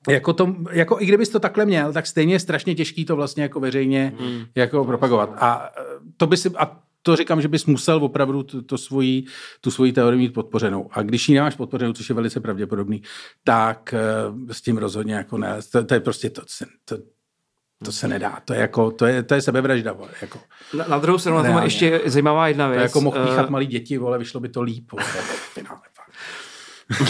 jako, 0.10 0.34
to, 0.34 0.56
jako 0.72 1.02
i 1.02 1.06
kdybys 1.06 1.30
to 1.30 1.40
takhle 1.40 1.66
měl, 1.66 1.94
tak 1.94 2.08
stejně 2.08 2.36
je 2.36 2.40
strašně 2.40 2.76
těžký 2.76 3.06
to 3.06 3.16
vlastně 3.16 3.44
jako 3.44 3.60
veřejně 3.60 4.14
hmm. 4.20 4.46
jako 4.56 4.86
propagovat. 4.86 5.30
A 5.38 5.70
eh, 5.78 5.82
to 6.18 6.28
by 6.28 6.38
si, 6.38 6.50
a 6.58 6.80
to 7.02 7.16
říkám, 7.16 7.42
že 7.42 7.48
bys 7.48 7.66
musel 7.66 8.04
opravdu 8.04 8.44
to, 8.44 8.62
to 8.62 8.78
svoji, 8.78 9.24
tu 9.62 9.72
svoji 9.72 9.92
teorii 9.94 10.20
mít 10.20 10.34
podpořenou. 10.34 10.90
A 10.92 11.02
když 11.02 11.30
ji 11.30 11.36
nemáš 11.36 11.56
podpořenou, 11.56 11.94
což 11.94 12.10
je 12.10 12.16
velice 12.16 12.40
pravděpodobný, 12.40 13.02
tak 13.44 13.94
eh, 13.94 14.54
s 14.54 14.62
tím 14.62 14.78
rozhodně 14.78 15.16
jako 15.16 15.38
ne. 15.38 15.60
To, 15.72 15.84
to 15.84 15.94
je 15.94 16.00
prostě 16.00 16.30
to, 16.30 16.42
se- 16.48 16.66
to, 16.86 16.98
to 17.86 17.92
se 17.92 18.08
nedá. 18.08 18.40
To 18.46 18.54
je, 18.54 18.60
jako, 18.60 18.92
to 18.92 19.06
je, 19.06 19.24
to 19.24 19.34
je 19.34 19.42
sebevražda. 19.42 19.94
Vole, 19.94 20.10
jako. 20.22 20.40
na, 20.78 20.86
na 20.88 20.98
druhou 20.98 21.18
stranu 21.18 21.44
na 21.44 21.54
tom 21.54 21.64
ještě 21.64 22.02
zajímavá 22.06 22.48
jedna 22.48 22.66
To 22.66 22.70
věc. 22.70 22.80
je 22.80 22.84
jako 22.84 23.02
mohl 23.02 23.18
eh, 23.20 23.26
píchat 23.26 23.50
malý 23.50 23.66
děti, 23.66 23.98
vole, 23.98 24.18
vyšlo 24.18 24.40
by 24.40 24.50
to 24.50 24.62
líp. 24.62 24.92
Vole, 24.92 25.04
v 25.04 25.54
finále, 25.54 25.80
fakt. 25.82 25.93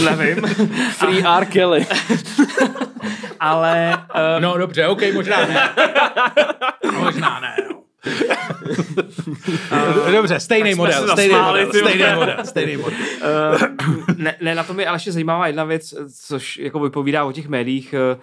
Nevím, 0.06 0.48
Free 0.92 1.24
R. 1.24 1.46
Kelly. 1.46 1.86
ale 3.40 3.98
uh, 4.16 4.42
No 4.42 4.58
dobře, 4.58 4.88
OK, 4.88 5.02
možná 5.14 5.46
ne. 5.46 5.70
možná 7.00 7.40
ne, 7.40 7.56
no. 7.70 7.84
Dobře, 10.12 10.40
stejný 10.40 10.76
model, 10.76 11.08
stejný 11.12 11.36
model, 11.36 11.68
stejný 11.68 12.16
model, 12.16 12.38
stejný 12.44 12.78
model. 12.78 13.00
Uh, 13.52 13.62
ne, 14.18 14.36
ne, 14.42 14.56
na 14.56 14.64
tom 14.64 14.80
je 14.80 14.88
ale 14.88 14.96
ještě 14.96 15.12
zajímavá 15.12 15.48
jedna 15.48 15.64
věc, 15.64 15.94
což 16.28 16.58
jako 16.58 16.80
vypovídá 16.80 17.24
o 17.24 17.32
těch 17.32 17.48
médiích 17.48 17.96
uh, 18.14 18.22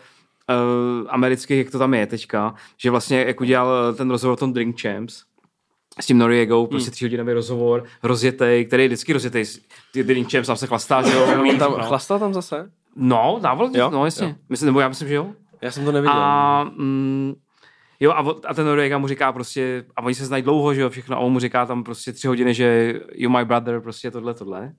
uh, 0.57 1.07
amerických, 1.09 1.59
jak 1.59 1.71
to 1.71 1.79
tam 1.79 1.95
je 1.95 2.07
teďka, 2.07 2.55
že 2.77 2.91
vlastně 2.91 3.25
jak 3.25 3.41
udělal 3.41 3.95
ten 3.95 4.11
rozhovor 4.11 4.33
o 4.33 4.37
tom 4.37 4.53
Drink 4.53 4.81
Champs, 4.83 5.23
s 6.01 6.07
tím 6.07 6.19
Noriegou, 6.19 6.67
prostě 6.67 6.91
tři 6.91 7.05
hodinový 7.05 7.33
rozhovor, 7.33 7.85
rozjetej, 8.03 8.65
který 8.65 8.83
je 8.83 8.89
vždycky 8.89 9.13
rozjetej, 9.13 9.45
Drink 9.95 10.33
Champs 10.33 10.47
tam 10.47 10.57
se 10.57 10.67
chlastá, 10.67 11.03
že 11.03 11.17
jo, 11.17 11.27
On 11.43 11.59
tam, 11.59 11.73
no. 11.73 11.85
chlastal 11.85 12.19
tam 12.19 12.35
zase? 12.35 12.71
no, 12.97 13.39
dával, 13.43 13.71
Jo? 13.75 13.91
no 13.91 14.05
jasně, 14.05 14.27
Jo. 14.27 14.35
myslím, 14.49 14.67
nebo 14.67 14.81
já 14.81 14.89
myslím, 14.89 15.09
že 15.09 15.15
jo. 15.15 15.33
Já 15.63 15.71
jsem 15.71 15.85
to 15.85 15.93
neviděl. 15.93 16.17
A, 16.17 16.65
mm, 16.65 17.35
jo, 18.01 18.11
a, 18.13 18.35
a 18.47 18.55
ten 18.55 18.67
Noriega 18.67 18.99
mu 18.99 19.09
říká 19.09 19.33
prostě, 19.33 19.85
a 19.97 20.03
oni 20.03 20.15
se 20.15 20.27
znají 20.27 20.43
dlouho, 20.43 20.75
že 20.75 20.81
jo, 20.81 20.91
všechno, 20.91 21.17
a 21.17 21.19
on 21.19 21.33
mu 21.33 21.39
říká 21.39 21.67
tam 21.67 21.85
prostě 21.85 22.13
tři 22.13 22.29
hodiny, 22.29 22.55
že 22.55 23.01
you 23.15 23.31
my 23.31 23.45
brother, 23.45 23.81
prostě 23.81 24.11
tohle, 24.11 24.35
tohle. 24.35 24.73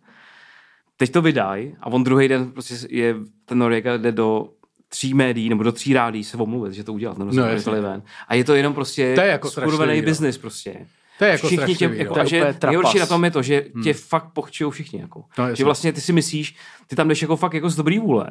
Teď 0.97 1.11
to 1.11 1.21
vydají 1.21 1.75
a 1.81 1.87
on 1.87 2.03
druhý 2.03 2.27
den 2.27 2.51
prostě 2.51 2.75
je, 2.89 3.15
ten 3.45 3.57
Noriega 3.57 3.97
jde 3.97 4.11
do 4.11 4.49
tří 4.89 5.13
médií 5.13 5.49
nebo 5.49 5.63
do 5.63 5.71
tří 5.71 5.93
rádí 5.93 6.23
se 6.23 6.37
omluvit, 6.37 6.73
že 6.73 6.83
to 6.83 6.93
rozhovor, 7.25 7.51
jasně. 7.51 7.71
no, 7.71 7.81
ven. 7.81 8.03
A 8.27 8.35
je 8.35 8.43
to 8.43 8.55
jenom 8.55 8.73
prostě 8.73 9.15
To 9.15 9.21
je 9.21 9.27
jako 9.27 9.49
skurvený 9.49 10.01
biznis 10.01 10.37
prostě. 10.37 10.87
To 11.21 11.25
je 11.25 11.31
jako 11.31 11.47
všichni 11.47 11.65
tě, 11.65 11.73
strašlivý, 11.75 11.97
jako, 11.99 12.13
jo. 12.13 12.21
a 12.21 12.23
To 12.23 12.25
je 12.25 12.29
že 12.29 12.37
úplně 12.41 12.53
trapas. 12.53 12.71
nejhorší 12.71 12.99
na 12.99 13.05
tom 13.05 13.23
je 13.25 13.31
to, 13.31 13.41
že 13.41 13.65
tě 13.83 13.93
fakt 13.93 14.25
pochčují 14.33 14.71
všichni. 14.71 15.01
Jako. 15.01 15.23
No, 15.37 15.55
že 15.55 15.63
vlastně 15.65 15.93
ty 15.93 16.01
si 16.01 16.13
myslíš, 16.13 16.55
ty 16.87 16.95
tam 16.95 17.07
jdeš 17.07 17.21
jako 17.21 17.35
fakt 17.35 17.53
jako 17.53 17.69
z 17.69 17.75
dobrý 17.75 17.99
vůle, 17.99 18.27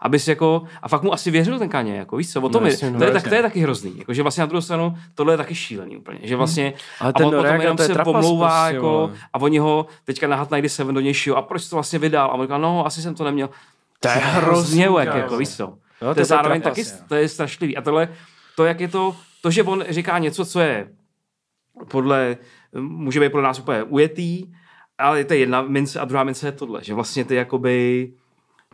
abys 0.00 0.28
jako, 0.28 0.62
a 0.82 0.88
fakt 0.88 1.02
mu 1.02 1.12
asi 1.12 1.30
věřil 1.30 1.58
ten 1.58 1.68
kaně, 1.68 1.96
jako 1.96 2.16
víš 2.16 2.32
co, 2.32 2.40
o 2.42 2.48
tom 2.48 2.62
No 2.62 2.68
je, 2.68 2.72
jasně, 2.72 2.90
no 2.90 2.98
to, 2.98 3.04
je 3.04 3.10
tak, 3.10 3.28
to 3.28 3.34
je 3.34 3.42
taky 3.42 3.60
hrozný, 3.60 3.98
jako, 3.98 4.14
že 4.14 4.22
vlastně 4.22 4.40
na 4.40 4.46
druhou 4.46 4.60
stranu 4.60 4.96
tohle 5.14 5.32
je 5.32 5.36
taky 5.36 5.54
šílený 5.54 5.96
úplně, 5.96 6.18
že 6.22 6.36
vlastně, 6.36 6.74
Ale 7.00 7.10
a 7.10 7.12
ten 7.12 7.26
on 7.26 7.30
potom 7.32 7.44
Noriega, 7.44 7.62
jenom 7.62 7.76
to 7.76 7.82
je 7.82 7.86
se 7.86 7.94
pomlouvá, 8.04 8.60
prostě, 8.60 8.74
jako, 8.74 9.12
a 9.32 9.40
oni 9.40 9.58
ho 9.58 9.86
teďka 10.04 10.26
na 10.26 10.36
Hot 10.36 10.50
97 10.50 10.94
do 10.94 11.00
něj 11.00 11.14
a 11.36 11.42
proč 11.42 11.68
to 11.68 11.76
vlastně 11.76 11.98
vydal, 11.98 12.30
a 12.30 12.34
on 12.34 12.42
říká, 12.42 12.58
no, 12.58 12.86
asi 12.86 13.02
jsem 13.02 13.14
to 13.14 13.24
neměl. 13.24 13.50
To 14.00 14.08
je 14.08 14.14
hrozně 14.14 14.88
hrozný, 14.88 15.06
jako, 15.14 15.36
víš 15.36 15.56
co. 15.56 15.62
Jo, 16.02 16.08
to 16.08 16.14
to 16.14 16.20
je 16.20 16.24
zároveň 16.24 16.60
taky, 16.60 16.84
to 17.08 17.14
je 17.14 17.28
strašlivý. 17.28 17.76
A 17.76 17.82
tohle, 17.82 18.08
to, 18.56 18.64
jak 18.64 18.80
je 18.80 18.88
to, 18.88 19.16
to, 19.42 19.50
že 19.50 19.62
on 19.62 19.84
říká 19.88 20.18
něco, 20.18 20.44
co 20.44 20.60
je 20.60 20.88
podle, 21.88 22.36
může 22.80 23.20
být 23.20 23.32
pro 23.32 23.42
nás 23.42 23.58
úplně 23.58 23.82
ujetý, 23.82 24.46
ale 24.98 25.24
to 25.24 25.32
je 25.34 25.38
jedna 25.40 25.62
mince 25.62 26.00
a 26.00 26.04
druhá 26.04 26.24
mince 26.24 26.48
je 26.48 26.52
tohle, 26.52 26.84
že 26.84 26.94
vlastně 26.94 27.24
ty 27.24 27.34
jakoby 27.34 28.10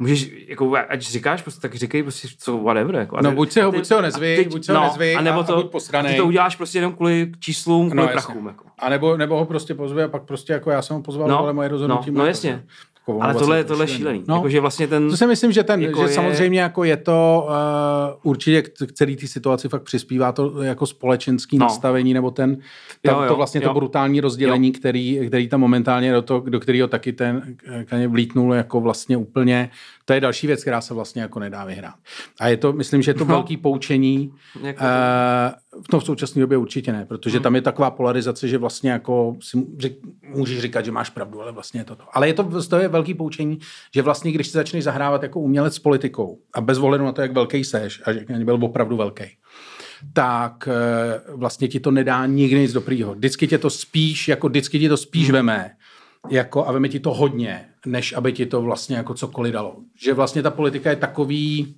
můžeš, 0.00 0.30
jako, 0.48 0.74
ať 0.88 1.00
říkáš, 1.00 1.42
prostě, 1.42 1.60
tak 1.60 1.74
říkej 1.74 2.02
prostě 2.02 2.28
co, 2.38 2.58
whatever. 2.58 2.94
Jako, 2.94 3.16
A 3.16 3.22
No, 3.22 3.32
buď 3.32 3.50
se 3.52 3.62
ho- 3.62 3.68
a 3.68 3.72
ty- 3.72 3.76
buď 3.78 3.86
se 3.86 3.94
ho 3.94 3.98
a 3.98 4.02
nezvi, 4.02 4.36
teď- 4.36 4.48
buď 4.48 4.64
se 4.64 4.76
ho 4.78 4.84
nezvi 4.84 5.14
a, 5.14 5.20
nebo 5.20 5.38
a- 5.38 5.42
a 5.42 5.46
to, 5.46 5.56
buď 5.56 5.70
posranej. 5.72 6.12
ty 6.12 6.18
to 6.18 6.26
uděláš 6.26 6.56
prostě 6.56 6.78
jenom 6.78 6.92
kvůli 6.92 7.32
číslům, 7.40 7.86
kvůli 7.90 7.96
No, 7.96 8.02
no, 8.02 8.08
jasně. 8.12 8.26
prachům. 8.26 8.46
Jako. 8.46 8.64
A 8.78 8.88
nebo, 8.88 9.16
nebo 9.16 9.38
ho 9.38 9.44
prostě 9.44 9.74
pozve 9.74 10.04
a 10.04 10.08
pak 10.08 10.22
prostě 10.22 10.52
jako 10.52 10.70
já 10.70 10.82
jsem 10.82 10.96
ho 10.96 11.02
pozval, 11.02 11.28
No, 11.28 11.38
ale 11.38 11.52
moje 11.52 11.68
rozhodnutí 11.68 12.10
no, 12.10 12.14
má 12.14 12.18
no 12.18 12.24
to, 12.24 12.28
jasně. 12.28 12.50
že? 12.50 12.62
Jako 13.08 13.22
Ale 13.22 13.34
tohle, 13.34 13.64
tohle 13.64 13.84
je 13.84 13.88
to 13.88 13.94
šílený. 13.96 14.24
No. 14.28 14.34
Jako, 14.34 14.48
že 14.48 14.60
vlastně 14.60 14.86
ten, 14.88 15.10
To 15.10 15.16
si 15.16 15.26
myslím, 15.26 15.52
že, 15.52 15.62
ten, 15.62 15.82
jako 15.82 16.00
že 16.02 16.04
je- 16.10 16.14
samozřejmě 16.14 16.60
jako 16.60 16.84
je 16.84 16.96
to 16.96 17.46
uh, 17.48 18.30
určitě 18.30 18.62
k, 18.62 18.92
celé 18.92 19.16
té 19.16 19.26
situaci 19.26 19.68
fakt 19.68 19.82
přispívá 19.82 20.32
to 20.32 20.62
jako 20.62 20.86
společenský 20.86 21.58
No. 21.58 21.66
nastavení 21.66 22.14
nebo 22.14 22.30
ten, 22.30 22.56
ta, 23.02 23.10
Jo, 23.12 23.22
jo, 23.22 23.28
to 23.28 23.36
vlastně 23.36 23.60
jo. 23.64 23.68
to 23.68 23.74
brutální 23.74 24.20
rozdělení, 24.20 24.72
který, 24.72 25.20
který 25.28 25.48
tam 25.48 25.60
momentálně 25.60 26.12
do, 26.12 26.22
to, 26.22 26.40
do 26.40 26.60
kterého 26.60 26.88
taky 26.88 27.12
ten 27.12 27.56
Kanye 27.84 28.08
vlítnul 28.08 28.54
jako 28.54 28.80
vlastně 28.80 29.16
úplně, 29.16 29.70
to 30.04 30.12
je 30.12 30.20
další 30.20 30.46
věc, 30.46 30.62
která 30.62 30.80
se 30.80 30.94
vlastně 30.94 31.22
jako 31.22 31.38
nedá 31.38 31.64
vyhrát. 31.64 31.94
A 32.40 32.48
je 32.48 32.56
to, 32.56 32.72
myslím, 32.72 33.02
že 33.02 33.10
je 33.10 33.14
to 33.14 33.24
No. 33.24 33.34
velký 33.34 33.56
poučení, 33.56 34.32
Jako- 34.62 34.84
uh, 34.84 35.82
v 35.84 35.88
tom 35.88 36.00
v 36.00 36.04
současné 36.04 36.40
době 36.40 36.58
určitě 36.58 36.92
ne, 36.92 37.04
protože 37.08 37.36
Hmm. 37.36 37.42
tam 37.42 37.54
je 37.54 37.62
taková 37.62 37.90
polarizace, 37.90 38.48
že 38.48 38.58
vlastně 38.58 38.90
jako 38.90 39.36
si 39.40 39.66
můžeš 40.34 40.60
říkat, 40.60 40.84
že 40.84 40.92
máš 40.92 41.10
pravdu, 41.10 41.42
ale 41.42 41.52
vlastně 41.52 41.80
je 41.80 41.84
to 41.84 41.96
to. 41.96 42.04
Ale 42.12 42.26
je 42.28 42.34
to, 42.34 42.62
to 42.68 42.76
je 42.76 42.88
velký 42.92 43.14
poučení, 43.14 43.58
že 43.94 44.02
vlastně, 44.02 44.32
když 44.32 44.46
si 44.46 44.52
začneš 44.52 44.84
zahrávat 44.84 45.22
jako 45.22 45.40
umělec 45.40 45.74
s 45.74 45.78
politikou 45.78 46.38
a 46.54 46.60
bez 46.60 46.78
ohledu 46.78 47.04
na 47.04 47.12
to, 47.12 47.22
jak 47.22 47.32
velký 47.32 47.64
seš, 47.64 48.02
a 48.04 48.12
že 48.12 48.44
byl 48.44 48.58
opravdu 48.62 48.96
velký, 48.96 49.24
tak 50.12 50.68
eh, 50.68 51.20
vlastně 51.36 51.68
ti 51.68 51.80
to 51.80 51.90
nedá 51.90 52.26
nikdy 52.26 52.60
nic 52.60 52.72
dobrýho. 52.72 53.14
Vždycky 53.14 53.46
tě 53.46 53.58
to 53.58 53.70
spíš, 53.70 54.28
jako 54.28 54.48
vždycky 54.48 54.78
ti 54.78 54.88
to 54.88 54.96
spíš 54.96 55.24
hmm. 55.24 55.32
veme, 55.32 55.70
jako 56.30 56.68
a 56.68 56.72
veme 56.72 56.88
ti 56.88 57.00
to 57.00 57.14
hodně, 57.14 57.64
než 57.86 58.12
aby 58.12 58.32
ti 58.32 58.46
to 58.46 58.62
vlastně 58.62 58.96
jako 58.96 59.14
cokoliv 59.14 59.52
dalo. 59.52 59.76
Že 60.04 60.14
vlastně 60.14 60.42
ta 60.42 60.50
politika 60.50 60.90
je 60.90 60.96
takový... 60.96 61.76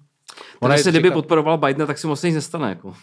Ona 0.60 0.76
se 0.76 0.90
kdyby 0.90 1.10
podporoval 1.10 1.58
Bidena, 1.58 1.86
tak 1.86 1.98
si 1.98 2.06
moc 2.06 2.22
nic 2.22 2.34
nestane. 2.34 2.68
Jako. 2.68 2.94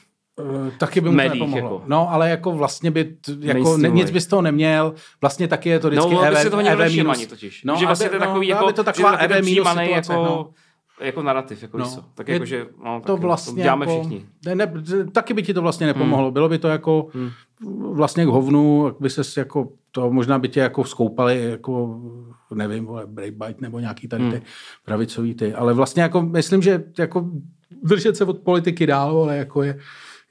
Uh, 0.42 0.70
taky 0.78 1.02
by 1.02 1.10
mu 1.10 1.16
médiích, 1.16 1.40
to 1.40 1.46
nepomohlo. 1.46 1.76
Jako. 1.78 1.84
No, 1.88 2.12
ale 2.12 2.30
jako 2.30 2.52
vlastně 2.52 2.92
by, 2.92 3.04
t, 3.04 3.32
jako 3.40 3.78
ne, 3.78 3.90
nic 3.90 4.12
bys 4.12 4.28
toho 4.28 4.42
neměl, 4.42 4.94
vlastně 5.22 5.48
taky 5.48 5.70
je 5.70 5.80
to 5.80 5.88
vždycky 5.88 6.14
no, 6.14 6.22
no, 6.22 6.28
EV, 6.28 6.50
toho 6.50 6.62
EV 6.62 6.92
minus. 6.92 7.18
Ani 7.18 7.28
totiž. 7.28 7.64
No, 7.64 7.76
že 7.76 7.86
vlastně 7.86 8.10
aby, 8.10 8.18
to 8.20 8.26
takový, 8.26 8.50
no, 8.50 8.56
jako, 8.56 8.72
to 8.72 8.84
taková 8.84 9.12
EV 9.12 9.46
minus 9.46 9.68
situace, 9.68 10.14
jako, 10.14 10.14
no 10.14 10.50
jako 11.02 11.24
narrativ, 11.24 11.62
jako 11.62 11.78
no. 11.78 12.06
Tak 12.16 12.28
jako, 12.28 12.46
že 12.46 12.66
no, 12.86 13.02
to 13.06 13.18
vlastně 13.18 13.54
to 13.54 13.64
děláme 13.64 13.86
jako, 13.86 14.00
všichni. 14.00 14.26
Ne, 14.46 14.56
ne, 14.56 14.74
taky 15.12 15.34
by 15.34 15.44
ti 15.44 15.54
to 15.54 15.62
vlastně 15.62 15.88
nepomohlo. 15.88 16.26
Hmm. 16.26 16.34
Bylo 16.34 16.50
by 16.50 16.58
to 16.58 16.68
jako 16.68 17.08
hmm. 17.14 17.30
vlastně 17.94 18.26
k 18.26 18.28
hovnu, 18.28 18.96
by 19.00 19.10
se 19.10 19.42
jako 19.42 19.70
to 19.92 20.12
možná 20.12 20.40
by 20.40 20.50
tě 20.50 20.60
jako 20.60 20.84
skoupali 20.84 21.44
jako 21.52 22.00
nevím, 22.56 22.86
vole, 22.86 23.04
Breakbite 23.06 23.56
nebo 23.60 23.80
nějaký 23.80 24.08
tady 24.08 24.24
ty 24.24 24.36
hmm. 24.36 24.46
pravicový 24.86 25.34
ty. 25.34 25.54
Ale 25.54 25.74
vlastně 25.74 26.04
jako 26.04 26.22
myslím, 26.22 26.62
že 26.62 26.84
jako 26.98 27.30
držet 27.84 28.18
se 28.18 28.26
od 28.26 28.40
politiky 28.40 28.88
dál, 28.88 29.18
ale 29.18 29.38
jako 29.38 29.64
je, 29.64 29.80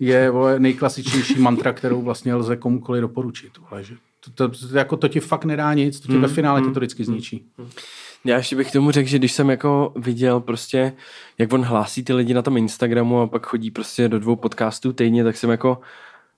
je 0.00 0.30
vole, 0.30 0.60
nejklasičnější 0.60 1.38
mantra, 1.38 1.72
kterou 1.72 2.02
vlastně 2.02 2.34
lze 2.34 2.56
komukoliv 2.56 3.00
doporučit. 3.00 3.52
Vole, 3.70 3.84
že 3.84 3.94
to, 4.20 4.30
to, 4.30 4.48
to, 4.48 4.78
jako 4.78 4.96
to 4.96 5.08
ti 5.08 5.20
fakt 5.20 5.44
nedá 5.44 5.74
nic, 5.74 6.00
to 6.00 6.06
ti 6.06 6.12
hmm. 6.12 6.22
ve 6.22 6.28
finále 6.28 6.60
hmm. 6.60 6.68
ti 6.68 6.74
to 6.74 6.80
vždycky 6.80 7.04
zničí. 7.04 7.46
Hmm. 7.58 7.68
Já 8.24 8.36
ještě 8.36 8.56
bych 8.56 8.72
tomu 8.72 8.90
řekl, 8.90 9.08
že 9.08 9.18
když 9.18 9.32
jsem 9.32 9.50
jako 9.50 9.92
viděl 9.96 10.40
prostě, 10.40 10.92
jak 11.38 11.52
on 11.52 11.62
hlásí 11.62 12.04
ty 12.04 12.12
lidi 12.12 12.34
na 12.34 12.42
tom 12.42 12.56
Instagramu 12.56 13.20
a 13.20 13.26
pak 13.26 13.46
chodí 13.46 13.70
prostě 13.70 14.08
do 14.08 14.18
dvou 14.18 14.36
podcastů 14.36 14.92
týdně, 14.92 15.24
tak 15.24 15.36
jsem 15.36 15.50
jako 15.50 15.80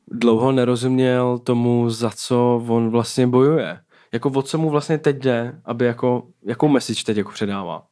dlouho 0.08 0.52
nerozuměl 0.52 1.38
tomu, 1.38 1.90
za 1.90 2.10
co 2.10 2.64
on 2.68 2.90
vlastně 2.90 3.26
bojuje. 3.26 3.78
Jako 4.12 4.30
o 4.30 4.42
co 4.42 4.58
mu 4.58 4.70
vlastně 4.70 4.98
teď 4.98 5.16
jde, 5.16 5.60
aby 5.64 5.84
jako, 5.84 6.26
jakou 6.44 6.68
message 6.68 7.04
teď 7.04 7.16
jako 7.16 7.30
předává. 7.32 7.82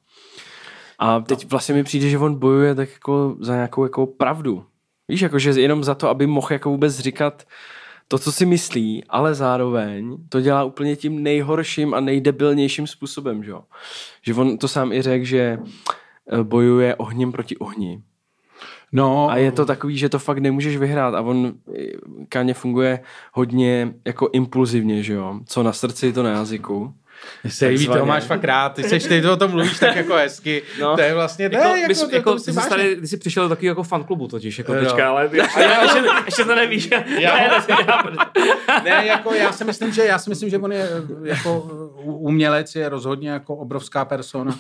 A 0.99 1.21
teď 1.21 1.51
vlastně 1.51 1.75
mi 1.75 1.85
přijde, 1.85 2.09
že 2.09 2.19
on 2.19 2.35
bojuje 2.35 2.75
tak 2.75 2.89
jako 2.93 3.37
za 3.41 3.55
nějakou 3.55 3.83
jako 3.83 4.07
pravdu. 4.07 4.65
Víš, 5.11 5.21
jako 5.21 5.39
že 5.39 5.51
jenom 5.51 5.85
za 5.85 5.95
to, 5.95 6.09
aby 6.09 6.27
mohl 6.27 6.49
jako 6.51 6.71
vůbec 6.71 6.99
říkat 6.99 7.47
to, 8.09 8.19
co 8.19 8.33
si 8.33 8.47
myslí, 8.47 9.05
ale 9.09 9.35
zároveň 9.35 10.17
to 10.29 10.41
dělá 10.41 10.65
úplně 10.65 10.97
tím 10.97 11.23
nejhorším 11.23 11.95
a 11.95 12.01
nejdebilnějším 12.01 12.87
způsobem, 12.87 13.45
že 13.45 13.51
jo. 13.51 13.63
Že 14.23 14.35
on 14.35 14.59
to 14.59 14.69
sám 14.69 14.93
i 14.93 15.03
řekl, 15.03 15.25
že 15.25 15.59
eh, 16.33 16.43
bojuje 16.43 16.97
ohním 16.97 17.33
proti 17.33 17.57
ohni. 17.57 18.03
No. 18.93 19.31
A 19.31 19.37
je 19.37 19.53
to 19.53 19.67
takový, 19.67 19.99
že 19.99 20.09
to 20.09 20.19
fakt 20.19 20.39
nemůžeš 20.39 20.77
vyhrát 20.77 21.15
a 21.15 21.21
on 21.21 21.53
eh, 21.79 21.83
Káně 22.29 22.55
funguje 22.55 23.01
hodně 23.33 23.95
jako 24.05 24.31
impulzivně, 24.33 25.03
že 25.03 25.15
jo. 25.15 25.41
Co 25.47 25.63
na 25.63 25.73
srdci, 25.73 26.13
to 26.13 26.23
na 26.23 26.31
jazyku. 26.31 26.95
Mně 27.45 27.53
se 27.53 27.67
líbí, 27.67 27.87
toho 27.87 28.07
máš 28.07 28.25
fakt 28.25 28.45
rád, 28.45 28.69
ty 28.75 28.83
seš, 28.83 29.05
ty 29.05 29.27
o 29.27 29.37
tom 29.37 29.51
mluvíš 29.51 29.79
tak 29.79 29.97
jako 29.97 30.15
hezky, 30.15 30.63
no. 30.81 30.97
to 30.97 31.03
je 31.03 31.15
vlastně, 31.15 31.45
jako, 31.45 31.57
ne, 31.57 31.81
jako, 31.81 31.93
jako, 31.93 32.15
jako, 32.15 32.35
ty, 32.35 32.53
jsi 32.53 32.69
tady, 32.69 32.97
ty 32.97 33.09
jsi 33.09 33.17
přišel 33.17 33.43
do 33.43 33.49
takového 33.49 33.71
jako 33.71 33.83
fanklubu 33.83 34.29
totiž, 34.29 34.59
jako 34.59 34.75
no. 34.75 34.81
teďka, 34.81 35.11
ale 35.11 35.29
ty, 35.29 35.37
já, 35.37 35.83
ještě, 35.83 36.03
ještě, 36.25 36.45
to 36.45 36.55
nevíš. 36.55 36.91
Já, 37.19 37.37
ne, 37.37 37.51
ne, 38.85 39.07
jako 39.07 39.35
já 39.35 39.53
si 39.53 39.65
myslím, 39.65 39.93
že 39.93 40.05
já 40.05 40.19
si 40.19 40.31
myslím, 40.31 40.51
že 40.51 40.59
on 40.59 40.73
je 40.73 40.89
jako 41.23 41.61
umělec, 42.03 42.75
je 42.75 42.89
rozhodně 42.89 43.31
jako 43.31 43.57
obrovská 43.57 44.05
persona 44.05 44.59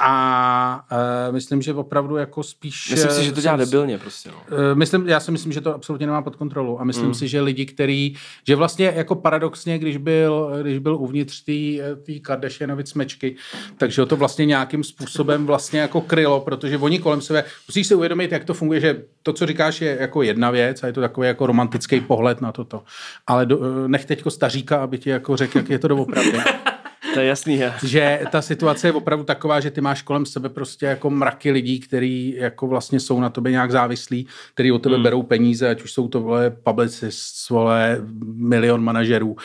a 0.00 0.86
uh, 1.28 1.34
myslím, 1.34 1.62
že 1.62 1.74
opravdu 1.74 2.16
jako 2.16 2.42
spíš... 2.42 2.90
Myslím 2.90 3.10
si, 3.10 3.24
že 3.24 3.32
to 3.32 3.40
dělá 3.40 3.56
debilně 3.56 3.98
prostě. 3.98 4.30
No. 4.30 4.56
Uh, 4.56 4.78
myslím, 4.78 5.08
já 5.08 5.20
si 5.20 5.30
myslím, 5.30 5.52
že 5.52 5.60
to 5.60 5.74
absolutně 5.74 6.06
nemá 6.06 6.22
pod 6.22 6.36
kontrolou 6.36 6.78
a 6.78 6.84
myslím 6.84 7.06
mm. 7.06 7.14
si, 7.14 7.28
že 7.28 7.40
lidi, 7.40 7.66
který, 7.66 8.14
že 8.46 8.56
vlastně 8.56 8.92
jako 8.96 9.14
paradoxně, 9.14 9.78
když 9.78 9.96
byl, 9.96 10.50
když 10.62 10.78
byl 10.78 10.96
uvnitř 10.96 11.44
té 11.44 11.79
té 12.06 12.18
Kardashianovy 12.18 12.86
smečky, 12.86 13.36
takže 13.76 14.02
ho 14.02 14.06
to 14.06 14.16
vlastně 14.16 14.46
nějakým 14.46 14.84
způsobem 14.84 15.46
vlastně 15.46 15.80
jako 15.80 16.00
krylo, 16.00 16.40
protože 16.40 16.78
oni 16.78 16.98
kolem 16.98 17.20
sebe, 17.20 17.44
musíš 17.68 17.86
si 17.86 17.94
uvědomit, 17.94 18.32
jak 18.32 18.44
to 18.44 18.54
funguje, 18.54 18.80
že 18.80 19.02
to, 19.22 19.32
co 19.32 19.46
říkáš, 19.46 19.80
je 19.80 19.96
jako 20.00 20.22
jedna 20.22 20.50
věc 20.50 20.82
a 20.82 20.86
je 20.86 20.92
to 20.92 21.00
takový 21.00 21.26
jako 21.26 21.46
romantický 21.46 22.00
pohled 22.00 22.40
na 22.40 22.52
toto. 22.52 22.82
Ale 23.26 23.46
do, 23.46 23.88
nech 23.88 24.04
teďko 24.04 24.30
staříka, 24.30 24.76
aby 24.76 24.98
ti 24.98 25.10
jako 25.10 25.36
řekl, 25.36 25.58
jak 25.58 25.70
je 25.70 25.78
to 25.78 25.88
doopravdy. 25.88 26.38
To 27.14 27.20
je 27.20 27.26
jasný, 27.26 27.54
je. 27.54 27.72
Že 27.84 28.20
ta 28.30 28.42
situace 28.42 28.88
je 28.88 28.92
opravdu 28.92 29.24
taková, 29.24 29.60
že 29.60 29.70
ty 29.70 29.80
máš 29.80 30.02
kolem 30.02 30.26
sebe 30.26 30.48
prostě 30.48 30.86
jako 30.86 31.10
mraky 31.10 31.50
lidí, 31.50 31.80
kteří 31.80 32.34
jako 32.38 32.66
vlastně 32.66 33.00
jsou 33.00 33.20
na 33.20 33.30
tobě 33.30 33.52
nějak 33.52 33.70
závislí, 33.70 34.26
kteří 34.54 34.72
od 34.72 34.78
tebe 34.78 34.94
hmm. 34.94 35.02
berou 35.02 35.22
peníze, 35.22 35.68
ať 35.68 35.82
už 35.82 35.92
jsou 35.92 36.08
to 36.08 36.20
vole 36.20 36.50
publicist, 36.50 37.50
vole 37.50 37.98
milion 38.34 38.84
manažerů. 38.84 39.36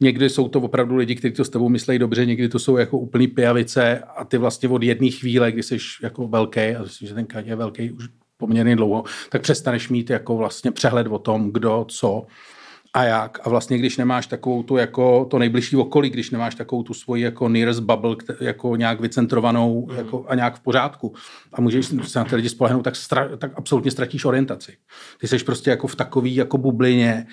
Někdy 0.00 0.30
jsou 0.30 0.48
to 0.48 0.60
opravdu 0.60 0.96
lidi, 0.96 1.14
kteří 1.14 1.34
to 1.34 1.44
s 1.44 1.48
tebou 1.48 1.68
myslí 1.68 1.98
dobře, 1.98 2.26
někdy 2.26 2.48
to 2.48 2.58
jsou 2.58 2.76
jako 2.76 2.98
úplný 2.98 3.26
pijavice 3.26 3.98
a 4.16 4.24
ty 4.24 4.38
vlastně 4.38 4.68
od 4.68 4.82
jedné 4.82 5.10
chvíle, 5.10 5.52
kdy 5.52 5.62
jsi 5.62 5.78
jako 6.02 6.28
velký, 6.28 6.60
a 6.60 6.82
myslím, 6.82 7.08
že 7.08 7.14
ten 7.14 7.26
Kaď 7.26 7.46
je 7.46 7.56
velký 7.56 7.90
už 7.90 8.08
poměrně 8.36 8.76
dlouho, 8.76 9.04
tak 9.30 9.42
přestaneš 9.42 9.88
mít 9.88 10.10
jako 10.10 10.36
vlastně 10.36 10.70
přehled 10.72 11.06
o 11.06 11.18
tom, 11.18 11.52
kdo, 11.52 11.86
co 11.88 12.26
a 12.92 13.04
jak. 13.04 13.46
A 13.46 13.50
vlastně, 13.50 13.78
když 13.78 13.96
nemáš 13.96 14.26
takovou 14.26 14.62
tu 14.62 14.76
jako 14.76 15.24
to 15.24 15.38
nejbližší 15.38 15.76
okolí, 15.76 16.10
když 16.10 16.30
nemáš 16.30 16.54
takovou 16.54 16.82
tu 16.82 16.94
svoji 16.94 17.22
jako 17.22 17.48
nearest 17.48 17.80
bubble, 17.80 18.16
jako 18.40 18.76
nějak 18.76 19.00
vycentrovanou 19.00 19.86
mm. 19.90 19.96
jako, 19.96 20.24
a 20.28 20.34
nějak 20.34 20.56
v 20.56 20.60
pořádku 20.60 21.14
a 21.52 21.60
můžeš 21.60 21.86
se 21.86 22.18
na 22.18 22.24
ty 22.24 22.36
lidi 22.36 22.48
spolehnout, 22.48 22.84
tak, 22.84 22.96
stra, 22.96 23.36
tak 23.36 23.52
absolutně 23.54 23.90
ztratíš 23.90 24.24
orientaci. 24.24 24.76
Ty 25.20 25.28
jsi 25.28 25.38
prostě 25.38 25.70
jako 25.70 25.86
v 25.86 25.96
takový 25.96 26.34
jako 26.34 26.58
bublině, 26.58 27.26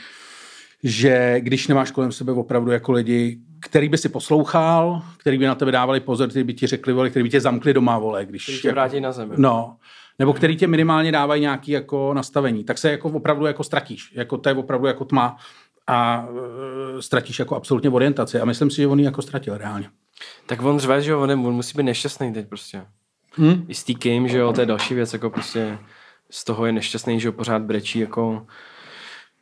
že 0.84 1.36
když 1.40 1.68
nemáš 1.68 1.92
kolem 1.92 2.12
sebe 2.12 2.32
opravdu 2.32 2.72
jako 2.72 2.92
lidi, 2.92 3.38
který 3.62 3.90
by 3.90 3.98
si 3.98 4.10
poslouchal, 4.10 5.02
který 5.18 5.38
by 5.38 5.46
na 5.46 5.56
tebe 5.56 5.72
dávali 5.72 6.00
pozor, 6.00 6.30
který 6.30 6.44
by 6.44 6.54
ti 6.54 6.68
řekli, 6.68 6.94
vole, 6.94 7.10
který 7.10 7.24
by 7.24 7.30
tě 7.30 7.42
zamkli 7.42 7.74
doma, 7.74 7.98
vole, 7.98 8.26
když... 8.26 8.44
Který 8.44 8.60
tě 8.60 8.72
vrátí 8.72 9.02
na 9.02 9.12
zemi. 9.12 9.34
No, 9.38 9.78
nebo 10.20 10.34
který 10.34 10.56
tě 10.56 10.68
minimálně 10.68 11.12
dávají 11.12 11.42
nějaký 11.42 11.72
jako 11.72 12.14
nastavení, 12.14 12.64
tak 12.64 12.78
se 12.78 12.92
jako 12.92 13.10
opravdu 13.10 13.46
jako 13.46 13.64
ztratíš. 13.64 14.12
Jako 14.16 14.38
to 14.38 14.50
je 14.50 14.56
opravdu 14.56 14.88
jako 14.88 15.06
tma 15.06 15.38
a 15.88 16.28
e, 16.98 17.02
ztratíš 17.02 17.40
jako 17.40 17.56
absolutně 17.56 17.90
orientaci. 17.90 18.40
A 18.40 18.46
myslím 18.46 18.70
si, 18.70 18.76
že 18.76 18.88
on 18.88 19.00
ji 19.00 19.06
jako 19.06 19.22
ztratil 19.22 19.58
reálně. 19.58 19.90
Tak 20.46 20.62
on 20.62 20.80
řve, 20.80 21.02
že 21.02 21.16
on, 21.16 21.32
on 21.32 21.54
musí 21.54 21.78
být 21.78 21.84
nešťastný 21.84 22.34
teď 22.34 22.48
prostě. 22.48 22.86
Hmm? 23.32 23.66
I 23.68 23.74
s 23.74 23.86
game, 24.04 24.28
že 24.28 24.38
jo, 24.38 24.54
to 24.54 24.62
je 24.62 24.66
další 24.66 24.94
věc, 24.94 25.14
jako 25.14 25.30
prostě 25.30 25.78
z 26.30 26.44
toho 26.44 26.66
je 26.66 26.72
nešťastný, 26.72 27.20
že 27.20 27.28
ho 27.28 27.34
pořád 27.34 27.62
brečí, 27.62 28.00
jako 28.00 28.48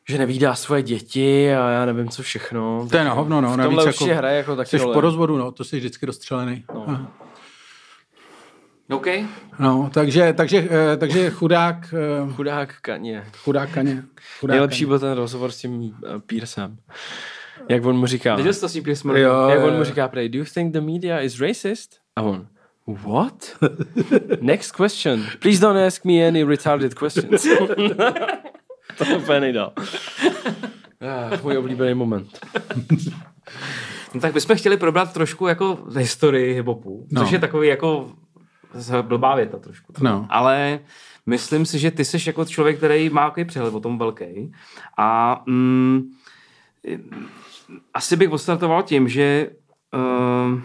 že 0.09 0.17
nevídá 0.17 0.55
svoje 0.55 0.83
děti 0.83 1.53
a 1.53 1.69
já 1.69 1.85
nevím 1.85 2.09
co 2.09 2.23
všechno. 2.23 2.87
To 2.91 2.97
je 2.97 3.03
na 3.03 3.13
hovno, 3.13 3.41
no. 3.41 3.53
V 3.53 3.61
tomhle 3.61 3.85
jako, 3.85 4.05
hraje 4.05 4.37
jako 4.37 4.55
taky 4.55 4.79
Jsi 4.79 4.85
po 4.93 5.01
rozvodu, 5.01 5.37
no, 5.37 5.51
to 5.51 5.63
jsi 5.63 5.77
vždycky 5.77 6.05
rozstřelený. 6.05 6.63
No. 6.73 7.07
OK. 8.89 9.07
No, 9.59 9.89
takže, 9.93 10.33
takže, 10.33 10.67
eh, 10.71 10.97
takže 10.97 11.29
chudák... 11.29 11.93
Eh, 11.93 12.33
chudák 12.33 12.75
kaně. 12.81 13.23
Chudák 13.37 13.69
kaně. 13.69 14.03
Chudák 14.39 14.53
Nejlepší 14.53 14.79
kaně. 14.79 14.87
byl 14.87 14.99
ten 14.99 15.11
rozhovor 15.11 15.51
s 15.51 15.57
tím 15.57 15.79
uh, 15.81 15.91
Pearsem. 16.25 16.77
Jak 17.69 17.85
on 17.85 17.97
mu 17.97 18.05
říká. 18.05 18.35
Viděl 18.35 18.53
jsi 18.53 18.61
to 18.61 18.69
s 18.69 18.73
tím 18.73 18.83
Pearsem? 18.83 19.15
Jak 19.15 19.63
on 19.63 19.77
mu 19.77 19.83
říká, 19.83 20.07
prej, 20.07 20.29
do 20.29 20.39
you 20.39 20.45
think 20.53 20.73
the 20.73 20.81
media 20.81 21.21
is 21.21 21.39
racist? 21.39 21.99
A 22.15 22.21
on, 22.21 22.47
what? 22.87 23.57
Next 24.41 24.71
question. 24.71 25.23
Please 25.39 25.61
don't 25.61 25.87
ask 25.87 26.05
me 26.05 26.27
any 26.27 26.43
retarded 26.43 26.93
questions. 26.93 27.47
to 28.97 29.05
úplně 29.17 29.39
nejdál. 29.39 29.73
Ah, 31.01 31.41
můj 31.43 31.57
oblíbený 31.57 31.93
moment. 31.93 32.39
no 34.13 34.21
tak 34.21 34.33
bychom 34.33 34.55
chtěli 34.55 34.77
probrat 34.77 35.13
trošku 35.13 35.47
jako 35.47 35.79
historii 35.97 36.53
hiphopu, 36.53 37.07
no. 37.11 37.21
což 37.21 37.31
je 37.31 37.39
takový 37.39 37.67
jako 37.67 38.11
blbá 39.01 39.35
věta 39.35 39.57
trošku. 39.57 39.93
No. 40.01 40.27
Ale 40.29 40.79
myslím 41.25 41.65
si, 41.65 41.79
že 41.79 41.91
ty 41.91 42.05
jsi 42.05 42.17
jako 42.27 42.45
člověk, 42.45 42.77
který 42.77 43.09
má 43.09 43.29
takový 43.29 43.45
přehled 43.45 43.73
o 43.73 43.79
tom 43.79 43.97
velký. 43.97 44.51
A 44.97 45.41
mm, 45.45 46.11
asi 47.93 48.15
bych 48.15 48.31
odstartoval 48.31 48.83
tím, 48.83 49.07
že 49.07 49.49
uh, 49.93 50.59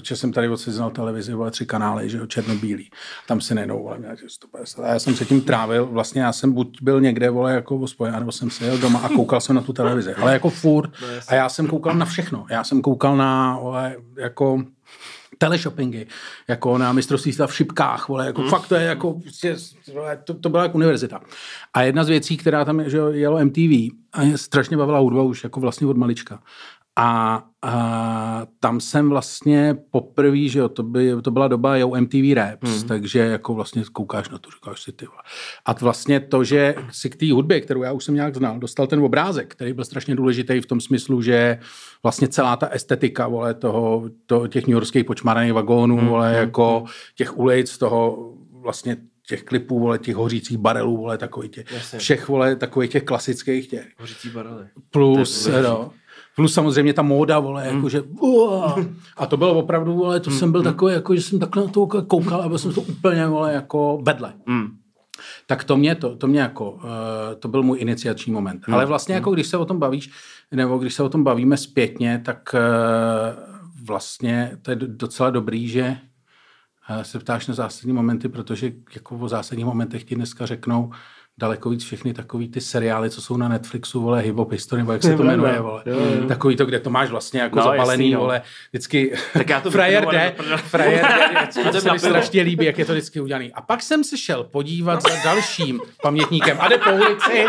protože 0.00 0.16
jsem 0.16 0.32
tady 0.32 0.48
odseznal 0.48 0.90
televizi, 0.90 1.34
vole, 1.34 1.50
tři 1.50 1.66
kanály, 1.66 2.10
že 2.10 2.18
jo, 2.18 2.26
černobílý. 2.26 2.90
Tam 3.26 3.40
si 3.40 3.54
nejdou, 3.54 3.82
vole, 3.82 3.98
mě 3.98 4.08
150. 4.26 4.82
A 4.82 4.88
já 4.88 4.98
jsem 4.98 5.14
se 5.14 5.24
tím 5.24 5.40
trávil, 5.40 5.86
vlastně 5.86 6.22
já 6.22 6.32
jsem 6.32 6.52
buď 6.52 6.82
byl 6.82 7.00
někde, 7.00 7.30
vole, 7.30 7.54
jako 7.54 7.76
v 7.76 7.80
hospodě, 7.80 8.12
nebo 8.12 8.32
jsem 8.32 8.50
se 8.50 8.64
jel 8.64 8.78
doma 8.78 8.98
a 8.98 9.08
koukal 9.08 9.40
jsem 9.40 9.56
na 9.56 9.62
tu 9.62 9.72
televizi. 9.72 10.14
Ale 10.14 10.32
jako 10.32 10.50
furt. 10.50 10.90
A 11.28 11.34
já 11.34 11.48
jsem 11.48 11.66
koukal 11.66 11.94
na 11.94 12.06
všechno. 12.06 12.46
Já 12.50 12.64
jsem 12.64 12.82
koukal 12.82 13.16
na, 13.16 13.58
vole, 13.62 13.96
jako 14.16 14.64
teleshoppingy, 15.38 16.06
jako 16.48 16.78
na 16.78 16.92
mistrovství 16.92 17.32
světa 17.32 17.46
v 17.46 17.54
šipkách, 17.54 18.08
vole, 18.08 18.26
jako 18.26 18.42
mm. 18.42 18.48
fakt 18.48 18.68
to 18.68 18.74
je 18.74 18.82
jako, 18.82 19.14
prostě, 19.14 19.56
vole, 19.92 20.18
to, 20.24 20.34
to 20.34 20.48
byla 20.48 20.62
jako 20.62 20.74
univerzita. 20.74 21.20
A 21.74 21.82
jedna 21.82 22.04
z 22.04 22.08
věcí, 22.08 22.36
která 22.36 22.64
tam 22.64 22.90
že 22.90 22.96
jo, 22.96 23.08
jelo 23.08 23.44
MTV, 23.44 23.90
a 24.12 24.24
mě 24.24 24.38
strašně 24.38 24.76
bavila 24.76 24.98
hudba 24.98 25.22
už 25.22 25.44
jako 25.44 25.60
vlastně 25.60 25.86
od 25.86 25.96
malička. 25.96 26.42
A, 26.98 27.44
a 27.62 28.46
tam 28.60 28.80
jsem 28.80 29.08
vlastně 29.08 29.76
poprvé, 29.90 30.48
že 30.48 30.58
jo, 30.58 30.68
to, 30.68 30.82
by, 30.82 31.12
to 31.22 31.30
byla 31.30 31.48
doba 31.48 31.76
jo, 31.76 31.92
MTV 32.00 32.34
Raps, 32.34 32.82
mm. 32.82 32.88
takže 32.88 33.18
jako 33.18 33.54
vlastně 33.54 33.84
koukáš 33.92 34.28
na 34.28 34.38
to, 34.38 34.50
říkáš 34.50 34.82
si 34.82 34.92
ty 34.92 35.06
vole. 35.06 35.22
A 35.64 35.72
vlastně 35.72 36.20
to, 36.20 36.44
že 36.44 36.74
si 36.90 37.10
k 37.10 37.16
té 37.16 37.32
hudbě, 37.32 37.60
kterou 37.60 37.82
já 37.82 37.92
už 37.92 38.04
jsem 38.04 38.14
nějak 38.14 38.36
znal, 38.36 38.58
dostal 38.58 38.86
ten 38.86 39.00
obrázek, 39.00 39.52
který 39.52 39.72
byl 39.72 39.84
strašně 39.84 40.16
důležitý 40.16 40.60
v 40.60 40.66
tom 40.66 40.80
smyslu, 40.80 41.22
že 41.22 41.58
vlastně 42.02 42.28
celá 42.28 42.56
ta 42.56 42.66
estetika, 42.66 43.28
vole, 43.28 43.54
toho, 43.54 44.04
to, 44.26 44.48
těch 44.48 44.66
newyorských 44.66 45.04
počmáraných 45.04 45.52
vagónů, 45.52 46.00
mm. 46.00 46.06
vole, 46.06 46.34
jako 46.34 46.84
těch 47.14 47.38
ulic, 47.38 47.78
toho 47.78 48.32
vlastně 48.52 48.96
těch 49.28 49.42
klipů, 49.42 49.80
vole, 49.80 49.98
těch 49.98 50.16
hořících 50.16 50.58
barelů, 50.58 50.96
vole, 50.96 51.18
takových 51.18 51.50
těch, 51.50 51.72
Jasně. 51.72 51.98
všech, 51.98 52.28
vole, 52.28 52.56
takových 52.56 52.90
těch 52.90 53.02
klasických 53.02 53.68
těch. 53.68 53.86
Hořící 53.98 54.28
barely. 54.28 54.66
Plus, 54.90 55.48
no, 55.62 55.92
plus 56.36 56.54
samozřejmě 56.54 56.92
ta 56.92 57.02
móda, 57.02 57.38
vole, 57.38 57.66
jako 57.66 57.88
že 57.88 58.02
uá. 58.02 58.76
a 59.16 59.26
to 59.26 59.36
bylo 59.36 59.54
opravdu, 59.58 59.94
vole, 59.94 60.20
to 60.20 60.30
jsem 60.30 60.52
byl 60.52 60.62
takový, 60.62 60.92
jako 60.94 61.14
že 61.14 61.22
jsem 61.22 61.38
takhle 61.38 61.64
na 61.64 61.72
to 61.72 61.86
koukal 61.86 62.42
a 62.42 62.48
byl 62.48 62.58
jsem 62.58 62.72
to 62.72 62.80
úplně, 62.80 63.26
vole, 63.26 63.52
jako 63.52 63.98
bedle. 64.02 64.32
Mm. 64.46 64.66
Tak 65.46 65.64
to 65.64 65.76
mě, 65.76 65.94
to, 65.94 66.16
to 66.16 66.26
mě 66.26 66.40
jako, 66.40 66.70
uh, 66.70 66.80
to 67.38 67.48
byl 67.48 67.62
můj 67.62 67.80
iniciační 67.80 68.32
moment. 68.32 68.62
Hmm. 68.66 68.74
Ale 68.74 68.86
vlastně 68.86 69.14
jako 69.14 69.30
když 69.30 69.46
se 69.46 69.56
o 69.56 69.64
tom 69.64 69.78
bavíš, 69.78 70.10
nebo 70.52 70.78
když 70.78 70.94
se 70.94 71.02
o 71.02 71.08
tom 71.08 71.24
bavíme 71.24 71.56
zpětně, 71.56 72.22
tak 72.24 72.54
uh, 72.54 73.86
vlastně 73.86 74.58
to 74.62 74.70
je 74.70 74.76
do- 74.76 74.86
docela 74.86 75.30
dobrý, 75.30 75.68
že 75.68 75.96
uh, 76.90 77.02
se 77.02 77.18
ptáš 77.18 77.46
na 77.46 77.54
zásadní 77.54 77.92
momenty, 77.92 78.28
protože 78.28 78.72
jako 78.94 79.16
o 79.16 79.28
zásadních 79.28 79.66
momentech 79.66 80.04
ti 80.04 80.14
dneska 80.14 80.46
řeknou 80.46 80.90
daleko 81.40 81.70
víc 81.70 81.84
všechny 81.84 82.14
takový 82.14 82.48
ty 82.48 82.60
seriály, 82.60 83.10
co 83.10 83.20
jsou 83.22 83.36
na 83.36 83.48
Netflixu, 83.48 84.00
vole, 84.00 84.20
Hip 84.22 84.36
Hop 84.36 84.52
History, 84.52 84.82
nebo 84.82 84.92
jak 84.92 85.02
se 85.02 85.16
to 85.16 85.22
jmenuje, 85.22 85.60
vole. 85.60 85.82
jo, 85.86 85.96
jo. 85.98 86.28
Takový 86.28 86.56
to, 86.56 86.64
kde 86.64 86.80
to 86.80 86.90
máš 86.90 87.10
vlastně 87.10 87.40
jako 87.40 87.56
No, 87.58 87.62
zapalený, 87.64 88.04
jasný, 88.04 88.10
no. 88.10 88.20
vole, 88.20 88.42
vždycky 88.72 89.12
Tak 89.32 89.48
já 89.48 89.60
to 89.60 89.70
frajer 89.76 90.06
jde, 90.08 90.34
frajer 90.56 91.06
jde, 91.54 91.62
to 91.72 91.80
se 91.80 91.92
mi 91.92 91.98
strašně 91.98 92.42
líbí, 92.42 92.64
jak 92.64 92.78
je 92.78 92.84
to 92.84 92.92
vždycky 92.92 93.20
udělaný. 93.20 93.52
A 93.52 93.60
pak 93.60 93.82
jsem 93.82 94.04
se 94.04 94.16
šel 94.18 94.44
podívat 94.44 95.02
za 95.02 95.08
dalším 95.24 95.80
pamětníkem 96.02 96.56
a 96.60 96.68
jde 96.68 96.78
po 96.78 96.90
ulici 96.90 97.46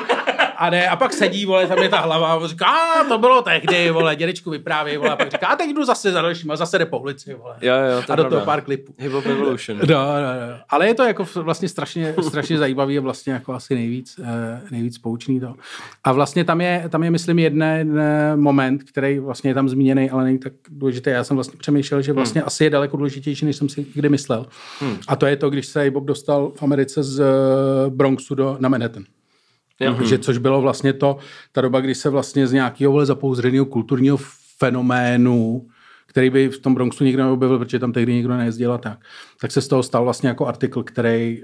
a 0.58 0.70
jde, 0.70 0.88
a 0.88 0.96
pak 0.96 1.14
sedí, 1.14 1.46
vole, 1.46 1.68
tam 1.68 1.78
je 1.78 1.90
ta 1.90 2.00
hlava 2.00 2.34
a 2.34 2.48
říká, 2.48 2.66
a 3.02 3.04
to 3.04 3.18
bylo 3.18 3.42
tehdy, 3.42 3.92
vole, 3.92 4.16
dědečku 4.16 4.50
vypráví, 4.50 4.98
vole, 4.98 5.10
a 5.10 5.16
pak 5.16 5.32
říká, 5.32 5.48
a 5.48 5.56
teď 5.56 5.70
jdu 5.70 5.86
zase 5.86 6.12
za 6.12 6.22
dalším 6.22 6.52
a 6.52 6.56
zase 6.56 6.78
jde 6.78 6.86
po 6.86 7.00
ulici, 7.00 7.34
vole. 7.34 7.56
Jo, 7.62 7.74
jo, 7.74 8.02
to 8.08 8.14
a 8.14 8.16
do 8.16 8.24
toho 8.24 8.46
pár 8.46 8.62
klipů. 8.62 8.94
Hip 8.98 9.12
Hop 9.12 9.26
Evolution. 9.26 9.78
No, 9.78 9.86
no, 9.88 10.48
no. 10.50 10.58
Ale 10.70 10.88
je 10.88 10.94
to 10.94 11.04
jako 11.04 11.26
vlastně 11.36 11.70
strašně, 11.70 12.16
strašně 12.28 12.58
zajímavý 12.58 12.98
a 12.98 13.02
vlastně 13.02 13.34
jako 13.34 13.54
asi 13.54 13.76
nejvíc, 13.76 14.20
eh, 14.24 14.62
nejvíc 14.72 14.98
poučný 14.98 15.40
to. 15.40 15.54
A 16.04 16.12
vlastně 16.12 16.44
tam 16.44 16.62
je, 16.62 16.86
tam 16.90 17.04
je 17.04 17.12
myslím, 17.12 17.40
jeden 17.40 17.64
eh, 17.64 18.36
moment, 18.36 18.84
který 18.84 19.20
vlastně 19.20 19.50
je 19.50 19.54
tam 19.54 19.70
zmíněný, 19.70 20.10
ale 20.10 20.24
není 20.24 20.40
tak 20.40 20.54
důležitý. 20.70 21.10
Já 21.10 21.24
jsem 21.24 21.38
vlastně 21.38 21.58
přemýšlel, 21.60 22.02
že 22.02 22.14
vlastně 22.14 22.44
asi 22.44 22.64
je 22.64 22.70
daleko 22.70 22.98
důležitější, 22.98 23.46
než 23.46 23.56
jsem 23.56 23.70
si 23.70 23.86
kdy 23.94 24.10
myslel. 24.10 24.46
A 25.08 25.16
to 25.16 25.26
je 25.26 25.36
to, 25.36 25.50
když 25.50 25.68
se 25.68 25.92
Bob 25.92 26.06
dostal 26.06 26.52
v 26.56 26.64
Americe 26.64 27.04
z 27.04 27.20
eh, 27.20 27.90
Bronxu 27.90 28.36
do, 28.36 28.58
na 28.60 28.70
Manhattan. 28.70 29.04
Mm-hmm. 29.82 30.04
Že, 30.04 30.18
což 30.18 30.38
bylo 30.38 30.62
vlastně 30.62 30.94
to, 30.94 31.18
ta 31.52 31.62
doba, 31.62 31.80
kdy 31.80 31.96
se 31.96 32.10
vlastně 32.10 32.48
z 32.48 32.54
nějakého 32.54 32.92
vole 32.92 33.06
zapouzřeného 33.06 33.66
kulturního 33.66 34.18
fenoménu, 34.58 35.68
který 36.08 36.30
by 36.30 36.50
v 36.50 36.60
tom 36.60 36.76
Bronxu 36.76 37.04
nikdo 37.04 37.24
neobjevil, 37.24 37.60
protože 37.60 37.80
tam 37.80 37.92
tehdy 37.92 38.14
nikdo 38.14 38.38
nejezdil 38.38 38.74
a 38.74 38.78
tak, 38.78 39.00
tak 39.42 39.52
se 39.52 39.62
z 39.62 39.68
toho 39.68 39.84
stal 39.84 40.04
vlastně 40.04 40.30
jako 40.30 40.48
artikl, 40.48 40.84
který, 40.84 41.44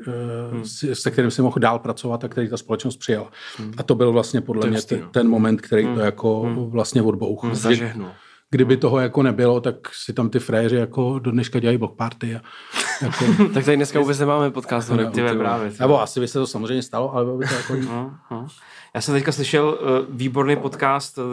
hmm. 0.52 0.64
se 0.94 1.12
kterým 1.12 1.32
si 1.32 1.42
mohl 1.42 1.60
dál 1.60 1.80
pracovat 1.80 2.24
a 2.24 2.28
který 2.28 2.50
ta 2.50 2.58
společnost 2.58 2.98
přijala. 2.98 3.32
Hmm. 3.58 3.74
A 3.78 3.84
to 3.84 3.96
byl 3.96 4.12
vlastně 4.12 4.42
podle 4.42 4.68
mě 4.68 4.78
hustý, 4.78 4.96
ten, 4.96 5.04
no. 5.04 5.10
ten 5.10 5.28
moment, 5.28 5.62
který 5.62 5.84
to 5.96 6.00
jako 6.00 6.56
vlastně 6.70 7.02
odbouchl. 7.02 7.48
Kdy- 7.48 7.56
Zažehnul. 7.56 8.10
Kdyby 8.54 8.78
toho 8.78 9.00
jako 9.00 9.24
nebylo, 9.24 9.62
tak 9.62 9.76
si 9.94 10.14
tam 10.14 10.30
ty 10.30 10.40
fréři 10.40 10.76
jako 10.76 11.20
do 11.20 11.32
dneška 11.32 11.60
dělají 11.60 11.78
block 11.78 11.96
party. 11.96 12.36
A, 12.36 12.42
jako, 13.02 13.26
Tak 13.54 13.66
tady 13.66 13.78
dneska 13.78 14.00
vůbec 14.00 14.20
nemáme 14.20 14.52
podcast 14.52 14.90
o 14.90 14.96
vole. 14.96 15.36
právě. 15.38 15.72
nebo 15.80 16.02
asi 16.02 16.20
by 16.20 16.28
se 16.28 16.40
to 16.40 16.48
samozřejmě 16.48 16.84
stalo, 16.84 17.14
ale 17.16 17.26
bylo 17.26 17.38
by 17.38 17.46
to 17.48 17.54
jako... 17.54 17.76
No, 17.90 18.16
no. 18.32 18.48
Já 18.96 19.02
jsem 19.02 19.14
teďka 19.14 19.32
slyšel 19.32 19.80
uh, 19.82 20.16
výborný 20.16 20.56
podcast, 20.56 21.18
uh, 21.18 21.24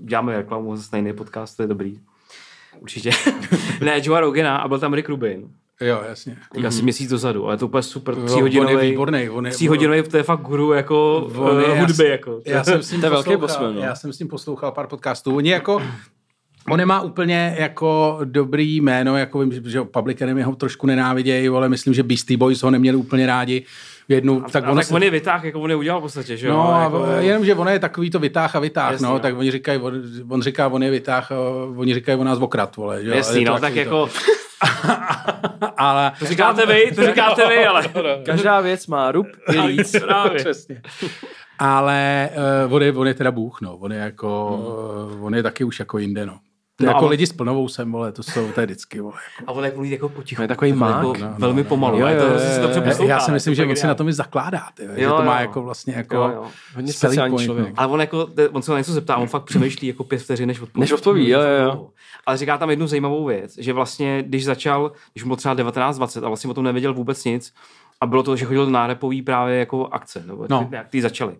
děláme 0.00 0.36
reklamu, 0.36 0.76
zase 0.76 0.96
jiný 0.96 1.12
podcast, 1.12 1.56
to 1.56 1.62
je 1.62 1.66
dobrý. 1.66 2.00
Určitě. 2.80 3.10
ne, 3.84 4.00
Joe 4.02 4.20
Rogana 4.20 4.56
a 4.56 4.68
byl 4.68 4.78
tam 4.78 4.94
Rick 4.94 5.08
Rubin. 5.08 5.48
Jo, 5.80 6.02
jasně. 6.08 6.36
Tak 6.54 6.64
asi 6.64 6.82
měsíc 6.82 7.10
dozadu, 7.10 7.46
ale 7.46 7.56
to 7.56 7.66
úplně 7.66 7.82
super, 7.82 8.14
On 8.14 8.20
je 8.22 8.26
tříhodinový. 8.26 8.90
výborný. 8.90 9.30
On 9.30 9.46
je, 9.46 9.52
Tříhodinový, 9.52 10.02
to 10.02 10.16
je 10.16 10.22
fakt 10.22 10.40
guru 10.40 10.72
jako 10.72 11.16
On 11.36 11.60
je- 11.60 11.80
hudby. 11.80 12.08
Jako. 12.08 12.40
Já 12.46 12.64
jsem 12.64 12.82
s 12.82 12.92
ním 12.92 13.00
To 13.00 13.06
je 13.06 13.10
velký 13.10 13.36
poslouchal, 13.36 13.72
no. 13.72 13.80
Já 13.80 13.94
jsem 13.94 14.12
s 14.12 14.18
ním 14.18 14.28
poslouchal 14.28 14.72
pár 14.72 14.86
podcastů. 14.86 15.36
Oni 15.36 15.50
jako, 15.50 15.82
on 16.70 16.78
nemá 16.78 17.00
úplně 17.00 17.56
jako 17.58 18.18
dobrý 18.24 18.76
jméno, 18.76 19.16
jako 19.16 19.38
vím, 19.38 19.70
že 19.70 19.82
Public 19.82 20.20
Enemy 20.20 20.42
ho 20.42 20.56
trošku 20.56 20.86
nenávidějí, 20.86 21.48
ale 21.48 21.68
myslím, 21.68 21.94
že 21.94 22.02
Beastie 22.02 22.38
Boys 22.38 22.62
ho 22.62 22.70
neměli 22.70 22.96
úplně 22.96 23.26
rádi. 23.26 23.64
V 24.08 24.12
jednu, 24.12 24.40
tak, 24.40 24.50
tak 24.52 24.64
a 24.64 24.70
ono 24.70 24.76
tak 24.76 24.86
se- 24.86 24.94
on 24.94 25.02
je 25.02 25.10
vytáh, 25.10 25.44
jako 25.44 25.60
on 25.60 25.70
je 25.70 25.76
udělal 25.76 26.00
v 26.00 26.02
podstatě, 26.02 26.36
že 26.36 26.46
jo? 26.46 26.52
No, 26.52 26.74
a 26.74 26.82
jako, 26.82 27.06
jenom, 27.18 27.44
že 27.44 27.54
on 27.54 27.68
je 27.68 27.78
takový 27.78 28.10
to 28.10 28.18
vytáh 28.18 28.56
a 28.56 28.58
vytáh, 28.58 28.92
Jasný, 28.92 29.04
no, 29.04 29.12
no. 29.12 29.18
tak 29.18 29.38
oni 29.38 29.50
říkají, 29.50 29.78
on, 29.80 29.94
on 30.28 30.42
říká, 30.42 30.68
on 30.68 30.82
je 30.82 30.90
vytáh, 30.90 31.32
a 31.32 31.36
oni 31.76 31.94
říkají 31.94 32.18
o 32.18 32.24
nás 32.24 32.38
okrat, 32.38 32.76
vole, 32.76 33.04
že 33.04 33.08
jo, 33.08 33.16
Jasný, 33.16 33.44
no, 33.44 33.60
tak 33.60 33.74
jako, 33.74 34.06
To. 34.06 34.12
Ale... 35.76 36.12
to 36.18 36.26
říkáte 36.26 36.66
vy, 36.66 36.92
to 36.94 37.06
říkáte 37.06 37.48
vy, 37.48 37.66
ale... 37.66 37.84
Každá 38.24 38.60
věc 38.60 38.86
má 38.86 39.12
rub 39.12 39.26
i 39.52 39.60
líc. 39.60 39.96
Právě. 40.00 40.38
Přesně. 40.38 40.82
Ale 41.58 42.30
uh, 42.66 42.74
on, 42.74 42.82
je, 42.82 42.92
on 42.92 43.06
je 43.06 43.14
teda 43.14 43.30
bůh, 43.30 43.60
no. 43.60 43.76
On 43.76 43.92
je 43.92 43.98
jako, 43.98 44.56
hmm. 45.06 45.18
uh, 45.20 45.26
on 45.26 45.34
je 45.34 45.42
taky 45.42 45.64
už 45.64 45.78
jako 45.78 45.98
jinde, 45.98 46.26
no. 46.26 46.38
To 46.80 46.84
No, 46.84 46.90
jako 46.90 47.00
ale- 47.00 47.10
lidi 47.10 47.26
s 47.26 47.32
plnovou 47.32 47.68
sem, 47.68 47.92
vole, 47.92 48.12
to 48.12 48.22
jsou, 48.22 48.52
to 48.52 48.60
je 48.60 48.66
vždycky, 48.66 49.00
vole. 49.00 49.14
Jako. 49.40 49.50
A 49.50 49.54
on 49.54 49.64
jak 49.64 49.74
mluví 49.74 49.90
jako 49.90 50.08
potichu. 50.08 50.42
Je 50.42 50.48
takový 50.48 50.72
mák. 50.72 50.96
Jako 50.96 51.14
No, 51.18 51.34
velmi 51.38 51.64
pomalu. 51.64 51.98
Jo, 51.98 52.06
a 52.06 52.10
je 52.10 52.16
jo, 52.16 52.22
to, 52.22 52.28
jo, 52.28 52.38
to 52.38 52.44
jo, 52.46 52.62
dobře 52.62 52.78
jo. 52.80 52.84
poslouchá, 52.84 53.12
Já 53.12 53.20
si 53.20 53.30
myslím, 53.32 53.54
že 53.54 53.62
on 53.62 53.68
si 53.68 53.74
geniální. 53.74 53.88
na 53.88 53.94
tom 53.94 54.08
i 54.08 54.12
zakládá, 54.12 54.62
ty, 54.74 54.82
že 54.96 55.02
Jo, 55.02 55.16
to 55.16 55.22
má 55.22 55.34
jo. 55.34 55.40
jako 55.40 55.62
vlastně 55.62 55.94
jako 55.94 56.14
Jo, 56.16 56.22
jo. 56.34 56.44
Hodně 56.74 56.92
speciální 56.92 57.32
point, 57.34 57.44
člověk. 57.46 57.68
no. 57.68 57.74
Ale 57.76 57.92
on, 57.92 58.00
jako, 58.00 58.26
on 58.52 58.62
se 58.62 58.70
na 58.72 58.78
něco 58.78 58.92
zeptá, 58.92 59.16
on 59.16 59.28
fakt 59.28 59.42
přemýšlí 59.44 59.88
jako 59.88 60.04
pět 60.04 60.18
vteřin, 60.22 60.46
než 60.48 60.60
odpoví. 60.60 60.80
Než 60.80 60.92
odpoví, 60.92 61.28
jo, 61.28 61.40
jo, 61.40 61.64
jo. 61.64 61.88
Ale 62.26 62.36
říká 62.36 62.58
tam 62.58 62.70
jednu 62.70 62.86
zajímavou 62.86 63.24
věc, 63.24 63.54
že 63.58 63.72
vlastně, 63.72 64.22
když 64.26 64.44
začal, 64.44 64.92
když 65.12 65.24
mu 65.24 65.28
bylo 65.28 65.36
třeba 65.36 65.54
19-20 65.54 66.24
a 66.24 66.28
vlastně 66.28 66.50
o 66.50 66.54
tom 66.54 66.64
nevěděl 66.64 66.94
vůbec 66.94 67.24
nic, 67.24 67.54
a 68.00 68.06
bylo 68.06 68.22
to, 68.22 68.36
že 68.36 68.44
chodil 68.44 68.66
na 68.70 68.86
repový 68.86 69.22
právě 69.22 69.58
jako 69.58 69.86
akce, 69.86 70.22
nebo 70.26 70.46
No. 70.50 70.60
no. 70.60 70.68
jak 70.72 70.88
ty 70.88 71.02
začaly. 71.02 71.36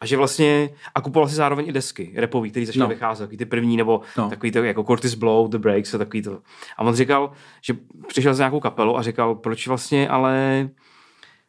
A 0.00 0.06
že 0.06 0.16
vlastně, 0.16 0.70
a 0.94 1.00
kupoval 1.00 1.28
si 1.28 1.34
zároveň 1.34 1.68
i 1.68 1.72
desky 1.72 2.12
repový, 2.16 2.50
který 2.50 2.66
začaly 2.66 2.80
No. 2.82 2.88
vycházet, 2.88 3.24
takový 3.24 3.36
ty 3.36 3.44
první, 3.44 3.76
nebo 3.76 4.00
No. 4.18 4.30
takový 4.30 4.52
to 4.52 4.58
jako 4.62 4.84
Curtis 4.84 5.14
Blow, 5.14 5.48
The 5.50 5.58
Breaks 5.58 5.94
a 5.94 5.98
takový 5.98 6.22
to. 6.22 6.40
A 6.76 6.82
on 6.82 6.94
říkal, 6.94 7.32
že 7.62 7.76
přišel 8.08 8.34
z 8.34 8.38
nějakou 8.38 8.60
kapelu 8.60 8.98
a 8.98 9.02
říkal, 9.02 9.34
proč 9.34 9.68
vlastně 9.68 10.08
ale 10.08 10.68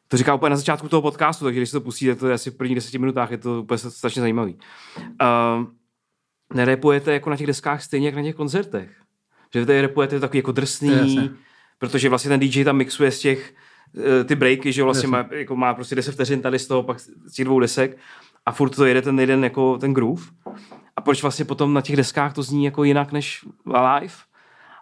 To 0.07 0.17
říká 0.17 0.35
úplně 0.35 0.49
na 0.49 0.55
začátku 0.55 0.89
toho 0.89 1.01
podcastu, 1.01 1.45
takže 1.45 1.59
když 1.59 1.69
se 1.69 1.77
to 1.77 1.81
pustíte, 1.81 2.15
to 2.15 2.27
je 2.27 2.33
asi 2.33 2.51
v 2.51 2.55
prvních 2.57 2.75
deseti 2.75 2.97
minutách, 2.97 3.31
je 3.31 3.37
to 3.37 3.61
úplně 3.61 3.77
strašně 3.77 4.19
zajímavý. 4.21 4.57
Uh, 4.97 5.65
nerepujete 6.53 7.13
jako 7.13 7.29
na 7.29 7.37
těch 7.37 7.47
deskách 7.47 7.83
stejně, 7.83 8.07
jak 8.07 8.15
na 8.15 8.23
těch 8.23 8.35
koncertech. 8.35 8.89
Že 9.53 9.65
tady 9.65 9.81
repujete 9.81 10.19
takový 10.19 10.37
jako 10.39 10.51
drsný, 10.51 10.89
protože 11.79 12.09
vlastně 12.09 12.29
ten 12.29 12.39
DJ 12.39 12.63
tam 12.63 12.77
mixuje 12.77 13.11
z 13.11 13.19
těch 13.19 13.53
eh, 14.19 14.23
ty 14.23 14.35
breaky, 14.35 14.71
že 14.73 14.83
vlastně 14.83 15.07
má, 15.07 15.25
jako 15.31 15.55
má 15.55 15.73
prostě 15.73 15.95
10 15.95 16.11
vteřin 16.11 16.41
tady 16.41 16.59
z 16.59 16.67
toho, 16.67 16.83
pak 16.83 16.99
z 16.99 17.33
těch 17.35 17.45
dvou 17.45 17.59
desek 17.59 17.97
a 18.49 18.51
furt 18.51 18.69
to 18.69 18.85
jede 18.85 19.01
ten 19.01 19.19
jeden 19.19 19.43
jako 19.43 19.77
ten 19.77 19.93
groove. 19.93 20.23
A 20.95 21.01
proč 21.01 21.21
vlastně 21.21 21.45
potom 21.45 21.73
na 21.73 21.81
těch 21.81 21.95
deskách 21.95 22.33
to 22.33 22.43
zní 22.43 22.65
jako 22.65 22.83
jinak 22.83 23.11
než 23.11 23.45
live? 23.65 24.13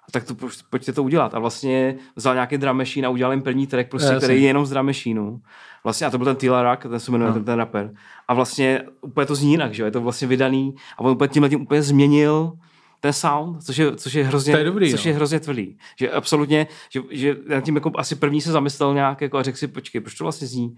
A 0.07 0.11
tak 0.11 0.23
to 0.23 0.33
proč- 0.35 0.63
pojďte 0.69 0.93
to 0.93 1.03
udělat. 1.03 1.33
A 1.33 1.39
vlastně 1.39 1.95
vzal 2.15 2.33
nějaký 2.33 2.57
drum 2.57 2.77
machine 2.77 3.07
a 3.07 3.09
udělal 3.09 3.33
jim 3.33 3.41
první 3.41 3.67
track, 3.67 3.89
prostě, 3.89 4.15
který 4.17 4.41
je 4.41 4.47
jenom 4.47 4.65
z 4.65 4.69
drum 4.69 4.85
machineu. 4.85 5.37
Vlastně, 5.83 6.07
a 6.07 6.09
to 6.09 6.17
byl 6.17 6.25
ten 6.25 6.35
Tila 6.35 6.63
Rock, 6.63 6.81
ten 6.81 6.99
se 6.99 7.11
jmenuje, 7.11 7.27
No. 7.27 7.33
ten, 7.33 7.43
ten 7.43 7.55
rapper. 7.59 7.93
A 8.27 8.33
vlastně 8.33 8.81
úplně 9.01 9.25
to 9.25 9.35
zní 9.35 9.51
jinak, 9.51 9.73
že 9.73 9.81
jo? 9.81 9.85
je 9.85 9.91
to 9.91 10.01
vlastně 10.01 10.27
vydaný 10.27 10.75
a 10.97 10.99
on 11.01 11.11
úplně 11.11 11.27
tímhle 11.27 11.49
tím 11.49 11.61
úplně 11.61 11.81
změnil 11.81 12.51
ten 12.99 13.13
sound, 13.13 13.63
což 13.63 13.77
je, 13.77 13.95
což 13.95 14.13
je 14.13 14.23
hrozně, 14.23 14.53
To 14.53 14.57
je 14.57 14.63
dobrý, 14.65 14.91
což 14.91 15.05
no. 15.05 15.09
je 15.09 15.15
hrozně 15.15 15.39
tvrdý. 15.39 15.77
Že 15.99 16.11
absolutně, 16.11 16.67
že, 16.89 17.01
že 17.11 17.35
nad 17.47 17.61
tím 17.61 17.75
jako 17.75 17.91
asi 17.95 18.15
první 18.15 18.41
se 18.41 18.51
zamyslel 18.51 18.93
nějak 18.93 19.21
jako 19.21 19.37
a 19.37 19.43
řekl 19.43 19.57
si, 19.57 19.67
počkej, 19.67 20.01
proč 20.01 20.15
to 20.15 20.23
vlastně 20.25 20.47
zní? 20.47 20.75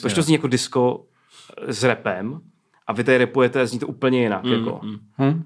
Proč 0.00 0.14
to 0.14 0.22
zní 0.22 0.34
jako 0.34 0.46
disco 0.48 1.04
s 1.66 1.84
repem 1.84 2.40
a 2.86 2.92
vy 2.92 3.04
tady 3.04 3.18
repujete 3.18 3.60
a 3.60 3.66
zní 3.66 3.78
to 3.78 3.86
úplně 3.86 4.20
jinak. 4.22 4.44
Mm, 4.44 4.52
jako. 4.52 4.80
mm. 4.82 4.96
Hm? 5.18 5.42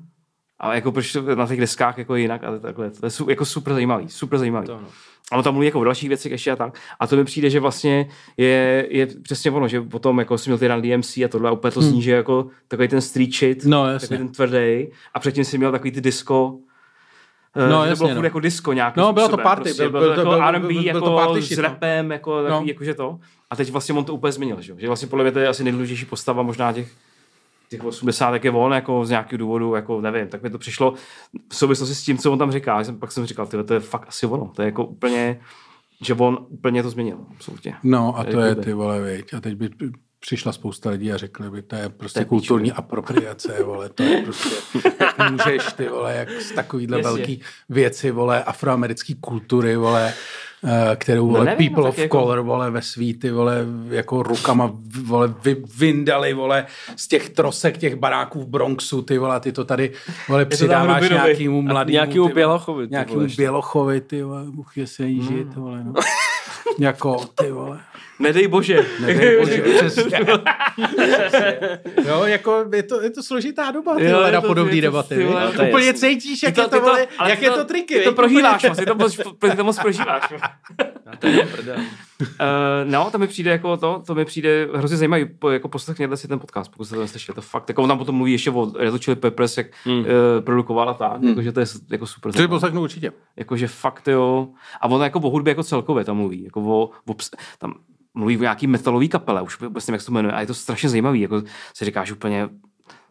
A 0.58 0.74
jako 0.74 0.92
proč 0.92 1.12
to 1.12 1.34
na 1.36 1.46
těch 1.46 1.60
deskách 1.60 1.98
jako 1.98 2.16
jinak 2.16 2.44
a 2.44 2.58
takhle. 2.58 2.90
To 2.90 3.06
je 3.06 3.10
su, 3.10 3.30
jako 3.30 3.44
super 3.44 3.72
zajímavý, 3.72 4.08
super 4.08 4.38
zajímavý. 4.38 4.66
To 4.66 4.76
ano. 4.78 4.88
A 5.32 5.36
on 5.36 5.42
tam 5.44 5.54
mluví 5.54 5.66
jako 5.66 5.80
o 5.80 5.84
dalších 5.84 6.08
věcech 6.08 6.32
ještě 6.32 6.50
a 6.50 6.56
tak. 6.56 6.78
A 7.00 7.06
to 7.06 7.16
mi 7.16 7.24
přijde, 7.24 7.50
že 7.50 7.60
vlastně 7.60 8.08
je, 8.36 8.86
je 8.90 9.06
přesně 9.22 9.50
ono, 9.50 9.68
že 9.68 9.80
potom 9.80 10.18
jako 10.18 10.38
jsem 10.38 10.50
měl 10.50 10.58
ty 10.58 10.68
Run 10.68 10.82
DMC 10.82 11.16
a 11.16 11.28
tohle 11.28 11.48
a 11.50 11.52
úplně 11.52 11.70
to 11.70 11.82
zní, 11.82 12.02
že 12.02 12.12
jako 12.12 12.46
takový 12.68 12.88
ten 12.88 13.00
street 13.00 13.32
shit, 13.34 13.62
Hmm. 13.62 13.70
No, 13.70 13.88
jasně. 13.88 14.08
takový 14.08 14.28
ten 14.28 14.34
tvrdý. 14.34 14.88
A 15.14 15.20
předtím 15.20 15.44
si 15.44 15.58
měl 15.58 15.72
takový 15.72 15.90
ty 15.90 16.00
disco, 16.00 16.58
No, 17.56 17.68
no, 17.68 17.78
to 17.78 17.84
jasně, 17.84 17.96
bylo 17.98 18.08
furt 18.08 18.18
no. 18.22 18.24
jako 18.24 18.40
disco 18.40 18.72
nějaký 18.72 19.00
No, 19.00 19.12
bylo 19.12 19.28
to 19.28 19.36
party, 19.36 19.62
prostě, 19.62 19.82
byl- 19.82 19.90
bylo, 19.90 20.02
byl- 20.02 20.14
to 20.14 20.22
byl- 20.22 20.32
jako 20.32 20.40
byl- 20.42 20.48
R&B, 20.48 20.66
byl- 20.68 20.74
byl 20.82 20.86
jako 20.86 21.00
to 21.00 21.16
party 21.16 21.42
s 21.42 21.56
no. 21.56 21.62
rapem, 21.62 22.10
jako, 22.12 22.42
No. 22.48 22.62
jakože 22.66 22.94
to. 22.94 23.18
A 23.50 23.56
teď 23.56 23.70
vlastně 23.70 23.94
on 23.94 24.04
to 24.04 24.14
úplně 24.14 24.32
změnil, 24.32 24.60
že, 24.60 24.74
že 24.78 24.86
vlastně 24.86 25.08
podle 25.08 25.24
mě 25.24 25.32
to 25.32 25.38
je 25.38 25.48
asi 25.48 25.64
nejdůležitější 25.64 26.06
postava 26.06 26.42
možná 26.42 26.72
těch 26.72 26.92
těch 27.70 27.84
80 27.84 28.44
je 28.44 28.50
on 28.50 28.72
jako 28.72 29.04
z 29.04 29.10
nějakého 29.10 29.38
důvodu, 29.38 29.74
jako 29.74 30.00
nevím, 30.00 30.28
tak 30.28 30.42
mi 30.42 30.50
to 30.50 30.58
přišlo 30.58 30.94
v 31.48 31.56
souvislosti 31.56 31.94
s 31.94 32.02
tím, 32.02 32.18
co 32.18 32.32
on 32.32 32.38
tam 32.38 32.52
říká. 32.52 32.84
Jsem, 32.84 32.98
pak 32.98 33.12
jsem 33.12 33.26
říkal, 33.26 33.46
tyhle, 33.46 33.64
to 33.64 33.74
je 33.74 33.80
fakt 33.80 34.08
asi 34.08 34.26
ono. 34.26 34.52
To 34.56 34.62
je 34.62 34.66
jako 34.66 34.84
úplně, 34.84 35.40
že 36.00 36.14
on 36.14 36.46
úplně 36.48 36.82
to 36.82 36.90
změnil, 36.90 37.18
absolutně. 37.30 37.74
No 37.82 38.18
a 38.18 38.24
to 38.24 38.40
je 38.40 38.48
Jakoby. 38.48 38.64
ty 38.64 38.72
vole, 38.72 39.00
viď. 39.00 39.34
A 39.34 39.40
teď 39.40 39.54
by 39.54 39.70
přišla 40.20 40.52
spousta 40.52 40.90
lidí 40.90 41.12
a 41.12 41.16
řekli 41.16 41.50
by, 41.50 41.62
to 41.62 41.76
je 41.76 41.88
prostě 41.88 42.18
To 42.18 42.20
je 42.20 42.24
kulturní 42.24 42.72
apropriace, 42.72 43.62
vole, 43.62 43.88
to 43.88 44.02
je 44.02 44.22
prostě, 44.22 44.48
jak 45.00 45.30
můžeš 45.30 45.72
ty 45.72 45.88
vole, 45.88 46.14
jak 46.14 46.30
z 46.30 46.52
takovýhle 46.52 46.98
Jasně. 46.98 47.12
velký 47.12 47.40
věci, 47.68 48.10
vole, 48.10 48.44
afroamerický 48.44 49.14
kultury, 49.14 49.76
vole, 49.76 50.14
kterou, 50.96 51.28
vole, 51.28 51.44
nevím, 51.44 51.68
people 51.68 51.84
no, 51.84 51.88
of 51.88 51.98
jako- 51.98 52.18
color, 52.18 52.40
vole, 52.40 52.70
ve 52.70 52.82
svíty, 52.82 53.30
vole, 53.30 53.66
jako 53.90 54.22
rukama, 54.22 54.72
vole, 55.04 55.34
vy, 55.44 55.56
vyndali, 55.78 56.34
vole, 56.34 56.66
z 56.96 57.08
těch 57.08 57.30
trosek, 57.30 57.78
těch 57.78 57.96
baráků 57.96 58.40
v 58.40 58.46
Bronxu, 58.46 59.02
ty 59.02 59.18
vole, 59.18 59.40
ty 59.40 59.52
to 59.52 59.64
tady, 59.64 59.92
vole, 60.28 60.44
přidáváš 60.44 61.10
nějakýmu 61.10 61.62
mladýmu, 61.62 61.92
nějakýmu 61.92 62.28
Bělochovi, 62.28 62.86
ty 62.86 62.90
Nějakýmu. 62.90 63.26
Bělochovi, 63.36 64.00
ty 64.00 64.22
vole, 64.22 64.42
Bůh 64.50 64.76
je 64.76 64.86
se 64.86 65.06
jí 65.06 65.22
žít, 65.22 65.54
vole, 65.54 65.84
no. 65.84 65.92
jako, 66.78 67.24
ty 67.34 67.50
vole. 67.50 67.80
Nedej 68.20 68.48
bože. 68.48 68.86
Nedej 69.00 69.38
bože, 69.40 69.62
přesně. 69.76 70.20
jo, 72.08 72.24
jako 72.24 72.64
je 72.74 72.82
to, 72.82 73.00
je 73.02 73.10
to 73.10 73.22
složitá 73.22 73.70
doba, 73.70 73.96
ty 73.96 74.04
Jo, 74.04 74.22
na 74.32 74.40
to- 74.40 74.46
podobné 74.46 74.74
to- 74.74 74.80
debaty. 74.80 75.08
ty 75.08 75.14
viď? 75.16 75.26
vole, 75.26 75.52
to 75.56 75.62
je 75.62 75.68
Úplně 75.68 75.86
jasný. 75.86 76.00
cítíš, 76.20 76.42
jak 76.42 76.54
Ty 76.54 76.60
je 76.60 76.68
to, 76.68 76.80
vole, 76.80 77.06
ale 77.18 77.30
jak 77.30 77.38
ty 77.38 77.44
je 77.44 77.50
to- 77.50 77.56
to 77.56 77.64
triky. 77.64 77.98
Ty 77.98 78.04
to 78.04 78.12
prožíváš, 78.12 78.62
moc, 78.68 78.78
ty 78.78 78.86
to, 78.86 78.94
moc, 78.94 79.16
ty 79.50 79.56
to 79.56 79.64
moc 79.64 79.78
prožíváš. 79.78 80.32
To 81.18 81.26
je. 81.26 81.46
Uh, 82.20 82.26
no, 82.84 83.10
to 83.10 83.18
mi 83.18 83.26
přijde 83.26 83.50
jako 83.50 83.76
to, 83.76 84.02
to 84.06 84.14
mi 84.14 84.24
přijde 84.24 84.68
hrozně 84.74 84.96
zajímavý, 84.96 85.26
jako 85.52 85.68
poslechněte 85.68 86.16
si 86.16 86.28
ten 86.28 86.38
podcast, 86.38 86.70
pokud 86.70 86.84
jste 86.84 86.94
to 86.94 87.00
neslyšeli, 87.00 87.34
to 87.34 87.42
fakt, 87.42 87.68
jako 87.68 87.82
on 87.82 87.88
tam 87.88 87.98
potom 87.98 88.14
mluví 88.14 88.32
ještě 88.32 88.50
o 88.50 88.72
Red 88.78 88.92
Hot 88.92 89.04
Chili 89.04 89.16
Peppers, 89.16 89.56
jak 89.56 89.66
Hmm. 89.84 89.94
mm. 89.96 90.00
uh, 90.04 90.06
produkoval 90.44 90.88
a 90.88 90.94
tak, 90.94 91.20
mm. 91.20 91.28
jakože 91.28 91.52
to 91.52 91.60
je 91.60 91.66
jako 91.90 92.06
super 92.06 92.32
To 92.32 92.48
poslechnu 92.48 92.82
určitě. 92.82 93.12
Jakože 93.36 93.68
fakt 93.68 94.08
jo, 94.08 94.48
a 94.80 94.88
on 94.88 95.02
jako 95.02 95.18
o 95.20 95.30
hudbě 95.30 95.50
jako 95.50 95.62
celkově 95.62 96.04
tam 96.04 96.16
mluví, 96.16 96.44
jako 96.44 96.60
o, 96.60 96.90
o 97.08 97.14
tam 97.58 97.74
mluví 98.20 98.38
o 98.38 98.40
nějaký 98.40 98.66
metalový 98.66 99.08
kapele, 99.08 99.42
už 99.42 99.60
nevím, 99.60 99.74
jak 99.92 100.00
se 100.00 100.06
to 100.06 100.12
jmenuje, 100.12 100.32
a 100.32 100.40
je 100.40 100.46
to 100.46 100.54
strašně 100.54 100.88
zajímavý, 100.88 101.20
jako 101.20 101.42
si 101.74 101.84
říkáš 101.84 102.12
úplně, 102.12 102.48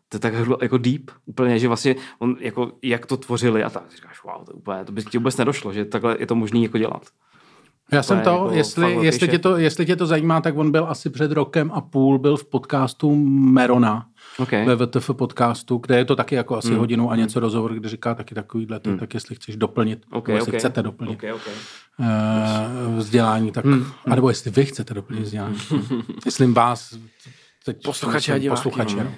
to 0.10 0.16
je 0.16 0.20
tak 0.20 0.34
jako 0.62 0.78
deep, 0.78 1.12
úplně, 1.26 1.60
že 1.60 1.68
vlastně 1.68 1.95
on, 2.20 2.36
jako, 2.39 2.72
jak 2.84 3.05
to 3.05 3.18
tvořili 3.18 3.64
a 3.64 3.70
tak, 3.70 3.84
říkáš, 3.95 4.24
wow, 4.24 4.45
to, 4.45 4.51
úplně, 4.51 4.86
to 4.86 4.91
by 4.91 5.03
ti 5.03 5.18
vůbec 5.18 5.38
nedošlo, 5.38 5.74
že 5.74 5.86
takhle 5.86 6.18
je 6.20 6.26
to 6.26 6.36
možné 6.36 6.60
jako 6.60 6.78
dělat. 6.78 7.05
Já 7.91 8.03
jsem 8.03 8.22
to, 8.22 8.30
jako 8.30 8.49
jestli, 8.51 9.05
jestli, 9.05 9.28
tě 9.28 9.39
to, 9.39 9.57
jestli 9.57 9.86
tě 9.86 9.95
to 9.95 10.05
zajímá, 10.05 10.41
tak 10.41 10.57
on 10.57 10.72
byl 10.72 10.86
asi 10.89 11.10
před 11.10 11.32
rokem 11.32 11.72
a 11.74 11.82
půl, 11.82 12.20
byl 12.20 12.38
v 12.38 12.45
podcastu 12.45 13.16
Merona, 13.26 14.05
Okay. 14.38 14.66
ve 14.66 14.76
VTF 14.86 15.10
podcastu, 15.14 15.78
kde 15.78 15.98
je 15.98 16.06
to 16.06 16.16
taky 16.16 16.36
jako 16.36 16.58
asi 16.58 16.68
Hmm. 16.68 16.78
hodinu 16.78 17.12
a 17.12 17.16
něco 17.16 17.40
rozhovor, 17.40 17.74
kde 17.74 17.90
říká 17.90 18.16
taky 18.16 18.36
takovýhle, 18.36 18.80
to, 18.80 18.98
tak 18.98 19.14
jestli 19.14 19.36
chceš 19.36 19.56
doplnit, 19.56 20.06
Okay, 20.12 20.34
nebo 20.34 20.38
jestli 20.38 20.50
okay. 20.52 20.60
chcete 20.60 20.84
doplnit 20.84 21.14
Okay, 21.14 21.32
okay. 21.34 21.54
eh, 22.00 22.98
vzdělání, 22.98 23.52
tak, 23.52 23.66
hmm. 23.66 23.86
anebo 24.06 24.30
jestli 24.30 24.52
vy 24.52 24.66
chcete 24.66 24.94
doplnit 24.94 25.22
vzdělání. 25.22 25.58
Myslím 26.26 26.54
vás, 26.54 26.98
teď 27.66 27.78
Posluchače 27.84 28.34
a 28.34 28.38
diváky, 28.38 28.58
posluchače, 28.58 28.96
no. 28.96 29.04
no. 29.04 29.12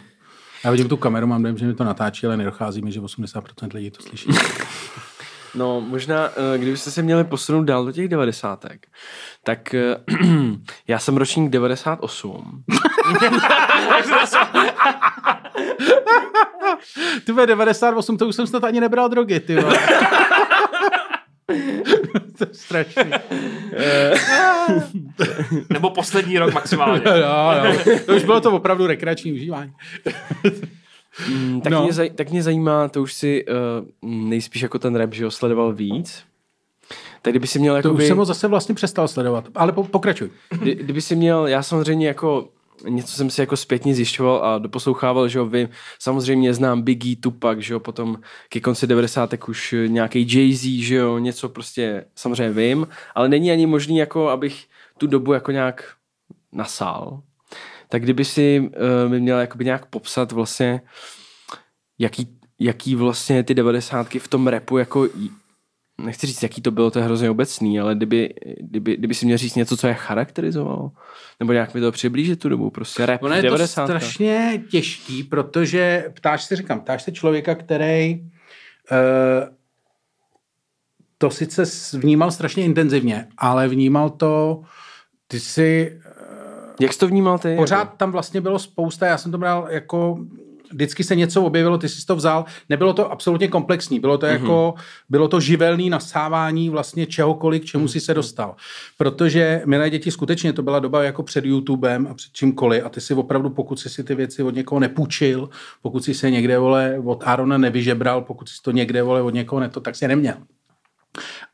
Já 0.63 0.71
vidím 0.71 0.89
tu 0.89 0.97
kameru, 0.97 1.27
mám 1.27 1.41
dojem, 1.41 1.57
že 1.57 1.65
mi 1.65 1.73
to 1.73 1.83
natáčí, 1.83 2.25
ale 2.25 2.37
nedochází 2.37 2.81
mi, 2.81 2.91
že 2.91 3.01
80% 3.01 3.69
lidí 3.73 3.91
to 3.91 4.03
slyší. 4.03 4.29
No, 5.55 5.81
možná, 5.81 6.29
eh, 6.29 6.57
kdybyste 6.57 6.91
se 6.91 7.01
měli 7.01 7.23
posunout 7.23 7.63
dál 7.63 7.85
do 7.85 7.91
těch 7.91 8.07
devadesátek, 8.07 8.87
tak 9.43 9.73
eh, 9.73 9.95
já 10.87 10.99
jsem 10.99 11.17
ročník 11.17 11.49
98. 11.49 12.63
Ty 17.25 17.31
ve 17.31 17.47
98, 17.47 18.17
to 18.17 18.27
už 18.27 18.35
jsem 18.35 18.47
snad 18.47 18.63
ani 18.63 18.79
nebral 18.79 19.09
drogy, 19.09 19.39
ty 19.39 19.55
to 22.37 22.43
je 22.43 22.53
strašný. 22.53 23.11
Nebo 25.69 25.89
poslední 25.89 26.39
rok 26.39 26.53
maximálně. 26.53 27.01
jo, 27.05 27.13
jo. 27.15 27.25
To 28.05 28.15
už 28.15 28.23
bylo 28.23 28.41
to 28.41 28.51
opravdu 28.51 28.87
rekreační 28.87 29.33
užívání. 29.33 29.73
Mm, 31.29 31.61
tak, 31.61 31.73
No. 31.73 31.83
mě, 31.83 31.91
zaj- 31.91 32.11
tak 32.15 32.29
mě 32.31 32.43
zajímá, 32.43 32.87
to 32.87 33.01
už 33.01 33.13
si 33.13 33.45
uh, 33.45 34.09
nejspíš 34.29 34.61
jako 34.61 34.79
ten 34.79 34.95
rap, 34.95 35.13
že 35.13 35.25
ho 35.25 35.31
sledoval 35.31 35.73
víc. 35.73 36.23
Tak 37.21 37.33
kdyby 37.33 37.47
si 37.47 37.59
měl 37.59 37.73
To 37.73 37.77
jakoby, 37.77 38.03
už 38.03 38.07
jsem 38.07 38.17
ho 38.17 38.25
zase 38.25 38.47
vlastně 38.47 38.75
přestal 38.75 39.07
sledovat, 39.07 39.47
ale 39.55 39.71
po, 39.71 39.83
pokračuj. 39.83 40.29
kdy, 40.61 40.75
kdyby 40.75 41.01
si 41.01 41.15
měl, 41.15 41.47
já 41.47 41.63
samozřejmě 41.63 42.07
jako 42.07 42.49
něco 42.89 43.15
jsem 43.15 43.29
si 43.29 43.41
jako 43.41 43.57
zpětně 43.57 43.95
zjišťoval 43.95 44.45
a 44.45 44.57
doposlouchával, 44.57 45.27
že 45.27 45.39
jo, 45.39 45.45
vím, 45.45 45.69
samozřejmě 45.99 46.53
znám 46.53 46.81
Biggie, 46.81 47.15
Tupac, 47.15 47.59
že 47.59 47.73
jo, 47.73 47.79
potom 47.79 48.17
ke 48.49 48.59
konci 48.59 48.87
90. 48.87 49.33
už 49.47 49.75
nějaký 49.87 50.25
Jay-Z, 50.27 50.81
že 50.83 50.95
jo, 50.95 51.17
něco 51.17 51.49
prostě 51.49 52.05
samozřejmě 52.15 52.53
vím, 52.53 52.87
ale 53.15 53.29
není 53.29 53.51
ani 53.51 53.65
možný 53.65 53.97
jako, 53.97 54.29
abych 54.29 54.65
tu 54.97 55.07
dobu 55.07 55.33
jako 55.33 55.51
nějak 55.51 55.93
nasál. 56.51 57.21
Tak 57.91 58.03
kdyby 58.03 58.25
si 58.25 58.59
uh, 58.59 59.11
mi 59.11 59.19
měl 59.19 59.39
jakoby 59.39 59.65
nějak 59.65 59.85
popsat 59.85 60.31
vlastně, 60.31 60.81
jaký, 61.99 62.39
jaký 62.59 62.95
vlastně 62.95 63.43
ty 63.43 63.53
devadesátky 63.53 64.19
v 64.19 64.27
tom 64.27 64.47
repu 64.47 64.77
jako 64.77 65.07
nechci 65.97 66.27
říct, 66.27 66.43
jaký 66.43 66.61
to 66.61 66.71
bylo, 66.71 66.91
to 66.91 66.99
je 66.99 67.05
hrozně 67.05 67.29
obecný, 67.29 67.79
ale 67.79 67.95
kdyby, 67.95 68.33
kdyby, 68.59 68.97
kdyby 68.97 69.13
si 69.13 69.25
měl 69.25 69.37
říct 69.37 69.55
něco, 69.55 69.77
co 69.77 69.87
je 69.87 69.93
charakterizovalo, 69.93 70.91
nebo 71.39 71.53
nějak 71.53 71.73
mi 71.73 71.81
to 71.81 71.91
přiblížit 71.91 72.39
tu 72.39 72.49
dobu, 72.49 72.69
prostě 72.69 73.05
rap 73.05 73.23
Ono 73.23 73.35
je 73.35 73.41
to 73.41 73.47
90. 73.47 73.85
strašně 73.85 74.63
těžký, 74.69 75.23
protože 75.23 76.05
ptáš 76.13 76.43
se, 76.43 76.55
říkám, 76.55 76.79
ptáš 76.79 77.03
se 77.03 77.11
člověka, 77.11 77.55
který 77.55 78.21
uh, 78.21 78.27
to 81.17 81.31
sice 81.31 81.63
vnímal 81.97 82.31
strašně 82.31 82.63
intenzivně, 82.63 83.27
ale 83.37 83.67
vnímal 83.67 84.09
to, 84.09 84.63
ty 85.27 85.39
si 85.39 86.00
Jak 86.79 86.93
jsi 86.93 86.99
to 86.99 87.07
vnímal 87.07 87.39
ty? 87.39 87.55
pořád 87.55 87.97
tam 87.97 88.11
vlastně 88.11 88.41
bylo 88.41 88.59
spousta, 88.59 89.05
já 89.05 89.17
jsem 89.17 89.31
to 89.31 89.37
bral 89.37 89.67
jako 89.69 90.17
vždycky 90.73 91.03
se 91.03 91.15
něco 91.15 91.43
objevilo, 91.43 91.77
ty 91.77 91.89
jsi 91.89 92.05
to 92.05 92.15
vzal, 92.15 92.45
nebylo 92.69 92.93
to 92.93 93.11
absolutně 93.11 93.47
komplexní, 93.47 93.99
bylo 93.99 94.17
to 94.17 94.25
jako, 94.25 94.73
bylo 95.09 95.27
to 95.27 95.39
živelný 95.39 95.89
nasávání 95.89 96.69
vlastně 96.69 97.05
čehokoliv, 97.05 97.61
k 97.61 97.65
čemu 97.65 97.87
si 97.87 97.99
se 97.99 98.13
dostal. 98.13 98.55
Protože, 98.97 99.61
milé 99.65 99.89
děti, 99.89 100.11
skutečně 100.11 100.53
to 100.53 100.63
byla 100.63 100.79
doba 100.79 101.03
jako 101.03 101.23
před 101.23 101.45
YouTubem 101.45 102.07
a 102.11 102.13
před 102.13 102.31
čímkoliv 102.33 102.85
a 102.85 102.89
ty 102.89 103.01
si 103.01 103.13
opravdu, 103.13 103.49
pokud 103.49 103.79
jsi 103.79 103.89
si 103.89 104.03
ty 104.03 104.15
věci 104.15 104.43
od 104.43 104.55
někoho 104.55 104.79
nepůjčil, 104.79 105.49
pokud 105.81 106.03
si 106.03 106.13
se 106.13 106.31
někde, 106.31 106.59
vole, 106.59 107.01
od 107.05 107.23
Arona 107.25 107.57
nevyžebral, 107.57 108.21
pokud 108.21 108.49
jsi 108.49 108.61
to 108.61 108.71
někde, 108.71 109.03
vole, 109.03 109.21
od 109.21 109.33
někoho 109.33 109.59
neto, 109.59 109.81
tak 109.81 109.95
si 109.95 110.07
neměl. 110.07 110.35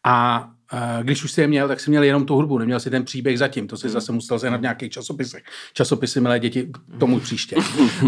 A 0.05 0.47
když 1.03 1.23
už 1.23 1.31
si 1.31 1.41
je 1.41 1.47
měl, 1.47 1.67
tak 1.67 1.79
si 1.79 1.89
měl 1.89 2.03
jenom 2.03 2.25
tu 2.25 2.35
hudbu, 2.35 2.57
neměl 2.57 2.79
si 2.79 2.89
ten 2.89 3.03
příběh 3.05 3.39
zatím. 3.39 3.67
To 3.67 3.77
si 3.77 3.89
zase 3.89 4.11
musel 4.11 4.39
sehnat 4.39 4.59
v 4.59 4.61
nějakých 4.61 4.91
časopisech. 4.91 5.43
Časopisy 5.73 6.21
milé 6.21 6.39
děti 6.39 6.63
k 6.95 6.99
tomu 6.99 7.19
příště. 7.19 7.55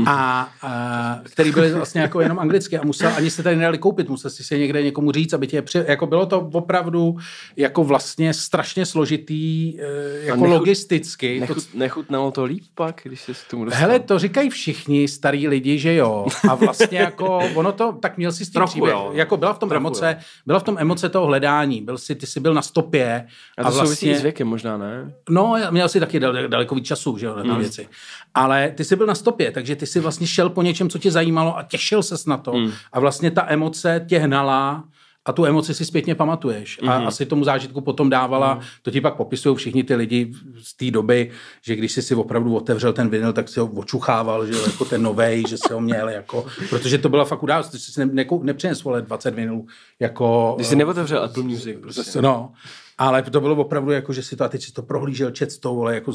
A, 0.05 0.49
a 0.61 1.19
který 1.23 1.51
byly 1.51 1.73
vlastně 1.73 2.01
jako 2.01 2.21
jenom 2.21 2.39
anglicky 2.39 2.77
a 2.77 2.85
musel, 2.85 3.11
ani 3.17 3.29
se 3.29 3.43
tady 3.43 3.55
nedali 3.55 3.77
koupit, 3.77 4.09
musel 4.09 4.31
si 4.31 4.43
si 4.43 4.59
někde 4.59 4.83
někomu 4.83 5.11
říct, 5.11 5.33
aby 5.33 5.47
tě 5.47 5.57
je 5.57 5.61
při, 5.61 5.83
jako 5.87 6.07
bylo 6.07 6.25
to 6.25 6.39
opravdu 6.53 7.17
jako 7.55 7.83
vlastně 7.83 8.33
strašně 8.33 8.85
složitý, 8.85 9.73
eh, 9.81 9.85
jako 10.25 10.41
nechut- 10.41 10.49
logisticky. 10.49 11.35
To, 11.39 11.41
Nechut, 11.53 11.63
nechutnalo 11.73 12.31
to 12.31 12.43
líp 12.43 12.63
pak, 12.75 13.01
když 13.03 13.21
se 13.21 13.33
k 13.33 13.49
tomu 13.49 13.65
dostal? 13.65 13.81
Hele, 13.81 13.99
to 13.99 14.19
říkají 14.19 14.49
všichni 14.49 15.07
starí 15.07 15.47
lidi, 15.47 15.79
že 15.79 15.93
jo. 15.95 16.27
A 16.49 16.55
vlastně 16.55 16.99
jako 16.99 17.39
ono 17.55 17.71
to, 17.71 17.91
tak 18.01 18.17
měl 18.17 18.31
si 18.31 18.45
s 18.45 18.49
tím 18.49 18.53
Trochu, 18.53 18.71
příběh. 18.71 18.91
jo. 18.93 19.09
Jako 19.13 19.37
byla 19.37 19.53
v 19.53 19.59
tom 19.59 19.69
Trochu, 19.69 19.81
emoce, 19.81 20.17
byla 20.45 20.59
v 20.59 20.63
tom 20.63 20.75
emoce 20.79 21.09
toho 21.09 21.25
hledání. 21.25 21.81
Byl 21.81 21.97
si, 21.97 22.15
ty 22.15 22.25
jsi 22.27 22.39
byl 22.39 22.48
na 22.53 22.61
stopě. 22.61 23.27
a 23.57 23.63
to 23.63 23.77
souvisí 23.77 24.15
s 24.15 24.21
věkem 24.21 24.47
možná, 24.47 24.77
ne? 24.77 25.13
No, 25.29 25.55
měl 25.69 25.89
si 25.89 25.99
taky 25.99 26.19
dal- 26.19 26.47
daleko 26.47 26.75
víc 26.75 26.85
času, 26.85 27.17
že 27.17 27.25
jo, 27.25 27.35
na 27.35 27.41
ty 27.43 27.49
Hmm. 27.49 27.59
věci. 27.59 27.87
Ale 28.33 28.71
ty 28.75 28.83
jsi 28.85 28.95
byl 28.95 29.05
na 29.05 29.15
stopě, 29.15 29.51
takže 29.51 29.75
ty 29.75 29.85
jsi 29.87 29.99
vlastně 29.99 30.27
šel 30.27 30.49
po 30.49 30.61
něčem, 30.61 30.89
co 30.89 30.97
tě 30.99 31.11
zajímalo 31.11 31.57
a 31.57 31.63
těšil 31.63 32.03
ses 32.03 32.25
na 32.25 32.37
to. 32.37 32.51
Hmm. 32.51 32.71
A 32.93 32.99
vlastně 32.99 33.31
ta 33.31 33.45
emoce 33.47 34.05
tě 34.09 34.19
hnala 34.19 34.83
a 35.25 35.31
tu 35.33 35.45
emoci 35.45 35.73
si 35.73 35.85
zpětně 35.85 36.15
pamatuješ. 36.15 36.79
A 36.87 36.97
Hmm. 36.97 37.07
asi 37.07 37.25
tomu 37.25 37.43
zážitku 37.43 37.81
potom 37.81 38.09
dávala, 38.09 38.59
to 38.81 38.91
ti 38.91 39.01
pak 39.01 39.15
popisují 39.15 39.55
všichni 39.55 39.83
ty 39.83 39.95
lidi 39.95 40.31
z 40.63 40.73
té 40.77 40.91
doby, 40.91 41.31
že 41.61 41.75
když 41.75 41.91
jsi 41.91 42.01
si 42.01 42.15
opravdu 42.15 42.55
otevřel 42.55 42.93
ten 42.93 43.09
vinyl, 43.09 43.33
tak 43.33 43.49
si 43.49 43.59
ho 43.59 43.65
očuchával, 43.65 44.45
že 44.45 44.53
jako 44.65 44.85
ten 44.85 45.01
novej, 45.03 45.43
že 45.47 45.57
si 45.57 45.73
ho 45.73 45.81
měl, 45.81 46.09
jako, 46.09 46.45
protože 46.69 46.97
to 46.97 47.09
byla 47.09 47.25
fakt 47.25 47.43
událost, 47.43 47.69
ty 47.69 47.79
jsi 47.79 47.91
si 47.91 48.05
ne, 48.05 48.05
ne, 48.13 48.25
nepřinesl 48.41 48.89
ale 48.89 49.01
20 49.01 49.35
vinylů, 49.35 49.67
jako... 49.99 50.53
Když 50.55 50.67
jsi 50.67 50.75
neotevřel 50.75 51.23
Apple 51.23 51.43
Music, 51.43 51.77
prostě. 51.81 52.21
No, 52.21 52.51
ale 52.97 53.21
to 53.23 53.41
bylo 53.41 53.55
opravdu 53.55 53.91
jako, 53.91 54.13
že 54.13 54.23
si 54.23 54.35
to, 54.35 54.43
a 54.43 54.49
teď 54.49 54.63
si 54.63 54.71
to 54.73 54.81
prohlížel, 54.81 55.31
čet 55.31 55.59
to, 55.59 55.75
vole, 55.75 55.95
jako, 55.95 56.11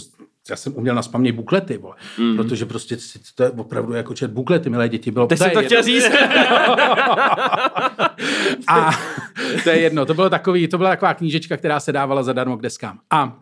já 0.50 0.56
jsem 0.56 0.76
uměl 0.76 0.94
na 0.94 1.02
spaměť 1.02 1.34
buklety, 1.34 1.76
vole, 1.78 1.94
mm. 2.18 2.36
protože 2.36 2.66
prostě 2.66 2.96
to 3.34 3.42
je 3.42 3.50
opravdu 3.50 3.92
jako 3.92 4.14
čet 4.14 4.30
buklety, 4.30 4.70
milé 4.70 4.88
děti, 4.88 5.10
bylo 5.10 5.26
Teď 5.26 5.38
to 5.38 5.44
jsem 5.44 5.52
to 5.52 5.58
jedno. 5.58 5.68
chtěl 5.68 5.82
říct. 5.82 6.04
A 8.68 8.90
to 9.64 9.70
je 9.70 9.80
jedno, 9.80 10.06
to 10.06 10.14
bylo 10.14 10.30
takový, 10.30 10.68
to 10.68 10.78
byla 10.78 10.90
taková 10.90 11.14
knížečka, 11.14 11.56
která 11.56 11.80
se 11.80 11.92
dávala 11.92 12.22
zadarmo 12.22 12.56
k 12.56 12.62
deskám. 12.62 12.98
A 13.10 13.36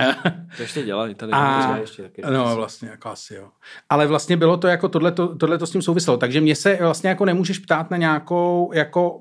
To 0.56 0.62
ještě 0.62 0.82
dělají 0.82 1.14
tady. 1.14 1.32
a, 1.32 1.76
ještě 1.76 2.02
taky. 2.02 2.22
no 2.30 2.56
vlastně, 2.56 2.88
jako 2.88 3.08
asi 3.08 3.34
jo. 3.34 3.48
Ale 3.90 4.06
vlastně 4.06 4.36
bylo 4.36 4.56
to 4.56 4.68
jako 4.68 4.88
tohleto, 4.88 5.36
tohleto 5.36 5.66
s 5.66 5.70
tím 5.70 5.82
souviselo. 5.82 6.16
Takže 6.16 6.40
mě 6.40 6.56
se 6.56 6.78
vlastně 6.80 7.08
jako 7.08 7.24
nemůžeš 7.24 7.58
ptát 7.58 7.90
na 7.90 7.96
nějakou 7.96 8.70
jako 8.74 9.20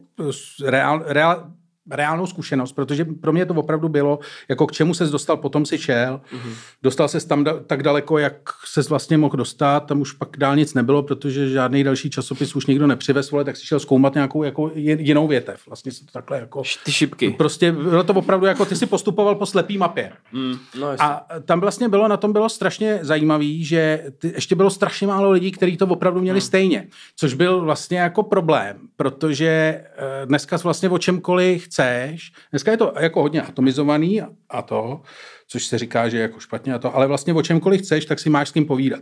reál, 0.66 1.03
reál, 1.05 1.51
reálnou 1.92 2.28
zkušenost, 2.28 2.72
protože 2.72 3.06
pro 3.06 3.32
mě 3.32 3.46
to 3.46 3.54
opravdu 3.54 3.90
bylo, 3.90 4.20
jako 4.50 4.68
k 4.68 4.72
čemu 4.72 4.94
ses 4.94 5.10
dostal, 5.10 5.38
potom 5.38 5.66
si 5.66 5.78
šel, 5.78 6.22
mm-hmm. 6.34 6.54
dostal 6.84 7.08
ses 7.08 7.26
tam 7.26 7.44
da, 7.44 7.60
tak 7.68 7.84
daleko, 7.84 8.18
jak 8.18 8.36
ses 8.66 8.90
vlastně 8.90 9.18
mohl 9.18 9.38
dostat, 9.38 9.80
tam 9.80 10.02
už 10.02 10.14
pak 10.14 10.30
dál 10.38 10.56
nic 10.56 10.74
nebylo, 10.74 11.04
protože 11.04 11.50
žádný 11.50 11.84
další 11.84 12.10
časopis 12.10 12.56
už 12.56 12.66
nikdo 12.66 12.88
nepřivez, 12.88 13.34
tak 13.46 13.58
si 13.58 13.66
šel 13.66 13.80
zkoumat 13.80 14.14
nějakou 14.14 14.44
jako 14.44 14.72
jinou 14.76 15.28
větev. 15.28 15.62
Vlastně 15.68 15.92
se 15.92 16.06
to 16.06 16.12
takhle 16.12 16.40
jako... 16.40 16.64
Ty 16.86 16.92
šipky. 16.92 17.30
Prostě 17.30 17.72
bylo 17.72 18.04
to 18.04 18.14
opravdu 18.14 18.46
jako, 18.46 18.66
ty 18.66 18.76
si 18.76 18.86
postupoval 18.86 19.36
po 19.36 19.46
slepý 19.46 19.78
mapě. 19.78 20.12
Mm, 20.32 20.56
no. 20.80 20.88
A 21.00 21.26
tam 21.46 21.60
vlastně 21.60 21.90
bylo, 21.90 22.08
na 22.08 22.18
tom 22.18 22.34
bylo 22.34 22.50
strašně 22.50 23.00
zajímavý, 23.02 23.66
že 23.66 24.04
ty, 24.18 24.32
ještě 24.36 24.56
bylo 24.56 24.70
strašně 24.70 25.08
málo 25.08 25.32
lidí, 25.32 25.52
kteří 25.52 25.78
to 25.78 25.88
opravdu 25.88 26.22
měli 26.22 26.40
hmm. 26.40 26.48
stejně, 26.48 26.88
což 27.16 27.34
byl 27.34 27.62
vlastně 27.62 28.00
jako 28.00 28.24
problém, 28.24 28.78
protože 28.96 29.48
eh, 29.48 30.26
dneska 30.26 30.58
vlastně 30.64 30.90
o 30.90 30.98
čemkoliv 30.98 31.70
chceš, 31.80 32.32
dneska 32.51 32.71
je 32.71 32.77
to 32.77 32.93
jako 32.99 33.21
hodně 33.21 33.41
atomizovaný 33.41 34.21
a, 34.49 34.61
to, 34.61 35.01
což 35.47 35.65
se 35.65 35.77
říká, 35.77 36.09
že 36.09 36.17
je 36.17 36.21
jako 36.21 36.39
špatně 36.39 36.73
a 36.73 36.80
to, 36.80 36.95
ale 36.95 37.07
vlastně 37.07 37.34
o 37.34 37.41
čemkoliv 37.41 37.82
chceš, 37.82 38.05
tak 38.05 38.19
si 38.19 38.30
máš 38.30 38.49
s 38.49 38.51
kým 38.51 38.65
povídat. 38.65 38.99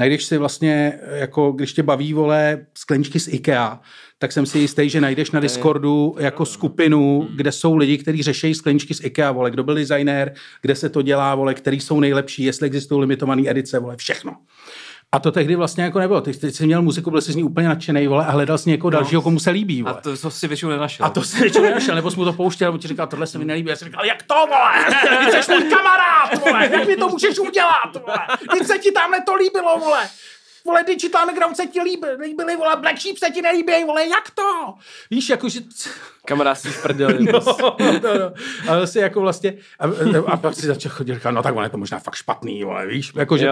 Najdeš 0.00 0.24
si 0.24 0.38
vlastně, 0.38 0.98
jako 1.12 1.52
když 1.52 1.72
tě 1.72 1.82
baví, 1.82 2.12
vole, 2.12 2.66
skleničky 2.74 3.20
z 3.20 3.28
IKEA, 3.28 3.80
tak 4.18 4.32
jsem 4.32 4.46
si 4.46 4.58
jistý, 4.58 4.90
že 4.90 5.00
najdeš 5.00 5.30
na 5.30 5.40
Discordu 5.40 6.16
jako 6.18 6.46
skupinu, 6.46 7.28
kde 7.36 7.52
jsou 7.52 7.76
lidi, 7.76 7.98
kteří 7.98 8.22
řeší 8.22 8.54
skleničky 8.54 8.94
z 8.94 9.04
IKEA, 9.04 9.32
vole, 9.32 9.50
kdo 9.50 9.64
byl 9.64 9.74
designér, 9.74 10.34
kde 10.62 10.74
se 10.74 10.88
to 10.88 11.02
dělá, 11.02 11.34
vole, 11.34 11.54
který 11.54 11.80
jsou 11.80 12.00
nejlepší, 12.00 12.44
jestli 12.44 12.66
existují 12.66 13.00
limitované 13.00 13.42
edice, 13.46 13.78
vole, 13.78 13.96
všechno. 13.96 14.36
A 15.16 15.18
to 15.18 15.32
tehdy 15.32 15.56
vlastně 15.56 15.84
jako 15.84 15.98
nebylo. 15.98 16.20
Ty, 16.20 16.32
ty 16.32 16.52
jsi 16.52 16.66
měl 16.66 16.82
muziku, 16.82 17.10
byl 17.10 17.20
jsi 17.20 17.32
z 17.32 17.36
ní 17.36 17.42
úplně 17.42 17.68
nadšený, 17.68 18.06
vole, 18.06 18.26
a 18.26 18.30
hledal 18.30 18.58
jsi 18.58 18.70
někoho 18.70 18.90
dalšího, 18.90 19.22
komu 19.22 19.38
se 19.40 19.50
líbí, 19.50 19.82
A 19.82 19.90
vole. 19.90 20.00
to, 20.02 20.16
to 20.16 20.30
si 20.30 20.48
většinou 20.48 20.70
nenašel. 20.70 21.06
A 21.06 21.10
to 21.10 21.22
si 21.22 21.40
většinou 21.40 21.64
nenašel, 21.64 21.94
nebo 21.94 22.10
jsi 22.10 22.16
mu 22.16 22.24
to 22.24 22.32
pouštěl, 22.32 22.68
nebo 22.68 22.78
ti 22.78 22.88
říkal, 22.88 23.06
tohle 23.06 23.26
se 23.26 23.38
mi 23.38 23.44
nelíbí. 23.44 23.70
Já 23.70 23.76
jsem 23.76 23.88
říkal, 23.88 24.04
jak 24.04 24.22
to, 24.22 24.34
vole? 24.34 25.30
Ty 25.30 25.42
jsi 25.42 25.52
můj 25.52 25.70
kamarád, 25.70 26.38
vole, 26.46 26.68
jak 26.72 26.86
mi 26.88 26.96
to 26.96 27.08
můžeš 27.08 27.38
udělat, 27.38 27.96
vole? 28.06 28.18
Teď 28.58 28.66
se 28.66 28.78
ti 28.78 28.92
tam 28.92 29.10
to 29.26 29.34
líbilo, 29.34 29.78
vole. 29.78 30.08
Vole, 30.66 30.84
Digital 30.84 31.22
Underground 31.22 31.56
se 31.56 31.66
ti 31.66 31.80
líbí, 31.80 32.08
líbily, 32.20 32.56
vole, 32.56 32.76
Black 32.76 32.98
Sheep 32.98 33.18
se 33.18 33.30
ti 33.30 33.42
nelíbí, 33.42 33.84
vole, 33.86 34.08
jak 34.08 34.30
to? 34.30 34.74
Víš, 35.10 35.28
jakože... 35.28 35.60
Kamarád 36.24 36.58
si 36.58 36.68
prdeli. 36.82 37.26
No, 37.32 37.76
no, 38.02 38.18
no. 38.18 38.32
A 38.68 38.76
vlastně 38.76 39.02
jako 39.02 39.20
vlastně, 39.20 39.54
a, 39.78 39.84
a 40.26 40.36
pak 40.36 40.54
si 40.54 40.66
začal 40.66 40.92
chodit, 40.92 41.14
říkal, 41.14 41.32
no 41.32 41.42
tak 41.42 41.54
ono 41.54 41.62
je 41.62 41.70
to 41.70 41.78
možná 41.78 41.98
fakt 41.98 42.14
špatný, 42.14 42.64
vole, 42.64 42.86
víš, 42.86 43.12
jakože 43.16 43.50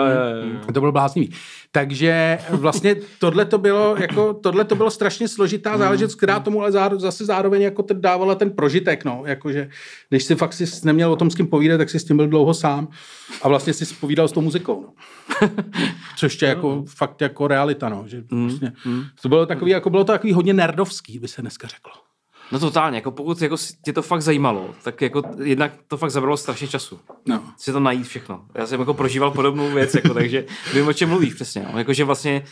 to 0.72 0.80
bylo 0.80 0.92
bláznivý. 0.92 1.34
Takže 1.72 2.38
vlastně 2.50 2.96
tohle 3.18 3.44
to 3.44 3.58
bylo, 3.58 3.96
jako, 3.98 4.34
tohle 4.34 4.64
to 4.64 4.74
bylo 4.74 4.90
strašně 4.90 5.28
složitá 5.28 5.78
záležitost, 5.78 6.14
která 6.14 6.40
tomu 6.40 6.60
ale 6.60 6.72
záro, 6.72 6.98
zase 6.98 7.24
zároveň 7.24 7.62
jako 7.62 7.82
ten 7.82 8.00
dávala 8.00 8.34
ten 8.34 8.50
prožitek, 8.50 9.04
no, 9.04 9.22
jakože, 9.26 9.70
když 10.08 10.24
si 10.24 10.34
fakt 10.34 10.52
si 10.52 10.64
neměl 10.84 11.12
o 11.12 11.16
tom 11.16 11.30
s 11.30 11.34
kým 11.34 11.46
povídat, 11.46 11.78
tak 11.78 11.90
si 11.90 12.00
s 12.00 12.04
tím 12.04 12.16
byl 12.16 12.26
dlouho 12.26 12.54
sám 12.54 12.88
a 13.42 13.48
vlastně 13.48 13.72
si 13.72 13.94
povídal 13.94 14.28
s 14.28 14.32
tou 14.32 14.40
muzikou, 14.40 14.82
no. 14.82 14.92
Což 16.16 16.42
je 16.42 16.48
jako 16.48 16.84
fakt 16.88 17.03
jako 17.20 17.46
realita, 17.46 17.88
no, 17.88 18.04
že 18.06 18.24
vlastně, 18.30 18.72
to 19.22 19.28
bylo 19.28 19.46
takový, 19.46 19.70
jako 19.70 19.90
bylo 19.90 20.04
to 20.04 20.12
takový 20.12 20.32
hodně 20.32 20.54
nerdovský, 20.54 21.18
by 21.18 21.28
se 21.28 21.42
dneska 21.42 21.68
řeklo. 21.68 21.92
No 22.52 22.58
totálně, 22.58 22.98
jako 22.98 23.10
pokud 23.10 23.42
jako 23.42 23.56
tě 23.84 23.92
to 23.92 24.02
fakt 24.02 24.22
zajímalo, 24.22 24.74
tak 24.84 25.02
jako 25.02 25.22
jednak 25.42 25.72
to 25.88 25.96
fakt 25.96 26.10
zabralo 26.10 26.36
strašně 26.36 26.68
času. 26.68 27.00
No. 27.26 27.42
Si 27.58 27.72
to 27.72 27.80
najít 27.80 28.06
všechno. 28.06 28.44
Já 28.54 28.66
jsem 28.66 28.80
jako 28.80 28.94
prožíval 28.94 29.30
podobnou 29.30 29.70
věc, 29.70 29.94
jako, 29.94 30.14
takže 30.14 30.44
vím, 30.74 30.86
o 30.86 30.92
čem 30.92 31.08
mluvíš 31.08 31.34
přesně. 31.34 31.66
No. 31.72 31.78
Jakože 31.78 32.04
vlastně 32.04 32.44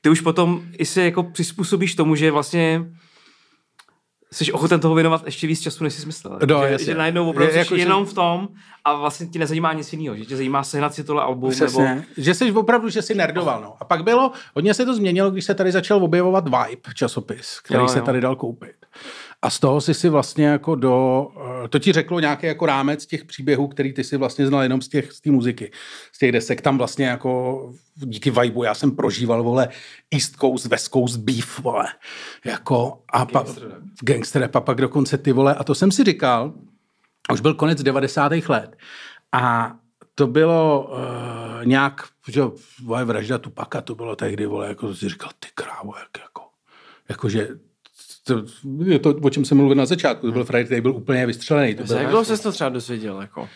ty 0.00 0.08
už 0.08 0.20
potom 0.20 0.62
i 0.78 0.86
se 0.86 1.02
jako 1.02 1.22
přizpůsobíš 1.22 1.94
tomu, 1.94 2.14
že 2.14 2.30
vlastně 2.30 2.84
jsi 4.32 4.52
ochoten 4.52 4.80
toho 4.80 4.94
věnovat 4.94 5.22
ještě 5.26 5.46
víc 5.46 5.60
času, 5.60 5.84
než 5.84 5.94
jsi 5.94 6.06
myslel. 6.06 6.38
No, 6.48 6.66
že, 6.66 6.72
jasně. 6.72 6.84
že 6.86 6.94
najednou 6.94 7.30
opravdu 7.30 7.46
Je- 7.46 7.52
jsi 7.52 7.58
jako, 7.58 7.76
že- 7.76 7.82
jenom 7.82 8.06
v 8.06 8.12
tom 8.14 8.48
a 8.84 8.94
vlastně 8.94 9.26
ti 9.26 9.38
nezajímá 9.38 9.72
nic 9.72 9.92
jiného, 9.92 10.16
že 10.16 10.24
tě 10.24 10.36
zajímá 10.36 10.64
sehnat 10.64 10.94
si 10.94 11.04
tohle 11.04 11.22
album, 11.22 11.50
Přesně. 11.50 11.84
nebo. 11.84 12.02
Že 12.16 12.34
jsi 12.34 12.52
opravdu, 12.52 12.88
že 12.88 13.02
jsi 13.02 13.14
nerdoval. 13.14 13.60
No. 13.60 13.74
A 13.80 13.84
pak 13.84 14.04
bylo, 14.04 14.32
hodně 14.54 14.74
se 14.74 14.84
to 14.86 14.94
změnilo, 14.94 15.30
když 15.30 15.44
se 15.44 15.54
tady 15.54 15.72
začal 15.72 16.04
objevovat 16.04 16.44
Vibe 16.44 16.94
časopis, 16.94 17.60
který 17.60 17.80
jo, 17.80 17.88
se 17.88 17.98
jo. 17.98 18.04
tady 18.04 18.20
dal 18.20 18.36
koupit. 18.36 18.85
A 19.42 19.50
z 19.50 19.58
toho 19.58 19.80
si 19.80 19.94
si 19.94 20.08
vlastně 20.08 20.46
jako 20.46 20.74
do, 20.74 21.26
eh, 21.64 21.68
to 21.68 21.78
ti 21.78 21.92
řeklo 21.92 22.20
nějaký 22.20 22.46
jako 22.46 22.66
rámec 22.66 23.06
těch 23.06 23.24
příběhů, 23.24 23.68
který 23.68 23.92
ty 23.92 24.04
si 24.04 24.16
vlastně 24.16 24.46
znal 24.46 24.62
jenom 24.62 24.82
z 24.82 24.88
těch, 24.88 25.12
z 25.12 25.20
té 25.20 25.30
muziky, 25.30 25.70
z 26.12 26.18
těch 26.18 26.32
desek. 26.32 26.60
Tam 26.60 26.78
vlastně 26.78 27.06
jako 27.06 27.72
díky 27.94 28.30
Vibu 28.30 28.64
já 28.64 28.74
jsem 28.74 28.96
prožíval, 28.96 29.42
vole, 29.42 29.68
East 30.10 30.36
Coast, 30.36 30.66
West 30.66 30.92
Coast 30.92 31.16
beef, 31.16 31.60
vole. 31.60 31.86
Jako, 32.44 33.02
a 33.12 33.26
pa, 33.26 33.44
gangster 34.02 34.42
rap, 34.42 34.56
a 34.56 34.60
pak 34.60 34.80
dokonce 34.80 35.18
ty, 35.18 35.32
vole. 35.32 35.54
A 35.54 35.64
to 35.64 35.74
jsem 35.74 35.92
si 35.92 36.04
říkal, 36.04 36.54
a 37.28 37.32
už 37.32 37.40
byl 37.40 37.54
konec 37.54 37.82
90. 37.82 38.32
let. 38.48 38.76
A 39.32 39.74
to 40.14 40.26
bylo 40.26 40.88
uh, 40.90 41.66
nějak, 41.66 42.08
že 42.28 42.42
vole, 42.84 43.04
vražda 43.04 43.38
Tupaka, 43.38 43.80
to 43.80 43.94
bylo 43.94 44.16
tehdy, 44.16 44.46
vole, 44.46 44.68
jako 44.68 44.94
si 44.94 45.08
říkal, 45.08 45.30
ty 45.40 45.48
krávo, 45.54 45.92
jak 45.98 46.22
jako, 46.22 46.42
jakože 47.08 47.48
to, 48.26 48.44
je 48.84 48.98
to, 48.98 49.14
o 49.22 49.30
čem 49.30 49.44
jsem 49.44 49.56
mluvil 49.56 49.76
na 49.76 49.86
začátku, 49.86 50.26
to 50.26 50.32
byl 50.32 50.44
Friday, 50.44 50.64
který 50.64 50.80
byl 50.80 50.96
úplně 50.96 51.26
vystřelený. 51.26 51.74
To 51.74 51.84
byl, 51.84 51.96
jak 51.96 52.08
dlouho 52.10 52.24
jsi 52.24 52.42
to 52.42 52.52
třeba 52.52 52.70
dozvěděl? 52.70 53.20
Jako? 53.20 53.48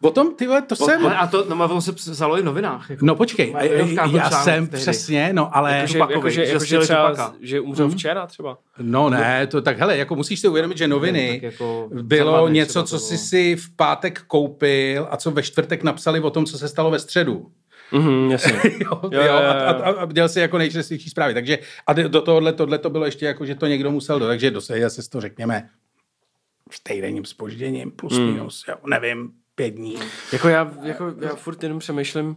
o 0.00 0.10
tom, 0.10 0.34
ty 0.34 0.46
vole, 0.46 0.62
to 0.62 0.76
jsem... 0.76 1.06
Ale 1.06 1.16
a 1.16 1.26
to, 1.26 1.46
no, 1.48 1.64
ono 1.64 1.80
se 1.80 1.92
psalo 1.92 2.38
i 2.38 2.42
v 2.42 2.44
novinách. 2.44 2.90
Jako. 2.90 3.06
No 3.06 3.14
počkej, 3.14 3.52
Novinovkách 3.52 4.10
byl 4.10 4.18
já 4.18 4.28
článek 4.28 4.44
jsem 4.44 4.66
tehdy. 4.66 4.82
přesně, 4.82 5.30
no 5.32 5.56
ale... 5.56 5.72
Jakože, 5.76 5.92
Tupakovi, 5.92 6.14
jakože, 6.14 6.34
že 6.34 6.52
jakože 6.52 6.58
zastřelili 6.58 7.14
třeba, 7.14 7.34
že 7.40 7.60
umřel 7.60 7.90
včera 7.90 8.26
třeba. 8.26 8.58
No 8.78 9.10
ne, 9.10 9.46
to 9.46 9.62
tak 9.62 9.78
hele, 9.78 9.96
jako 9.96 10.14
musíš 10.14 10.40
si 10.40 10.48
uvědomit, 10.48 10.78
že 10.78 10.88
noviny 10.88 11.32
tak 11.32 11.42
jako 11.42 11.88
bylo 12.02 12.48
něco, 12.48 12.82
co 12.82 12.98
jsi 12.98 13.18
si 13.18 13.56
v 13.56 13.76
pátek 13.76 14.22
koupil 14.26 15.06
a 15.10 15.16
co 15.16 15.30
ve 15.30 15.42
čtvrtek 15.42 15.82
napsali 15.82 16.20
o 16.20 16.30
tom, 16.30 16.46
co 16.46 16.58
se 16.58 16.68
stalo 16.68 16.90
ve 16.90 16.98
středu. 16.98 17.46
Mhm, 17.92 18.30
jasně. 18.30 18.52
jo, 18.78 19.00
Jo, 19.12 19.22
jo, 19.22 19.32
a, 19.32 19.52
a, 19.52 19.72
a, 19.90 20.06
dělal 20.12 20.28
si 20.28 20.40
jako 20.40 20.58
nejčastější 20.58 21.10
zprávy. 21.10 21.34
Takže 21.34 21.58
a 21.86 21.92
do 21.92 22.20
tohohle, 22.22 22.52
tohle 22.52 22.78
to 22.78 22.90
bylo 22.90 23.04
ještě 23.04 23.26
jako, 23.26 23.46
že 23.46 23.54
to 23.54 23.66
někdo 23.66 23.90
musel 23.90 24.18
do, 24.18 24.26
takže 24.26 24.50
dosadil 24.50 24.90
se 24.90 25.10
to, 25.10 25.20
řekněme, 25.20 25.68
s 26.70 26.80
týdenním 26.80 27.24
spožděním, 27.24 27.90
plus 27.90 28.12
Hmm. 28.16 28.26
minus, 28.32 28.64
jo, 28.68 28.74
nevím, 28.86 29.30
pět 29.54 29.70
dní. 29.70 29.96
Jako 30.32 30.48
já, 30.48 30.72
jako 30.82 31.14
já 31.20 31.34
furt 31.34 31.62
jenom 31.62 31.78
přemýšlím, 31.78 32.36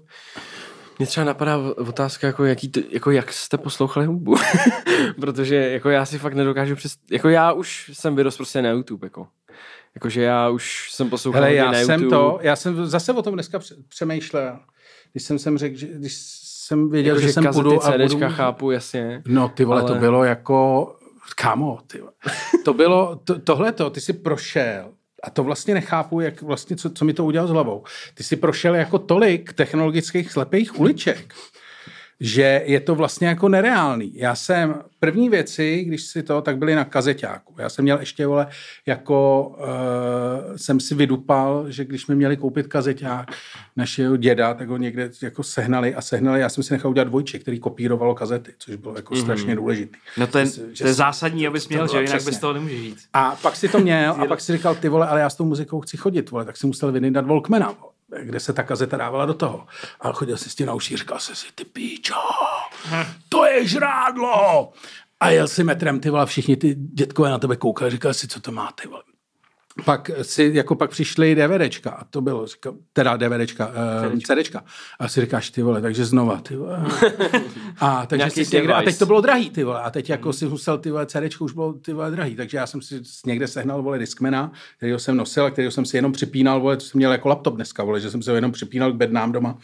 mě 0.99 1.07
třeba 1.07 1.23
napadá 1.25 1.57
otázka, 1.77 2.27
jako, 2.27 2.45
jaký 2.45 2.69
to, 2.69 2.79
jako 2.89 3.11
jak 3.11 3.33
jste 3.33 3.57
poslouchali 3.57 4.05
hudbu. 4.05 4.35
Protože 5.21 5.55
jako 5.55 5.89
já 5.89 6.05
si 6.05 6.17
fakt 6.19 6.33
nedokážu 6.33 6.75
přes... 6.75 6.95
Jako 7.11 7.29
já 7.29 7.51
už 7.51 7.91
jsem 7.93 8.15
vyrost 8.15 8.37
prostě 8.37 8.61
na 8.61 8.69
YouTube, 8.69 9.05
jako. 9.05 9.27
Jakože 9.95 10.21
já 10.21 10.49
už 10.49 10.91
jsem 10.91 11.09
poslouchal 11.09 11.41
Hele, 11.41 11.53
já 11.55 11.71
na 11.71 11.79
jsem 11.79 12.01
YouTube. 12.01 12.09
to, 12.17 12.39
já 12.41 12.55
jsem 12.55 12.85
zase 12.85 13.13
o 13.13 13.21
tom 13.21 13.33
dneska 13.33 13.59
pře- 13.59 13.75
přemýšlel. 13.89 14.59
Když 15.11 15.23
jsem 15.23 15.39
sem 15.39 15.57
řekl, 15.57 15.77
že 15.77 15.87
když 15.87 16.17
jsem 16.61 16.89
věděl, 16.89 17.15
Jakože 17.15 17.27
že 17.27 17.33
jsem 17.33 17.43
kazety, 17.43 17.63
půjdu 17.63 17.83
a 17.85 17.97
budu... 17.97 18.29
chápu, 18.29 18.71
jasně. 18.71 19.21
No 19.27 19.49
ty 19.49 19.65
vole, 19.65 19.81
ale- 19.81 19.93
to 19.93 19.99
bylo 19.99 20.23
jako... 20.23 20.95
Kámo, 21.35 21.79
ty 21.87 21.99
vole. 21.99 22.11
To 22.65 22.73
bylo, 22.73 23.19
to, 23.23 23.39
tohleto, 23.39 23.89
ty 23.89 24.01
si 24.01 24.13
prošel 24.13 24.91
a 25.23 25.29
to 25.29 25.43
vlastně 25.43 25.73
nechápu, 25.73 26.19
jak 26.19 26.41
vlastně, 26.41 26.75
co, 26.75 26.89
co 26.89 27.05
mi 27.05 27.13
to 27.13 27.25
udělal 27.25 27.47
s 27.47 27.51
hlavou. 27.51 27.83
Ty 28.13 28.23
si 28.23 28.35
prošel 28.35 28.75
jako 28.75 28.99
tolik 28.99 29.53
technologických 29.53 30.31
slepých 30.31 30.79
uliček, 30.79 31.33
že 32.23 32.61
je 32.65 32.79
to 32.79 32.95
vlastně 32.95 33.27
jako 33.27 33.49
nereálný. 33.49 34.11
Já 34.15 34.35
jsem, 34.35 34.75
první 34.99 35.29
věci, 35.29 35.83
když 35.83 36.03
si 36.03 36.23
to, 36.23 36.41
tak 36.41 36.57
byly 36.57 36.75
na 36.75 36.85
kazeťáku. 36.85 37.55
Já 37.57 37.69
jsem 37.69 37.83
měl 37.83 37.99
ještě, 37.99 38.27
vole, 38.27 38.47
jako 38.85 39.47
uh, 39.57 40.55
jsem 40.55 40.79
si 40.79 40.95
vydupal, 40.95 41.65
že 41.69 41.85
když 41.85 42.01
jsme 42.01 42.15
měli 42.15 42.37
koupit 42.37 42.67
kazeťák 42.67 43.31
našeho 43.75 44.17
děda, 44.17 44.53
tak 44.53 44.69
ho 44.69 44.77
někde 44.77 45.09
jako 45.21 45.43
sehnali 45.43 45.95
a 45.95 46.01
sehnali. 46.01 46.39
Já 46.39 46.49
jsem 46.49 46.63
si 46.63 46.73
nechal 46.73 46.91
udělat 46.91 47.07
dvojče, 47.07 47.39
který 47.39 47.59
kopírovalo 47.59 48.15
kazety, 48.15 48.53
což 48.57 48.75
bylo 48.75 48.95
jako 48.95 49.13
mm-hmm. 49.13 49.21
strašně 49.21 49.55
důležitý. 49.55 49.97
No 50.17 50.27
to 50.27 50.37
je, 50.37 50.45
Že- 50.45 50.83
to 50.83 50.87
je 50.87 50.93
zásadní, 50.93 51.47
abys 51.47 51.69
měl, 51.69 51.87
že 51.87 51.97
jinak 51.97 52.09
přesně. 52.09 52.31
bez 52.31 52.39
toho 52.39 52.53
nemůžeš 52.53 52.79
žít. 52.79 52.97
A 53.13 53.35
pak 53.41 53.55
si 53.55 53.69
to 53.69 53.79
měl 53.79 54.11
a 54.11 54.25
pak 54.25 54.41
si 54.41 54.53
říkal, 54.53 54.75
ty 54.75 54.89
vole, 54.89 55.07
ale 55.07 55.21
já 55.21 55.29
s 55.29 55.35
tou 55.35 55.45
muzikou 55.45 55.81
chci 55.81 55.97
chodit, 55.97 56.31
vole, 56.31 56.45
tak 56.45 56.57
si 56.57 56.67
musel 56.67 56.91
vyndat 56.91 57.25
Walkmana, 57.25 57.65
vole, 57.81 57.90
kde 58.19 58.39
se 58.39 58.53
ta 58.53 58.63
kazeta 58.63 58.97
dávala 58.97 59.25
do 59.25 59.33
toho. 59.33 59.67
A 59.99 60.11
chodil 60.11 60.37
si 60.37 60.49
s 60.49 60.55
tím 60.55 60.67
na 60.67 60.73
uší, 60.73 60.97
říkal 60.97 61.19
si 61.19 61.35
si, 61.35 61.47
ty 61.55 61.65
píčo, 61.65 62.15
to 63.29 63.45
je 63.45 63.67
žrádlo. 63.67 64.73
A 65.19 65.29
jel 65.29 65.47
si 65.47 65.63
metrem, 65.63 65.99
ty 65.99 66.09
vole, 66.09 66.25
všichni 66.25 66.57
ty 66.57 66.75
dětkové 66.75 67.29
na 67.29 67.39
tebe 67.39 67.55
koukali, 67.55 67.91
říkali 67.91 68.13
si, 68.13 68.27
co 68.27 68.41
to 68.41 68.51
má, 68.51 68.71
ty 68.71 68.87
vole. 68.87 69.03
Pak 69.85 70.11
si, 70.21 70.51
jako 70.53 70.75
pak 70.75 70.89
přišly 70.89 71.35
DVDčka 71.35 71.89
a 71.91 72.03
to 72.03 72.21
bylo, 72.21 72.47
říkal, 72.47 72.73
teda 72.93 73.17
DVDčka, 73.17 73.71
uh, 74.11 74.19
CDčka. 74.19 74.63
A 74.99 75.07
si 75.07 75.21
říkáš, 75.21 75.49
ty 75.49 75.61
vole, 75.61 75.81
takže 75.81 76.05
znova, 76.05 76.41
ty 76.41 76.55
vole. 76.55 76.85
A, 77.79 78.05
takže 78.05 78.29
si 78.29 78.55
někde, 78.55 78.73
a 78.73 78.81
teď 78.81 78.97
to 78.97 79.05
bylo 79.05 79.21
drahý, 79.21 79.49
ty 79.49 79.63
vole. 79.63 79.81
A 79.81 79.89
teď 79.89 80.09
jako 80.09 80.33
si 80.33 80.45
musel, 80.45 80.77
ty 80.77 80.91
vole, 80.91 81.05
CDčko 81.05 81.45
už 81.45 81.53
bylo, 81.53 81.73
ty 81.73 81.93
vole, 81.93 82.11
drahý. 82.11 82.35
Takže 82.35 82.57
já 82.57 82.67
jsem 82.67 82.81
si 82.81 83.01
někde 83.25 83.47
sehnal, 83.47 83.81
vole, 83.83 83.99
Discmana, 83.99 84.51
kterýho 84.77 84.99
jsem 84.99 85.17
nosil 85.17 85.45
a 85.45 85.51
kterýho 85.51 85.71
jsem 85.71 85.85
si 85.85 85.97
jenom 85.97 86.11
připínal, 86.11 86.61
vole, 86.61 86.77
to 86.77 86.85
jsem 86.85 86.99
měl 86.99 87.11
jako 87.11 87.27
laptop 87.27 87.55
dneska, 87.55 87.83
vole, 87.83 87.99
že 87.99 88.11
jsem 88.11 88.21
se 88.21 88.31
ho 88.31 88.35
jenom 88.35 88.51
připínal 88.51 88.91
k 88.91 88.95
bednám 88.95 89.31
doma. 89.31 89.57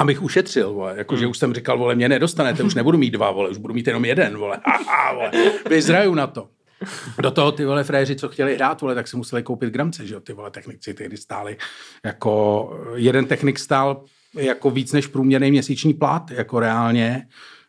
Abych 0.00 0.22
ušetřil, 0.22 0.72
vole. 0.72 0.94
Jako, 0.96 1.16
že 1.16 1.26
už 1.26 1.38
jsem 1.38 1.54
říkal, 1.54 1.78
vole, 1.78 1.94
mě 1.94 2.08
nedostanete, 2.08 2.62
už 2.62 2.74
nebudu 2.74 2.98
mít 2.98 3.10
dva, 3.10 3.30
vole, 3.30 3.50
už 3.50 3.58
budu 3.58 3.74
mít 3.74 3.86
jenom 3.86 4.04
jeden, 4.04 4.36
vole. 4.36 4.58
Aha, 4.64 5.12
vole. 5.12 5.30
Vyzraju 5.68 6.14
na 6.14 6.26
to. 6.26 6.48
Do 7.22 7.30
toho 7.30 7.52
ty 7.52 7.64
vole 7.64 7.84
fréři, 7.84 8.16
co 8.16 8.28
chtěli 8.28 8.54
hrát, 8.54 8.80
vole, 8.80 8.94
tak 8.94 9.08
si 9.08 9.16
museli 9.16 9.42
koupit 9.42 9.70
gramce, 9.70 10.06
že 10.06 10.14
jo, 10.14 10.20
ty 10.20 10.32
vole 10.32 10.50
technici 10.50 10.94
tehdy 10.94 11.16
stáli 11.16 11.56
jako, 12.04 12.70
jeden 12.94 13.26
technik 13.26 13.58
stál 13.58 14.04
jako 14.34 14.70
víc 14.70 14.92
než 14.92 15.06
průměrný 15.06 15.50
měsíční 15.50 15.94
plat, 15.94 16.30
jako 16.30 16.60
reálně, 16.60 17.26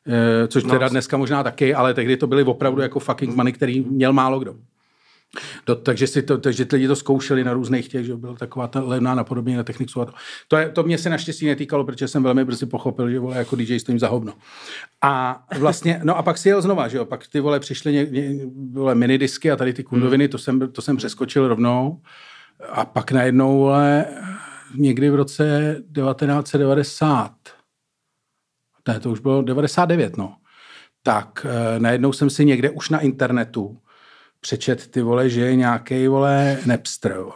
eh, 0.07 0.47
což 0.47 0.63
teda 0.63 0.87
dneska 0.87 1.17
možná 1.17 1.43
taky, 1.43 1.73
ale 1.73 1.93
tehdy 1.93 2.17
to 2.17 2.27
byly 2.27 2.43
opravdu 2.43 2.81
jako 2.81 2.99
fucking 2.99 3.35
money, 3.35 3.53
který 3.53 3.81
měl 3.81 4.13
málo 4.13 4.39
kdo. 4.39 4.55
Do, 5.65 5.75
takže, 5.75 6.07
si 6.07 6.21
to, 6.21 6.37
takže 6.37 6.67
lidi 6.71 6.87
to 6.87 6.95
zkoušeli 6.95 7.43
na 7.43 7.53
různých 7.53 7.87
těch, 7.87 8.05
že 8.05 8.15
byla 8.15 8.35
taková 8.35 8.67
ta 8.67 8.81
levná 8.81 9.15
napodobně 9.15 9.57
na 9.57 9.63
Technicu. 9.63 10.01
A 10.01 10.05
to, 10.05 10.13
to, 10.47 10.57
je, 10.57 10.69
to 10.69 10.83
mě 10.83 10.97
se 10.97 11.09
naštěstí 11.09 11.45
netýkalo, 11.45 11.83
protože 11.83 12.07
jsem 12.07 12.23
velmi 12.23 12.45
brzy 12.45 12.65
pochopil, 12.65 13.09
že 13.09 13.19
vole, 13.19 13.37
jako 13.37 13.55
DJ 13.55 13.79
stojím 13.79 13.99
za 13.99 14.07
hovno. 14.07 14.33
A 15.01 15.43
vlastně, 15.59 16.01
no 16.03 16.17
a 16.17 16.23
pak 16.23 16.37
si 16.37 16.49
jel 16.49 16.61
znova, 16.61 16.87
že 16.87 16.97
jo, 16.97 17.05
pak 17.05 17.27
ty 17.27 17.39
vole 17.39 17.59
přišly 17.59 17.93
ně, 17.93 18.05
ně, 18.05 18.45
vole, 18.71 18.95
minidisky 18.95 19.51
a 19.51 19.55
tady 19.55 19.73
ty 19.73 19.83
kundoviny, 19.83 20.27
to 20.27 20.37
jsem, 20.37 20.71
to 20.71 20.81
jsem 20.81 20.97
přeskočil 20.97 21.47
rovnou. 21.47 22.01
A 22.69 22.85
pak 22.85 23.11
najednou, 23.11 23.57
vole, 23.57 24.05
někdy 24.75 25.09
v 25.09 25.15
roce 25.15 25.75
1990, 25.95 27.31
ne, 28.87 28.99
to 28.99 29.11
už 29.11 29.19
bylo 29.19 29.41
99, 29.41 30.17
no, 30.17 30.35
tak 31.03 31.45
eh, 31.49 31.79
najednou 31.79 32.13
jsem 32.13 32.29
si 32.29 32.45
někde 32.45 32.69
už 32.69 32.89
na 32.89 32.99
internetu 32.99 33.77
přečet 34.41 34.87
ty 34.87 35.01
vole, 35.01 35.29
že 35.29 35.41
je 35.41 35.55
nějaký 35.55 36.07
vole 36.07 36.57
Napster. 36.65 37.17
Vole. 37.17 37.33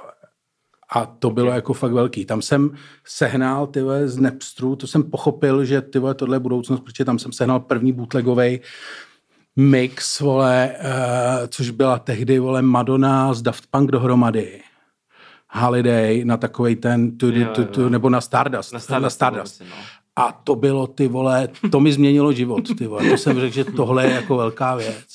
A 0.90 1.06
to 1.06 1.30
bylo 1.30 1.52
jako 1.52 1.74
fakt 1.74 1.92
velký. 1.92 2.26
Tam 2.26 2.42
jsem 2.42 2.72
sehnal 3.08 3.68
ty 3.68 3.82
vole 3.82 4.08
z 4.08 4.18
Napsteru, 4.18 4.76
to 4.76 4.88
jsem 4.88 5.04
pochopil, 5.04 5.66
že 5.66 5.82
ty 5.82 6.00
vole 6.00 6.14
tohle 6.14 6.36
je 6.36 6.40
budoucnost, 6.40 6.80
protože 6.80 7.06
tam 7.06 7.20
jsem 7.20 7.32
sehnal 7.32 7.60
první 7.60 7.94
bootlegový 7.94 8.60
mix, 9.56 10.20
vole, 10.20 10.72
uh, 10.80 11.48
což 11.48 11.70
byla 11.70 12.00
tehdy, 12.00 12.40
vole, 12.40 12.62
Madonna 12.62 13.34
z 13.34 13.42
Daft 13.42 13.64
Punk 13.72 13.92
dohromady. 13.92 14.62
Holiday 15.50 16.26
na 16.26 16.38
takovej 16.38 16.76
ten, 16.76 17.18
tu, 17.18 17.32
Jo, 17.32 17.48
tu, 17.54 17.62
jo. 17.62 17.68
tu, 17.68 17.90
nebo 17.90 18.10
na 18.10 18.22
Stardust. 18.22 18.74
Na 18.74 18.80
Stardust, 18.80 19.04
Na 19.04 19.10
Stardust. 19.10 19.62
no. 19.70 19.76
A 20.16 20.32
to 20.32 20.56
bylo, 20.56 20.88
ty 20.88 21.08
vole, 21.08 21.50
to 21.72 21.80
mi 21.80 21.92
změnilo 21.92 22.34
život, 22.34 22.78
ty 22.78 22.88
vole. 22.88 23.10
To 23.10 23.18
jsem 23.18 23.40
řekl, 23.40 23.54
že 23.56 23.64
tohle 23.66 24.06
je 24.08 24.14
jako 24.14 24.38
velká 24.38 24.76
věc. 24.76 25.06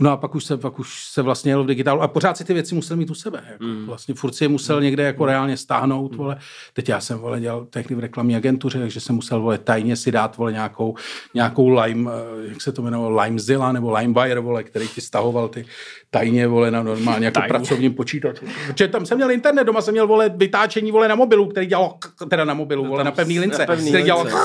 No 0.00 0.10
a 0.10 0.16
pak 0.16 0.34
už 0.34 0.44
se, 0.44 0.56
pak 0.56 0.78
už 0.78 1.04
se 1.04 1.22
vlastně 1.22 1.52
jelo 1.52 1.64
v 1.64 1.66
digitálu 1.66 2.02
a 2.02 2.08
pořád 2.08 2.36
si 2.36 2.44
ty 2.44 2.54
věci 2.54 2.74
musel 2.74 2.96
mít 2.96 3.10
u 3.10 3.14
sebe. 3.14 3.44
Jako. 3.50 3.64
Mm. 3.64 3.86
Vlastně 3.86 4.14
furt 4.14 4.32
si 4.32 4.44
je 4.44 4.48
musel 4.48 4.80
někde 4.80 5.02
jako 5.02 5.26
reálně 5.26 5.56
stáhnout, 5.56 6.14
vole. 6.14 6.36
Teď 6.72 6.88
já 6.88 7.00
jsem, 7.00 7.18
vole, 7.18 7.40
dělal 7.40 7.64
tehdy 7.64 7.94
v 7.94 7.98
reklamní 7.98 8.36
agentuře, 8.36 8.78
takže 8.78 9.00
jsem 9.00 9.14
musel, 9.14 9.40
vole, 9.40 9.58
tajně 9.58 9.96
si 9.96 10.12
dát, 10.12 10.36
vole, 10.36 10.52
nějakou, 10.52 10.94
nějakou 11.34 11.68
Lime, 11.68 12.10
eh, 12.12 12.48
jak 12.48 12.60
se 12.60 12.72
to 12.72 12.82
jmenovalo, 12.82 13.20
Limezilla 13.22 13.72
nebo 13.72 13.92
Limewire, 13.92 14.40
vole, 14.40 14.62
který 14.62 14.88
ti 14.88 15.00
stahoval 15.00 15.48
ty 15.48 15.64
tajně, 16.10 16.46
vole, 16.46 16.70
na 16.70 16.82
normálně 16.82 17.26
jako 17.26 17.40
Tajně. 17.40 17.48
pracovním 17.48 17.94
počítači. 17.94 18.46
Protože 18.66 18.88
tam 18.88 19.06
jsem 19.06 19.18
měl 19.18 19.30
internet, 19.30 19.64
doma 19.64 19.82
jsem 19.82 19.94
měl, 19.94 20.06
vole, 20.06 20.28
vytáčení, 20.36 20.92
vole, 20.92 21.08
na 21.08 21.14
mobilu, 21.14 21.46
který 21.46 21.66
dělal, 21.66 21.94
teda 22.30 22.44
na 22.44 22.54
mobilu, 22.54 22.84
vole, 22.84 23.04
na 23.04 23.10
pevný 23.10 23.40
lince, 23.40 23.58
na 23.58 23.66
pevný 23.66 23.88
který 23.88 24.04
dělal, 24.04 24.22
lince. 24.22 24.38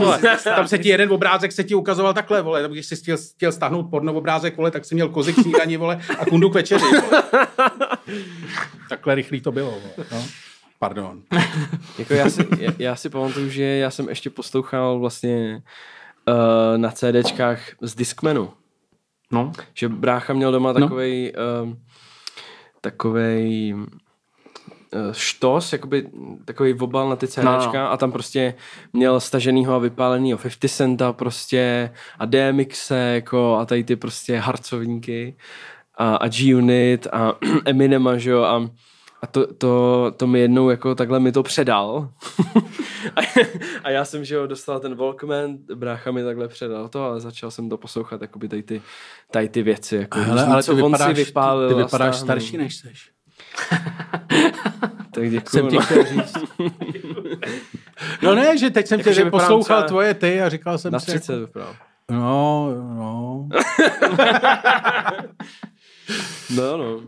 Vole, 0.00 0.20
tam 0.44 0.68
se 0.68 0.78
ti 0.78 0.88
jeden 0.88 1.12
obrázek 1.12 1.52
se 1.52 1.64
ti 1.64 1.74
ukazoval 1.74 2.14
takhle, 2.14 2.42
vole, 2.42 2.68
když 2.72 2.86
jsi 2.86 2.96
chtěl, 2.96 3.16
chtěl 3.34 3.52
stáhnout 3.52 3.90
porno 3.90 4.14
obrázek, 4.14 4.56
vole, 4.56 4.70
tak 4.70 4.84
si 4.84 4.94
měl 4.94 5.08
kozy 5.08 5.32
k 5.32 5.36
snídani, 5.42 5.76
vole, 5.76 6.00
a 6.18 6.24
kundu 6.24 6.50
k 6.50 6.54
večeři, 6.54 6.84
vole. 6.84 7.22
Takhle 8.88 9.14
rychlý 9.14 9.40
to 9.40 9.52
bylo, 9.52 9.70
vole, 9.70 10.06
no. 10.12 10.24
Pardon. 10.78 11.22
Jako 11.98 12.14
já, 12.14 12.30
si, 12.30 12.46
já, 12.58 12.72
já 12.78 12.96
si 12.96 13.10
pamatuju, 13.10 13.48
že 13.50 13.62
já 13.62 13.90
jsem 13.90 14.08
ještě 14.08 14.30
poslouchal 14.30 14.98
vlastně 14.98 15.62
uh, 16.28 16.78
na 16.78 16.90
CDčkách 16.90 17.60
z 17.80 17.94
Discmanu. 17.94 18.50
No, 19.32 19.52
Že 19.74 19.88
brácha 19.88 20.32
měl 20.32 20.52
doma 20.52 20.72
No. 20.72 20.80
takovej, 20.80 21.32
takovej 22.80 23.74
uh, 23.74 23.84
štos, 25.12 25.72
jakoby 25.72 26.06
takový 26.44 26.74
obal 26.74 27.08
na 27.08 27.16
ty 27.16 27.28
CDčka 27.28 27.44
No, 27.44 27.72
no. 27.72 27.90
a 27.90 27.96
tam 27.96 28.12
prostě 28.12 28.54
měl 28.92 29.20
staženýho 29.20 29.74
a 29.74 29.78
vypálenýho 29.78 30.38
50 30.38 30.68
Centa 30.68 31.12
prostě 31.12 31.90
a 32.18 32.26
DMXe 32.26 32.94
jako 33.14 33.56
a 33.56 33.64
tady 33.66 33.84
ty 33.84 33.96
prostě 33.96 34.38
harcovníky 34.38 35.36
a, 35.94 36.16
a 36.16 36.28
G-Unit 36.28 37.06
a 37.12 37.34
Eminema, 37.64 38.18
že 38.18 38.30
jo, 38.30 38.42
a 38.42 38.70
a 39.22 39.26
to, 39.26 39.54
to, 39.54 40.12
to 40.16 40.26
mi 40.26 40.40
jednou 40.40 40.70
jako 40.70 40.94
takhle 40.94 41.20
mi 41.20 41.32
to 41.32 41.42
předal. 41.42 42.08
a, 43.16 43.20
a, 43.84 43.90
já 43.90 44.04
jsem, 44.04 44.24
že 44.24 44.34
jo, 44.34 44.46
dostal 44.46 44.80
ten 44.80 44.94
Walkman, 44.94 45.56
brácha 45.74 46.10
mi 46.10 46.24
takhle 46.24 46.48
předal 46.48 46.88
to 46.88 47.04
a 47.04 47.20
začal 47.20 47.50
jsem 47.50 47.68
to 47.68 47.76
poslouchat, 47.76 48.22
jakoby 48.22 48.48
tady 48.48 48.62
ty, 48.62 48.82
tady 49.30 49.48
ty 49.48 49.62
věci. 49.62 49.96
Jako 49.96 50.18
Hele, 50.18 50.44
ale 50.46 50.62
co 50.62 50.74
ty 50.74 50.82
on 50.82 50.92
vypadáš, 50.92 51.16
si 51.16 51.24
vypálil 51.24 51.68
ty 51.68 51.74
a 51.74 51.76
vypadáš 51.76 52.16
starší, 52.16 52.56
než 52.56 52.76
seš. 52.76 53.10
Tak 55.14 55.30
děkuju, 55.30 55.50
Jsem 55.62 55.68
ti 55.68 55.76
no. 55.76 55.82
chtěl 55.82 56.04
říct. 56.04 56.36
No 58.22 58.34
ne, 58.34 58.58
že 58.58 58.70
teď 58.70 58.86
jsem 58.86 59.00
Jako, 59.00 59.12
tě 59.12 59.24
poslouchal 59.24 59.62
třeba 59.64 59.82
tvoje 59.82 60.14
ty 60.14 60.42
a 60.42 60.48
říkal 60.48 60.78
jsem 60.78 60.92
Na 60.92 61.00
si, 61.00 61.06
30 61.06 61.40
jako, 61.40 61.60
no, 62.10 62.68
no. 62.94 63.48
No, 66.56 66.76
no. 66.76 67.00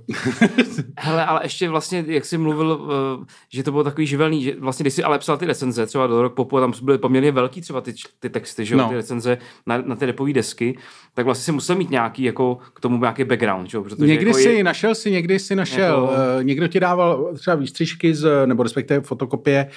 Hele, 0.98 1.24
ale 1.26 1.40
ještě 1.44 1.68
vlastně, 1.68 2.04
jak 2.06 2.24
jsi 2.24 2.38
mluvil, 2.38 2.88
eh, 3.22 3.24
že 3.52 3.62
to 3.62 3.70
bylo 3.70 3.84
takový 3.84 4.06
živelný, 4.06 4.42
že 4.42 4.54
vlastně, 4.58 4.82
když 4.82 4.94
jsi 4.94 5.02
ale 5.02 5.18
psal 5.18 5.36
ty 5.36 5.46
recenze, 5.46 5.86
třeba 5.86 6.06
do 6.06 6.22
Rock 6.22 6.34
Popu, 6.34 6.58
a 6.58 6.60
tam 6.60 6.72
byly 6.82 6.98
poměrně 6.98 7.32
velký 7.32 7.60
třeba 7.60 7.80
ty, 7.80 7.94
ty 8.20 8.30
texty, 8.30 8.64
že 8.64 8.74
jo, 8.74 8.78
No. 8.78 8.88
ty 8.88 8.94
recenze 8.94 9.38
na, 9.66 9.78
na 9.78 9.96
ty 9.96 10.06
repové 10.06 10.32
desky, 10.32 10.78
tak 11.14 11.24
vlastně 11.24 11.44
si 11.44 11.52
musel 11.52 11.76
mít 11.76 11.90
nějaký, 11.90 12.22
jako 12.22 12.58
k 12.74 12.80
tomu 12.80 12.98
nějaký 13.00 13.24
background, 13.24 13.70
že 13.70 13.76
jo, 13.76 13.82
protože 13.84 14.06
Někdy 14.06 14.26
jako 14.26 14.38
si, 14.38 14.48
je, 14.48 14.64
našel 14.64 14.94
si, 14.94 15.10
někdy 15.10 15.38
si 15.38 15.56
našel, 15.56 15.94
Jako- 16.02 16.12
jako... 16.12 16.42
někdo 16.42 16.68
ti 16.68 16.80
dával 16.80 17.30
třeba 17.38 17.56
výstřižky, 17.56 18.14
z, 18.14 18.46
nebo 18.46 18.62
respektive 18.62 19.00
fotokopie 19.00 19.68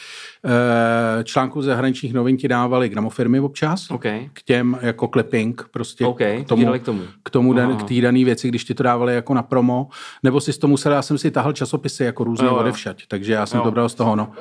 eh, 0.45 1.23
článků 1.23 1.61
zahraničních 1.61 2.13
novin 2.13 2.37
ti 2.37 2.47
dávali 2.47 2.89
gramofirmy 2.89 3.39
občas. 3.39 3.91
OK, 3.91 4.03
K 4.33 4.41
těm 4.45 4.77
jako 4.81 5.07
clipping, 5.07 5.67
prostě 5.71 6.05
OK, 6.05 6.17
k 6.17 6.37
to 6.37 6.55
tomu, 6.55 6.79
k 6.79 6.83
tomu. 6.83 7.01
k 7.23 7.29
tomu 7.29 7.53
den, 7.53 7.69
Aha. 7.69 7.79
k 7.79 7.87
té 7.87 8.01
dané 8.01 8.25
věci, 8.25 8.47
když 8.47 8.63
ti 8.63 8.73
to 8.73 8.83
dávali 8.83 9.15
jako 9.15 9.33
na 9.33 9.43
promo, 9.43 9.87
nebo 10.23 10.41
si 10.41 10.59
to 10.59 10.67
musel, 10.67 10.91
já 10.91 11.01
jsem 11.01 11.17
si 11.17 11.31
tahal 11.31 11.53
časopisy 11.53 12.03
jako 12.03 12.25
jo. 12.43 12.55
odevšať, 12.55 13.03
takže 13.07 13.33
já 13.33 13.45
jsem 13.45 13.57
Jo. 13.57 13.63
to 13.63 13.71
bral 13.71 13.89
z 13.89 13.95
toho, 13.95 14.15
no. 14.15 14.31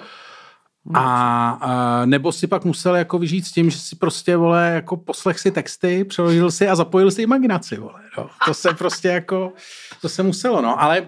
A, 0.95 1.51
a 1.61 2.03
nebo 2.07 2.33
si 2.33 2.47
pak 2.47 2.65
musel 2.65 2.97
jako 2.97 3.19
vyžít 3.19 3.47
s 3.47 3.53
tím, 3.53 3.71
že 3.71 3.79
si 3.79 3.97
prostě, 3.97 4.37
vole, 4.37 4.71
jako 4.75 4.97
poslech 4.97 5.39
si 5.41 5.51
texty, 5.51 6.05
přeložil 6.05 6.51
si 6.51 6.69
a 6.69 6.75
zapojil 6.77 7.11
si 7.11 7.23
imaginaci, 7.23 7.77
vole, 7.77 8.01
no. 8.19 8.27
To 8.45 8.55
se 8.55 8.75
prostě 8.75 9.09
jako, 9.09 9.53
to 10.01 10.09
se 10.09 10.23
muselo, 10.23 10.63
no, 10.63 10.83
ale 10.83 11.07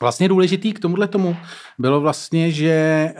Vlastně 0.00 0.28
důležitý 0.28 0.72
k 0.72 0.78
tomuhle 0.78 1.08
tomu 1.08 1.36
bylo 1.78 2.00
vlastně, 2.00 2.50
že 2.50 2.70
e, 2.70 3.14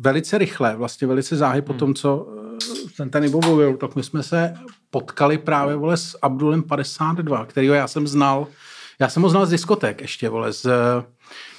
velice 0.00 0.38
rychle, 0.38 0.76
vlastně 0.76 1.06
velice 1.06 1.36
záhy 1.36 1.62
po 1.62 1.72
tom, 1.72 1.94
co 1.94 2.28
e, 2.86 2.96
ten 2.96 3.10
ten 3.10 3.24
Ibo 3.24 3.40
mluvil, 3.40 3.76
tak 3.76 3.96
my 3.96 4.02
jsme 4.02 4.22
se 4.22 4.54
potkali 4.90 5.38
právě 5.38 5.76
vole 5.76 5.96
s 5.96 6.18
Abdulem 6.22 6.62
52, 6.62 7.46
kterýho 7.46 7.74
já 7.74 7.88
jsem 7.88 8.06
znal, 8.06 8.46
já 8.98 9.08
jsem 9.08 9.22
ho 9.22 9.28
znal 9.28 9.46
z 9.46 9.50
diskotek 9.50 10.00
ještě, 10.00 10.28
vole, 10.28 10.52
z, 10.52 10.66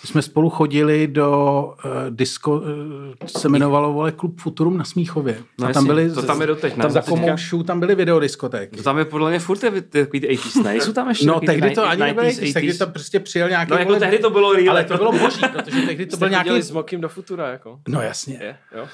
my 0.04 0.08
jsme 0.10 0.22
spolu 0.22 0.50
chodili 0.50 1.08
do 1.08 1.64
uh, 1.86 1.92
disko, 2.10 2.52
uh, 2.52 2.64
se 3.28 3.48
jmenovalo 3.48 3.94
vole 3.94 4.12
Klub 4.12 4.40
Futurum 4.42 4.78
na 4.78 4.84
Smíchově. 4.84 5.38
No 5.60 5.68
a 5.68 5.74
tam 5.74 5.86
jasně, 5.86 5.88
byly, 5.88 6.12
to 6.16 6.22
tam 6.24 6.42
je 6.42 6.48
doteď, 6.48 6.78
ne? 6.78 6.82
tam 6.82 6.92
za 6.92 7.02
komoušů, 7.02 7.64
tam 7.64 7.80
byly 7.80 7.96
videodiskotéky. 7.96 8.78
To 8.78 8.84
tam 8.84 8.98
je 8.98 9.06
podle 9.06 9.30
mě 9.30 9.40
furt 9.40 9.58
ty, 9.58 9.72
ty, 9.72 9.82
takový 10.04 10.20
ty 10.20 10.28
80s, 10.28 10.64
ne? 10.64 10.76
Jsou 10.76 10.94
tam 10.94 11.10
ještě 11.10 11.26
No, 11.26 11.40
tehdy 11.40 11.72
to 11.72 11.82
ni- 11.82 11.88
ani 11.88 12.02
nebyly, 12.02 12.28
90s, 12.30 12.54
tehdy 12.54 12.70
80s? 12.72 12.78
to 12.78 12.88
prostě 12.88 13.20
přijel 13.20 13.50
nějaký... 13.50 13.72
No 13.72 13.78
jako 13.78 13.92
vole- 13.92 14.00
tehdy 14.00 14.20
to 14.20 14.30
bylo 14.30 14.54
real. 14.54 14.70
ale 14.70 14.84
to 14.84 14.98
bylo 14.98 15.12
boží, 15.12 15.42
protože 15.54 15.82
tehdy 15.82 16.06
to 16.06 16.18
byl 16.18 16.30
nějaký... 16.30 16.62
s 16.62 16.72
Mokim 16.72 17.02
do 17.02 17.10
futura, 17.10 17.48
jako? 17.50 17.80
No 17.88 18.02
jasně. 18.02 18.38
Je, 18.42 18.58
jo? 18.78 18.88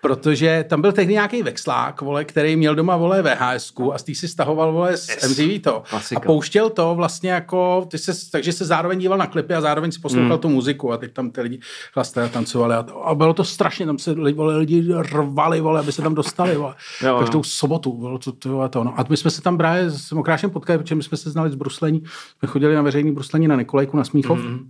Protože 0.00 0.64
tam 0.68 0.80
byl 0.80 0.92
tehdy 0.92 1.12
nějaký 1.12 1.42
vexlák, 1.42 2.00
vole, 2.00 2.24
který 2.24 2.56
měl 2.56 2.74
doma 2.74 2.96
vole 2.96 3.22
VHS 3.22 3.72
a 3.92 3.98
z 3.98 4.02
té 4.02 4.14
si 4.14 4.28
stahoval 4.28 4.72
vole 4.72 4.96
z 4.96 5.08
Yes. 5.08 5.28
MTV 5.38 5.62
to. 5.64 5.82
Klasika. 5.90 6.20
A 6.20 6.26
pouštěl 6.26 6.70
to 6.70 6.94
vlastně 6.94 7.30
jako, 7.30 7.86
ty 7.90 7.98
se, 7.98 8.30
takže 8.30 8.52
se 8.52 8.64
zároveň 8.64 8.98
díval 8.98 9.18
na 9.18 9.26
klipy 9.26 9.54
a 9.54 9.60
zároveň 9.60 9.92
si 9.92 10.00
poslouchal 10.20 10.34
Hmm. 10.34 10.40
tu 10.40 10.48
muziku 10.48 10.92
a 10.92 10.96
teď 10.96 11.12
tam 11.12 11.30
ty 11.30 11.40
lidi 11.40 11.60
chlastali 11.92 12.26
a 12.26 12.30
tancovali 12.30 12.74
a, 12.74 12.82
to, 12.82 13.06
a 13.08 13.14
bylo 13.14 13.34
to 13.34 13.44
strašně, 13.44 13.86
tam 13.86 13.98
se 13.98 14.14
vole, 14.34 14.56
lidi 14.56 14.84
rvali, 14.92 15.60
vole, 15.60 15.80
aby 15.80 15.92
se 15.92 16.02
tam 16.02 16.14
dostali, 16.14 16.56
vole. 16.56 16.74
Jo. 17.02 17.16
Každou 17.18 17.42
sobotu 17.42 17.92
bylo 17.92 18.18
to, 18.18 18.32
to, 18.32 18.60
a 18.60 18.68
to, 18.68 18.84
no. 18.84 19.00
A 19.00 19.04
my 19.08 19.16
jsme 19.16 19.30
se 19.30 19.42
tam 19.42 19.58
právě 19.58 19.90
s 19.90 20.12
Mokrášem 20.12 20.50
potkali, 20.50 20.78
protože 20.78 20.94
my 20.94 21.02
jsme 21.02 21.16
se 21.16 21.30
znali 21.30 21.50
z 21.50 21.54
bruslení, 21.54 22.02
jsme 22.38 22.48
chodili 22.48 22.74
na 22.74 22.82
veřejný 22.82 23.12
bruslení 23.12 23.48
na 23.48 23.56
Nikolajku 23.56 23.96
na 23.96 24.04
Smíchov. 24.04 24.38
Mm-hmm. 24.38 24.66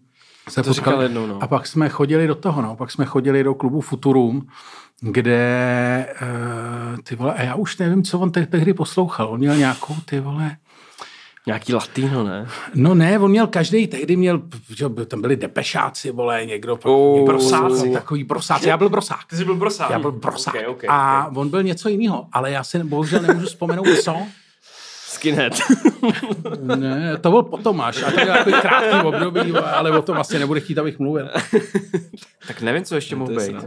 Se 0.49 0.62
To 0.62 0.72
říkal 0.72 1.03
jednou, 1.03 1.26
no. 1.26 1.42
A 1.42 1.47
pak 1.47 1.66
jsme 1.66 1.88
chodili 1.88 2.26
do 2.26 2.34
toho, 2.34 2.62
no. 2.62 2.76
Pak 2.76 2.90
jsme 2.90 3.05
chodili 3.05 3.44
do 3.44 3.55
klubu 3.55 3.80
Futurum, 3.80 4.47
kde 5.01 6.07
uh, 6.22 6.99
ty 7.03 7.16
vole, 7.16 7.34
a 7.34 7.42
já 7.42 7.55
už 7.55 7.78
nevím, 7.78 8.03
co 8.03 8.18
on 8.18 8.30
te- 8.32 8.47
tehdy 8.47 8.74
poslouchal. 8.74 9.28
On 9.28 9.38
měl 9.38 9.57
nějakou, 9.57 9.94
ty 10.05 10.20
vole, 10.20 10.57
Nějaký 11.47 11.74
latino, 11.74 12.24
ne? 12.24 12.47
No 12.74 12.94
ne, 12.94 13.18
on 13.18 13.30
měl 13.30 13.47
každý, 13.47 13.86
tehdy 13.86 14.16
měl, 14.16 14.42
že 14.76 14.88
tam 15.07 15.20
byli 15.20 15.36
depešáci, 15.36 16.11
vole, 16.11 16.47
někdo. 16.47 16.78
Oh. 16.84 17.16
někdo 17.16 17.32
Brosáci. 17.32 17.90
Takový 17.90 18.24
brosáci, 18.24 18.68
já 18.68 18.76
byl 18.76 18.88
brosák. 18.88 19.24
Ty 19.30 19.36
jsi 19.36 19.44
byl 19.44 19.57
brosák. 19.57 19.90
Já 19.90 19.99
byl 19.99 20.12
brosák. 20.12 20.55
Okay, 20.55 20.66
okay, 20.66 20.88
a 20.92 21.30
on 21.36 21.49
byl 21.49 21.62
něco 21.62 21.88
jiného, 21.88 22.26
ale 22.32 22.51
já 22.51 22.64
si 22.64 22.84
bohužel 22.84 23.22
nemůžu 23.22 23.47
vzpomenout, 23.47 23.86
co. 24.03 24.16
Skinhead. 25.07 25.53
Ne, 26.76 27.16
to 27.20 27.30
byl 27.30 27.42
potom 27.42 27.80
až. 27.80 28.03
A 28.03 28.11
to 28.11 28.20
je 28.20 28.26
takový 28.26 28.55
krátký 28.61 29.07
období, 29.07 29.53
ale 29.53 29.99
o 29.99 30.03
tom 30.03 30.16
asi 30.16 30.38
nebude 30.38 30.61
chtít, 30.61 30.78
abych 30.78 30.99
mluvil. 30.99 31.30
Tak 32.47 32.62
nevím, 32.62 32.84
co 32.84 32.94
ještě 32.94 33.16
mohl 33.16 33.34
To 33.34 33.40
je 33.40 33.53
být. 33.53 33.64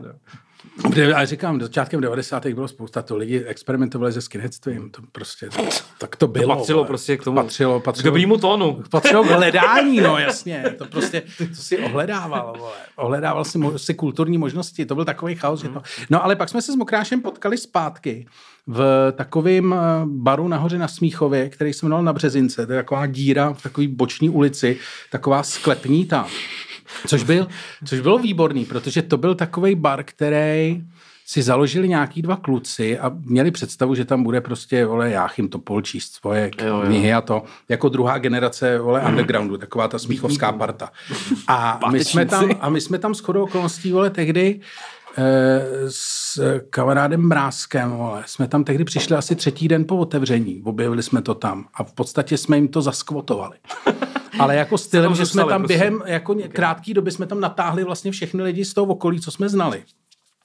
Ale 1.16 1.26
říkám, 1.26 1.62
začátkem 1.62 2.02
90. 2.02 2.46
bylo 2.48 2.68
spousta, 2.68 3.02
to 3.02 3.18
lidi 3.18 3.44
experimentovali 3.44 4.14
se 4.14 4.22
skinheadstvím, 4.22 4.90
to 4.90 5.02
prostě, 5.12 5.50
tak 5.98 6.16
to 6.16 6.28
bylo. 6.28 6.56
patřilo 6.56 6.78
vole. 6.78 6.88
prostě 6.88 7.18
k 7.18 7.24
tomu. 7.24 7.36
Patřilo, 7.36 7.80
K 7.80 7.84
patřilo. 7.84 8.06
dobrýmu 8.06 8.38
tónu. 8.38 8.84
Patřilo 8.92 9.24
k 9.24 9.28
hledání, 9.32 10.02
no 10.02 10.18
jasně. 10.18 10.64
To 10.78 10.86
prostě, 10.86 11.22
to 11.38 11.44
si 11.56 11.78
ohledával, 11.78 12.54
vole. 12.58 12.72
Ohledával 12.96 13.46
si, 13.46 13.58
mo- 13.58 13.76
si 13.76 13.94
kulturní 13.94 14.38
možnosti. 14.38 14.86
To 14.86 14.96
byl 14.96 15.06
takový 15.06 15.36
chaos, 15.36 15.62
že 15.62 15.70
to... 15.70 15.82
No 16.10 16.24
ale 16.24 16.36
pak 16.36 16.50
jsme 16.50 16.62
se 16.62 16.72
s 16.74 16.76
Mokrášem 16.76 17.22
potkali 17.22 17.58
zpátky 17.58 18.28
v 18.68 19.14
takovém 19.16 19.74
eh, 19.74 19.78
baru 20.06 20.48
nahoře 20.48 20.78
na 20.78 20.88
Smíchově, 20.88 21.50
který 21.50 21.74
se 21.74 21.86
jmenoval 21.86 22.04
na 22.04 22.14
Březince. 22.14 22.66
To 22.66 22.74
je 22.74 22.80
taková 22.80 23.06
díra 23.06 23.54
v 23.54 23.64
takové 23.64 23.88
boční 23.88 24.30
ulici, 24.30 24.78
taková 25.12 25.44
sklepní 25.44 26.06
tam. 26.06 26.28
Což, 27.08 27.24
byl, 27.24 27.48
což 27.86 28.00
bylo 28.00 28.18
výborný, 28.18 28.66
protože 28.66 29.02
to 29.02 29.18
byl 29.18 29.36
takový 29.36 29.76
bar, 29.76 30.04
který 30.04 30.84
si 31.30 31.42
založili 31.42 31.90
nějaký 31.90 32.22
dva 32.22 32.36
kluci 32.36 33.00
a 33.00 33.12
měli 33.22 33.52
představu, 33.52 33.96
že 33.96 34.06
tam 34.06 34.24
bude 34.24 34.42
prostě, 34.42 34.86
vole, 34.86 35.10
Jáchym 35.10 35.50
Topol 35.50 35.82
číst 35.82 36.14
svoje 36.16 36.52
Jo, 36.62 36.68
jo. 36.68 36.82
knihy 36.86 37.14
a 37.14 37.22
to, 37.22 37.44
jako 37.70 37.90
druhá 37.90 38.18
generace, 38.18 38.80
vole, 38.80 39.02
undergroundu, 39.02 39.58
taková 39.58 39.88
ta 39.88 40.00
smíchovská 40.00 40.52
parta. 40.52 40.92
A 41.48 41.80
my 41.92 42.04
jsme 42.04 42.26
tam, 42.26 42.50
a 42.60 42.70
my 42.70 42.82
jsme 42.82 42.98
tam 42.98 43.16
s 43.16 43.20
chodou 43.20 43.44
okolností, 43.44 43.92
vole, 43.92 44.10
tehdy 44.10 44.60
eh, 45.18 45.62
s 45.88 46.42
kamarádem 46.70 47.22
Mrázkem, 47.22 47.92
vole, 47.92 48.24
jsme 48.26 48.48
tam 48.48 48.64
tehdy 48.64 48.84
přišli 48.84 49.16
asi 49.16 49.36
třetí 49.36 49.68
den 49.68 49.86
po 49.86 49.98
otevření, 49.98 50.62
objevili 50.66 51.04
jsme 51.04 51.22
to 51.22 51.36
tam 51.36 51.66
a 51.74 51.84
v 51.84 51.94
podstatě 51.94 52.38
jsme 52.38 52.58
jim 52.58 52.68
to 52.68 52.82
zaskvotovali. 52.82 53.58
Ale 54.40 54.56
jako 54.56 54.78
stylem, 54.78 55.16
že 55.16 55.26
jsme 55.26 55.46
tam 55.46 55.62
prostě. 55.62 55.78
během 55.78 56.02
jako 56.06 56.34
okay. 56.34 56.50
krátké 56.50 56.94
doby 56.94 57.12
jsme 57.12 57.26
tam 57.26 57.40
natáhli 57.40 57.84
vlastně 57.84 58.12
všechny 58.12 58.44
lidi 58.44 58.66
z 58.66 58.74
toho 58.74 58.88
okolí, 58.88 59.22
co 59.22 59.32
jsme 59.32 59.50
znali. 59.50 59.84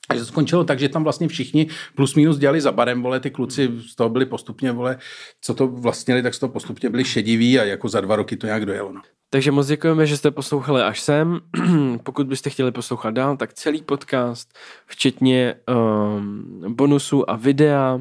A 0.09 0.15
že 0.15 0.21
to 0.21 0.27
skončilo 0.27 0.65
tak, 0.65 0.79
že 0.79 0.89
tam 0.89 1.05
vlastně 1.05 1.29
všichni 1.29 1.67
plus 1.95 2.15
minus 2.15 2.39
dělali 2.39 2.61
za 2.61 2.73
barem, 2.73 3.03
vole, 3.03 3.21
ty 3.21 3.31
kluci 3.31 3.71
z 3.89 3.95
toho 3.95 4.11
byli 4.11 4.27
postupně, 4.27 4.73
vole, 4.73 4.99
co 5.41 5.55
to 5.55 5.67
vlastnili, 5.69 6.23
tak 6.23 6.35
z 6.35 6.39
toho 6.39 6.53
postupně 6.53 6.91
byli 6.91 7.05
šediví 7.05 7.59
a 7.59 7.65
jako 7.65 7.89
za 7.89 8.01
dva 8.01 8.17
roky 8.17 8.37
to 8.37 8.47
nějak 8.47 8.67
dojelo. 8.67 8.93
No. 8.93 9.01
Takže 9.31 9.51
moc 9.51 9.67
děkujeme, 9.67 10.07
že 10.07 10.17
jste 10.17 10.31
poslouchali 10.31 10.83
až 10.83 11.01
sem. 11.01 11.41
Pokud 12.03 12.27
byste 12.27 12.51
chtěli 12.51 12.73
poslouchat 12.73 13.11
dál, 13.11 13.37
tak 13.37 13.53
celý 13.53 13.83
podcast, 13.83 14.59
včetně 14.87 15.55
um, 15.69 16.65
bonusu 16.69 17.31
a 17.31 17.37
videa, 17.37 18.01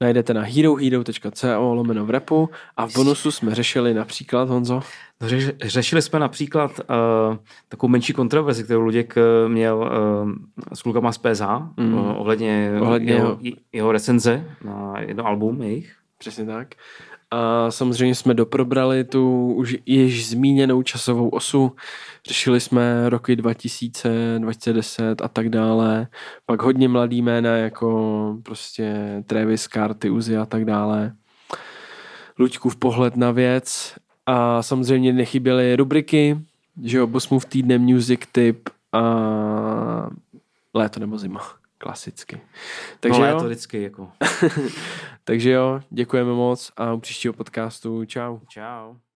najdete 0.00 0.34
na 0.34 0.42
herohero.co 0.42 1.74
lomeno 1.74 2.06
v 2.06 2.10
repu 2.10 2.50
a 2.76 2.86
v 2.86 2.94
bonusu 2.94 3.30
jsme 3.30 3.54
řešili 3.54 3.94
například, 3.94 4.48
Honzo, 4.48 4.80
No, 5.20 5.28
Ře- 5.28 5.52
řešili 5.62 6.02
jsme 6.02 6.18
například 6.18 6.78
uh, 6.78 7.36
takovou 7.68 7.90
menší 7.90 8.12
kontroverzi, 8.12 8.64
kterou 8.64 8.80
Luděk 8.80 9.14
uh, 9.16 9.50
měl 9.52 9.76
uh, 10.24 10.30
s 10.74 10.82
klukama 10.82 11.12
z 11.12 11.18
PSH 11.18 11.44
mm. 11.76 11.94
uh, 11.94 12.20
ohledně, 12.20 12.72
Ohledně 12.80 13.12
jeho, 13.12 13.38
jeho- 13.40 13.56
jeho 13.72 13.92
recenze 13.92 14.44
na 14.64 14.94
jedno 15.00 15.26
album 15.26 15.62
jejich. 15.62 15.96
přesně 16.18 16.46
tak. 16.46 16.68
A 17.30 17.70
samozřejmě 17.70 18.14
jsme 18.14 18.34
doprobrali 18.34 19.04
tu 19.04 19.52
už 19.52 19.76
již 19.86 20.28
zmíněnou 20.28 20.82
časovou 20.82 21.28
osu. 21.28 21.72
Řešili 22.28 22.60
jsme 22.60 23.10
roky 23.10 23.36
2000, 23.36 24.38
2010 24.38 25.22
a 25.22 25.28
tak 25.28 25.48
dále. 25.48 26.06
Pak 26.46 26.62
hodně 26.62 26.88
mladý 26.88 27.22
jména 27.22 27.56
jako 27.56 28.36
prostě 28.42 28.94
Travis 29.26 29.62
Scott, 29.62 30.04
Uzi 30.04 30.36
a 30.36 30.46
tak 30.46 30.64
dále. 30.64 31.12
Luďkův 32.38 32.76
pohled 32.76 33.16
na 33.16 33.30
věc. 33.30 33.94
A 34.26 34.62
samozřejmě 34.62 35.12
nechyběly 35.12 35.76
rubriky, 35.76 36.38
že 36.84 36.98
jo, 36.98 37.06
Bosmův 37.06 37.44
týdne, 37.44 37.78
music 37.78 38.20
tip 38.32 38.68
a 38.92 40.10
léto 40.74 41.00
nebo 41.00 41.18
zima. 41.18 41.59
Klasicky. 41.80 42.40
Takže 43.00 43.20
no, 43.20 43.26
jo, 43.26 43.38
to 43.38 43.44
vždycky 43.44 43.82
jako. 43.82 44.12
takže 45.24 45.50
jo, 45.50 45.80
děkujeme 45.90 46.32
moc 46.32 46.72
a 46.76 46.92
u 46.92 47.00
příštího 47.00 47.34
podcastu 47.34 48.04
čau. 48.04 48.38
Čau. 48.48 48.94